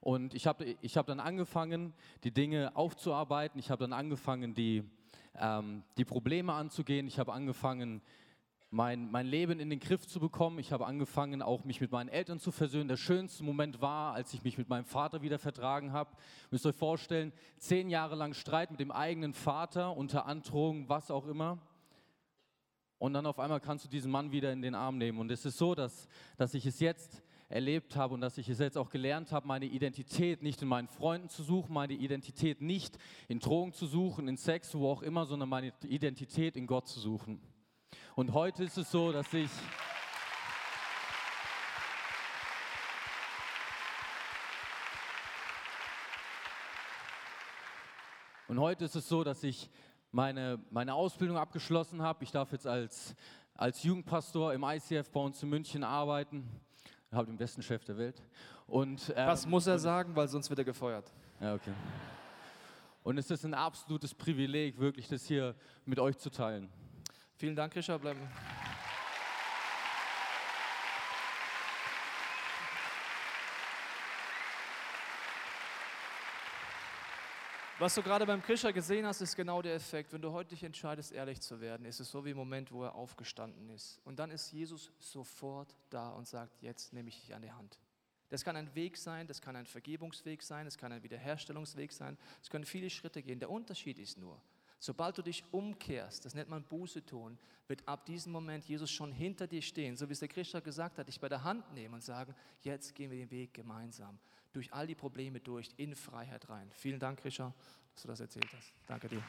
Und 0.00 0.35
ich 0.35 0.46
habe 0.46 0.76
ich 0.81 0.96
hab 0.96 1.07
dann 1.07 1.20
angefangen, 1.20 1.94
die 2.24 2.33
Dinge 2.33 2.76
aufzuarbeiten. 2.76 3.59
Ich 3.59 3.70
habe 3.70 3.85
dann 3.85 3.92
angefangen, 3.92 4.52
die, 4.52 4.83
ähm, 5.37 5.85
die 5.96 6.05
Probleme 6.05 6.52
anzugehen. 6.52 7.07
Ich 7.07 7.18
habe 7.20 7.33
angefangen, 7.33 8.02
mein, 8.72 9.11
mein 9.11 9.26
Leben 9.26 9.61
in 9.61 9.68
den 9.68 9.80
Griff 9.80 10.06
zu 10.06 10.18
bekommen. 10.18 10.58
Ich 10.58 10.72
habe 10.72 10.87
angefangen, 10.87 11.42
auch 11.42 11.64
mich 11.64 11.82
mit 11.82 11.92
meinen 11.92 12.08
Eltern 12.08 12.38
zu 12.38 12.50
versöhnen. 12.50 12.88
Der 12.88 12.96
schönste 12.96 13.44
Moment 13.44 13.82
war, 13.82 14.14
als 14.14 14.32
ich 14.32 14.42
mich 14.42 14.56
mit 14.56 14.70
meinem 14.70 14.87
Vater 14.87 15.20
wieder 15.20 15.38
vertragen 15.38 15.92
habe. 15.92 16.11
Müsst 16.50 16.64
euch 16.64 16.74
vorstellen, 16.74 17.35
zehn 17.58 17.90
Jahre 17.90 18.14
lang 18.14 18.32
Streit 18.32 18.70
mit 18.70 18.80
dem 18.80 18.90
eigenen 18.90 19.35
Vater, 19.35 19.94
unter 19.94 20.24
Androhung, 20.24 20.88
was 20.88 21.11
auch 21.11 21.26
immer. 21.26 21.58
Und 22.96 23.12
dann 23.12 23.26
auf 23.26 23.38
einmal 23.38 23.61
kannst 23.61 23.85
du 23.85 23.90
diesen 23.90 24.11
Mann 24.11 24.32
wieder 24.32 24.50
in 24.52 24.62
den 24.62 24.74
Arm 24.74 24.96
nehmen. 24.96 25.18
Und 25.18 25.30
es 25.30 25.44
ist 25.44 25.58
so, 25.58 25.74
dass, 25.74 26.08
dass 26.38 26.54
ich 26.54 26.64
es 26.64 26.80
jetzt 26.80 27.22
erlebt 27.50 27.94
habe 27.94 28.14
und 28.14 28.22
dass 28.22 28.38
ich 28.38 28.48
es 28.48 28.58
jetzt 28.58 28.78
auch 28.78 28.88
gelernt 28.88 29.32
habe, 29.32 29.46
meine 29.46 29.66
Identität 29.66 30.42
nicht 30.42 30.62
in 30.62 30.68
meinen 30.68 30.88
Freunden 30.88 31.28
zu 31.28 31.42
suchen, 31.42 31.74
meine 31.74 31.92
Identität 31.92 32.62
nicht 32.62 32.96
in 33.28 33.38
Drogen 33.38 33.74
zu 33.74 33.85
suchen, 33.85 34.28
in 34.28 34.38
Sex, 34.38 34.74
wo 34.74 34.88
auch 34.88 35.02
immer, 35.02 35.26
sondern 35.26 35.50
meine 35.50 35.74
Identität 35.82 36.56
in 36.56 36.66
Gott 36.66 36.88
zu 36.88 36.98
suchen. 36.98 37.38
Und 38.14 38.35
heute 38.35 38.64
ist 38.64 38.77
es 38.77 38.90
so, 38.90 39.11
dass 39.11 39.33
ich... 39.33 39.51
Und 48.48 48.61
heute 48.61 48.85
ist 48.85 48.94
es 48.96 49.09
so, 49.09 49.25
dass 49.25 49.42
ich 49.42 49.70
meine, 50.11 50.62
meine 50.70 50.92
Ausbildung 50.92 51.38
abgeschlossen 51.38 52.03
habe. 52.03 52.22
Ich 52.22 52.31
darf 52.31 52.53
jetzt 52.53 52.66
als, 52.66 53.14
als 53.55 53.83
Jugendpastor 53.83 54.53
im 54.53 54.62
ICF 54.62 55.11
bei 55.11 55.20
uns 55.20 55.42
in 55.42 55.48
München 55.48 55.83
arbeiten. 55.83 56.46
Ich 57.10 57.17
habe 57.17 57.29
den 57.29 57.38
besten 57.38 57.63
Chef 57.63 57.83
der 57.85 57.96
Welt. 57.96 58.23
Und, 58.67 59.10
ähm, 59.17 59.27
Was 59.27 59.46
muss 59.46 59.67
er 59.67 59.79
sagen, 59.79 60.15
weil 60.15 60.29
sonst 60.29 60.50
wird 60.50 60.58
er 60.58 60.67
gefeuert? 60.67 61.10
Ja, 61.40 61.54
okay. 61.54 61.73
Und 63.04 63.17
es 63.17 63.31
ist 63.31 63.46
ein 63.46 63.54
absolutes 63.54 64.15
Privileg, 64.15 64.79
wirklich 64.79 65.08
das 65.08 65.25
hier 65.25 65.54
mit 65.87 65.98
euch 65.98 66.19
zu 66.19 66.29
teilen. 66.29 66.69
Vielen 67.37 67.56
Dank, 67.56 67.74
Richard. 67.74 68.00
Bleiben. 68.00 68.20
Was 77.83 77.96
du 77.96 78.02
gerade 78.02 78.24
beim 78.24 78.40
Krischer 78.40 78.72
gesehen 78.72 79.04
hast, 79.04 79.22
ist 79.22 79.35
genau 79.35 79.60
der 79.60 79.74
Effekt. 79.74 80.12
Wenn 80.12 80.22
du 80.22 80.30
heute 80.30 80.50
dich 80.50 80.62
entscheidest, 80.62 81.10
ehrlich 81.10 81.40
zu 81.40 81.60
werden, 81.60 81.85
ist 81.85 81.98
es 81.98 82.08
so 82.08 82.24
wie 82.24 82.30
im 82.30 82.37
Moment, 82.37 82.70
wo 82.70 82.85
er 82.85 82.94
aufgestanden 82.94 83.68
ist. 83.70 84.00
Und 84.04 84.20
dann 84.20 84.30
ist 84.30 84.52
Jesus 84.52 84.92
sofort 85.00 85.74
da 85.90 86.10
und 86.10 86.28
sagt, 86.28 86.62
jetzt 86.62 86.92
nehme 86.92 87.08
ich 87.08 87.20
dich 87.20 87.35
an 87.35 87.42
die 87.42 87.50
Hand. 87.50 87.80
Das 88.28 88.44
kann 88.44 88.54
ein 88.54 88.72
Weg 88.76 88.96
sein, 88.96 89.26
das 89.26 89.42
kann 89.42 89.56
ein 89.56 89.66
Vergebungsweg 89.66 90.44
sein, 90.44 90.68
es 90.68 90.78
kann 90.78 90.92
ein 90.92 91.02
Wiederherstellungsweg 91.02 91.92
sein, 91.92 92.16
es 92.40 92.50
können 92.50 92.64
viele 92.64 92.88
Schritte 92.88 93.20
gehen. 93.20 93.40
Der 93.40 93.50
Unterschied 93.50 93.98
ist 93.98 94.16
nur, 94.16 94.40
Sobald 94.85 95.16
du 95.16 95.22
dich 95.22 95.44
umkehrst, 95.52 96.24
das 96.24 96.35
nennt 96.35 96.48
man 96.48 96.64
Buße 96.64 97.06
tun, 97.06 97.38
wird 97.68 97.87
ab 97.87 98.04
diesem 98.04 98.33
Moment 98.33 98.64
Jesus 98.64 98.90
schon 98.90 99.12
hinter 99.12 99.46
dir 99.46 99.62
stehen, 99.62 99.96
so 99.96 100.08
wie 100.08 100.12
es 100.12 100.18
der 100.18 100.26
Christa 100.26 100.58
gesagt 100.58 100.98
hat, 100.98 101.06
dich 101.06 101.20
bei 101.20 101.28
der 101.28 101.44
Hand 101.44 101.72
nehmen 101.72 101.94
und 101.94 102.02
sagen, 102.02 102.35
jetzt 102.62 102.92
gehen 102.96 103.08
wir 103.12 103.18
den 103.18 103.30
Weg 103.30 103.54
gemeinsam, 103.54 104.18
durch 104.52 104.72
all 104.72 104.88
die 104.88 104.96
Probleme 104.96 105.38
durch, 105.38 105.70
in 105.76 105.94
Freiheit 105.94 106.48
rein. 106.48 106.68
Vielen 106.72 106.98
Dank, 106.98 107.20
Christa, 107.20 107.54
dass 107.94 108.02
du 108.02 108.08
das 108.08 108.18
erzählt 108.18 108.48
hast. 108.52 108.72
Danke 108.88 109.08
dir. 109.08 109.22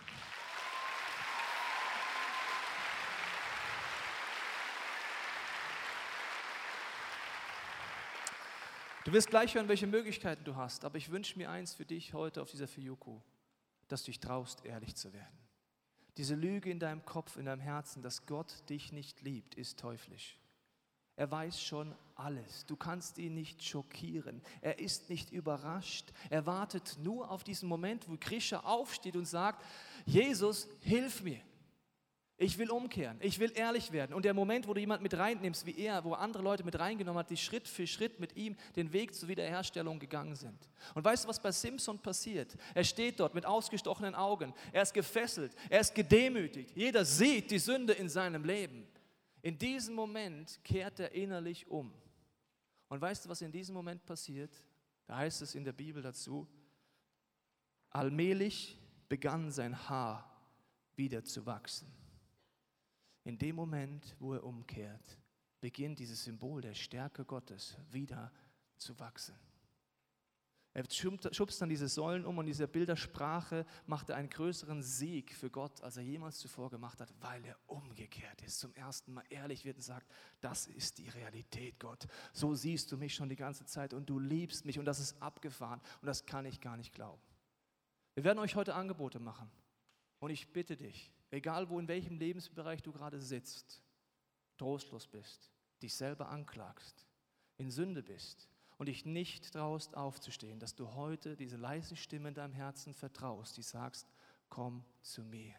Du 9.05 9.13
wirst 9.13 9.27
gleich 9.27 9.53
hören, 9.53 9.67
welche 9.67 9.85
Möglichkeiten 9.85 10.43
du 10.45 10.55
hast, 10.55 10.83
aber 10.83 10.97
ich 10.97 11.11
wünsche 11.11 11.37
mir 11.37 11.51
eins 11.51 11.75
für 11.75 11.85
dich 11.85 12.15
heute 12.15 12.41
auf 12.41 12.49
dieser 12.49 12.67
Fiuku, 12.67 13.19
dass 13.87 14.01
du 14.01 14.07
dich 14.07 14.19
traust, 14.19 14.65
ehrlich 14.65 14.95
zu 14.95 15.13
werden. 15.13 15.42
Diese 16.17 16.35
Lüge 16.35 16.69
in 16.69 16.79
deinem 16.79 17.05
Kopf, 17.05 17.37
in 17.37 17.45
deinem 17.45 17.61
Herzen, 17.61 18.01
dass 18.01 18.25
Gott 18.25 18.69
dich 18.69 18.91
nicht 18.91 19.21
liebt, 19.21 19.55
ist 19.55 19.79
teuflisch. 19.79 20.37
Er 21.15 21.29
weiß 21.29 21.61
schon 21.61 21.95
alles. 22.15 22.65
Du 22.65 22.75
kannst 22.75 23.17
ihn 23.17 23.35
nicht 23.35 23.63
schockieren. 23.63 24.41
Er 24.61 24.79
ist 24.79 25.09
nicht 25.09 25.31
überrascht. 25.31 26.11
Er 26.29 26.45
wartet 26.45 26.97
nur 27.01 27.29
auf 27.29 27.43
diesen 27.43 27.69
Moment, 27.69 28.09
wo 28.09 28.17
Krisha 28.19 28.59
aufsteht 28.61 29.15
und 29.15 29.25
sagt, 29.25 29.63
Jesus, 30.05 30.67
hilf 30.81 31.21
mir. 31.21 31.41
Ich 32.43 32.57
will 32.57 32.71
umkehren, 32.71 33.17
ich 33.21 33.39
will 33.39 33.53
ehrlich 33.55 33.93
werden. 33.93 34.13
Und 34.13 34.25
der 34.25 34.33
Moment, 34.33 34.67
wo 34.67 34.73
du 34.73 34.81
jemanden 34.81 35.03
mit 35.03 35.13
reinnimmst, 35.13 35.65
wie 35.65 35.77
er, 35.77 36.03
wo 36.03 36.11
andere 36.11 36.43
Leute 36.43 36.65
mit 36.65 36.77
reingenommen 36.77 37.19
hat, 37.19 37.29
die 37.29 37.37
Schritt 37.37 37.69
für 37.69 37.87
Schritt 37.87 38.19
mit 38.19 38.35
ihm 38.35 38.57
den 38.75 38.91
Weg 38.91 39.15
zur 39.15 39.29
Wiederherstellung 39.29 39.97
gegangen 39.97 40.35
sind. 40.35 40.69
Und 40.93 41.05
weißt 41.05 41.23
du, 41.23 41.29
was 41.29 41.41
bei 41.41 41.53
Simpson 41.53 41.99
passiert? 41.99 42.57
Er 42.75 42.83
steht 42.83 43.21
dort 43.21 43.33
mit 43.33 43.45
ausgestochenen 43.45 44.13
Augen, 44.13 44.53
er 44.73 44.81
ist 44.81 44.93
gefesselt, 44.93 45.55
er 45.69 45.79
ist 45.79 45.95
gedemütigt. 45.95 46.75
Jeder 46.75 47.05
sieht 47.05 47.49
die 47.49 47.59
Sünde 47.59 47.93
in 47.93 48.09
seinem 48.09 48.43
Leben. 48.43 48.85
In 49.41 49.57
diesem 49.57 49.95
Moment 49.95 50.59
kehrt 50.65 50.99
er 50.99 51.13
innerlich 51.13 51.67
um. 51.67 51.93
Und 52.89 52.99
weißt 52.99 53.23
du, 53.23 53.29
was 53.29 53.41
in 53.41 53.53
diesem 53.53 53.73
Moment 53.73 54.05
passiert? 54.05 54.51
Da 55.05 55.15
heißt 55.15 55.41
es 55.43 55.55
in 55.55 55.63
der 55.63 55.71
Bibel 55.71 56.03
dazu, 56.03 56.45
allmählich 57.89 58.77
begann 59.07 59.49
sein 59.49 59.87
Haar 59.87 60.29
wieder 60.97 61.23
zu 61.23 61.45
wachsen. 61.45 62.02
In 63.23 63.37
dem 63.37 63.55
Moment, 63.55 64.15
wo 64.19 64.33
er 64.33 64.43
umkehrt, 64.43 65.17
beginnt 65.61 65.99
dieses 65.99 66.23
Symbol 66.23 66.61
der 66.61 66.73
Stärke 66.73 67.23
Gottes 67.23 67.77
wieder 67.89 68.31
zu 68.77 68.99
wachsen. 68.99 69.35
Er 70.75 70.83
schubst 70.89 71.61
dann 71.61 71.69
diese 71.69 71.87
Säulen 71.87 72.25
um 72.25 72.39
und 72.39 72.47
diese 72.47 72.67
Bildersprache 72.67 73.63
macht 73.85 74.09
einen 74.09 74.27
größeren 74.27 74.81
Sieg 74.81 75.31
für 75.31 75.51
Gott, 75.51 75.79
als 75.81 75.97
er 75.97 76.03
jemals 76.03 76.39
zuvor 76.39 76.71
gemacht 76.71 76.99
hat, 76.99 77.13
weil 77.21 77.45
er 77.45 77.57
umgekehrt 77.67 78.41
ist, 78.41 78.59
zum 78.59 78.73
ersten 78.73 79.13
Mal 79.13 79.23
ehrlich 79.29 79.65
wird 79.65 79.77
und 79.77 79.83
sagt, 79.83 80.09
das 80.41 80.65
ist 80.65 80.97
die 80.97 81.09
Realität, 81.09 81.79
Gott. 81.79 82.07
So 82.33 82.55
siehst 82.55 82.91
du 82.91 82.97
mich 82.97 83.13
schon 83.13 83.29
die 83.29 83.35
ganze 83.35 83.65
Zeit 83.65 83.93
und 83.93 84.09
du 84.09 84.17
liebst 84.17 84.65
mich 84.65 84.79
und 84.79 84.85
das 84.85 84.99
ist 84.99 85.21
abgefahren 85.21 85.79
und 86.01 86.07
das 86.07 86.25
kann 86.25 86.45
ich 86.45 86.59
gar 86.59 86.75
nicht 86.75 86.91
glauben. 86.91 87.21
Wir 88.15 88.23
werden 88.23 88.39
euch 88.39 88.55
heute 88.55 88.73
Angebote 88.73 89.19
machen 89.19 89.51
und 90.19 90.31
ich 90.31 90.51
bitte 90.51 90.75
dich, 90.75 91.13
egal 91.33 91.69
wo 91.69 91.79
in 91.79 91.87
welchem 91.87 92.17
Lebensbereich 92.17 92.81
du 92.81 92.91
gerade 92.91 93.19
sitzt, 93.19 93.81
trostlos 94.57 95.07
bist, 95.07 95.51
dich 95.81 95.95
selber 95.95 96.29
anklagst, 96.29 97.07
in 97.57 97.71
Sünde 97.71 98.03
bist 98.03 98.47
und 98.77 98.87
dich 98.87 99.05
nicht 99.05 99.51
traust 99.51 99.95
aufzustehen, 99.97 100.59
dass 100.59 100.75
du 100.75 100.93
heute 100.93 101.35
diese 101.35 101.57
leise 101.57 101.95
Stimme 101.95 102.29
in 102.29 102.35
deinem 102.35 102.53
Herzen 102.53 102.93
vertraust, 102.93 103.57
die 103.57 103.63
sagst, 103.63 104.07
komm 104.49 104.85
zu 105.01 105.23
mir, 105.23 105.55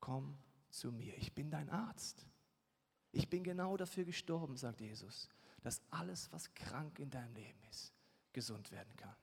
komm 0.00 0.36
zu 0.70 0.92
mir, 0.92 1.16
ich 1.16 1.32
bin 1.32 1.50
dein 1.50 1.70
Arzt. 1.70 2.26
Ich 3.12 3.30
bin 3.30 3.44
genau 3.44 3.76
dafür 3.76 4.04
gestorben, 4.04 4.56
sagt 4.56 4.80
Jesus, 4.80 5.28
dass 5.62 5.80
alles, 5.90 6.30
was 6.32 6.52
krank 6.54 6.98
in 6.98 7.08
deinem 7.08 7.34
Leben 7.34 7.62
ist, 7.70 7.94
gesund 8.32 8.70
werden 8.72 8.94
kann. 8.96 9.16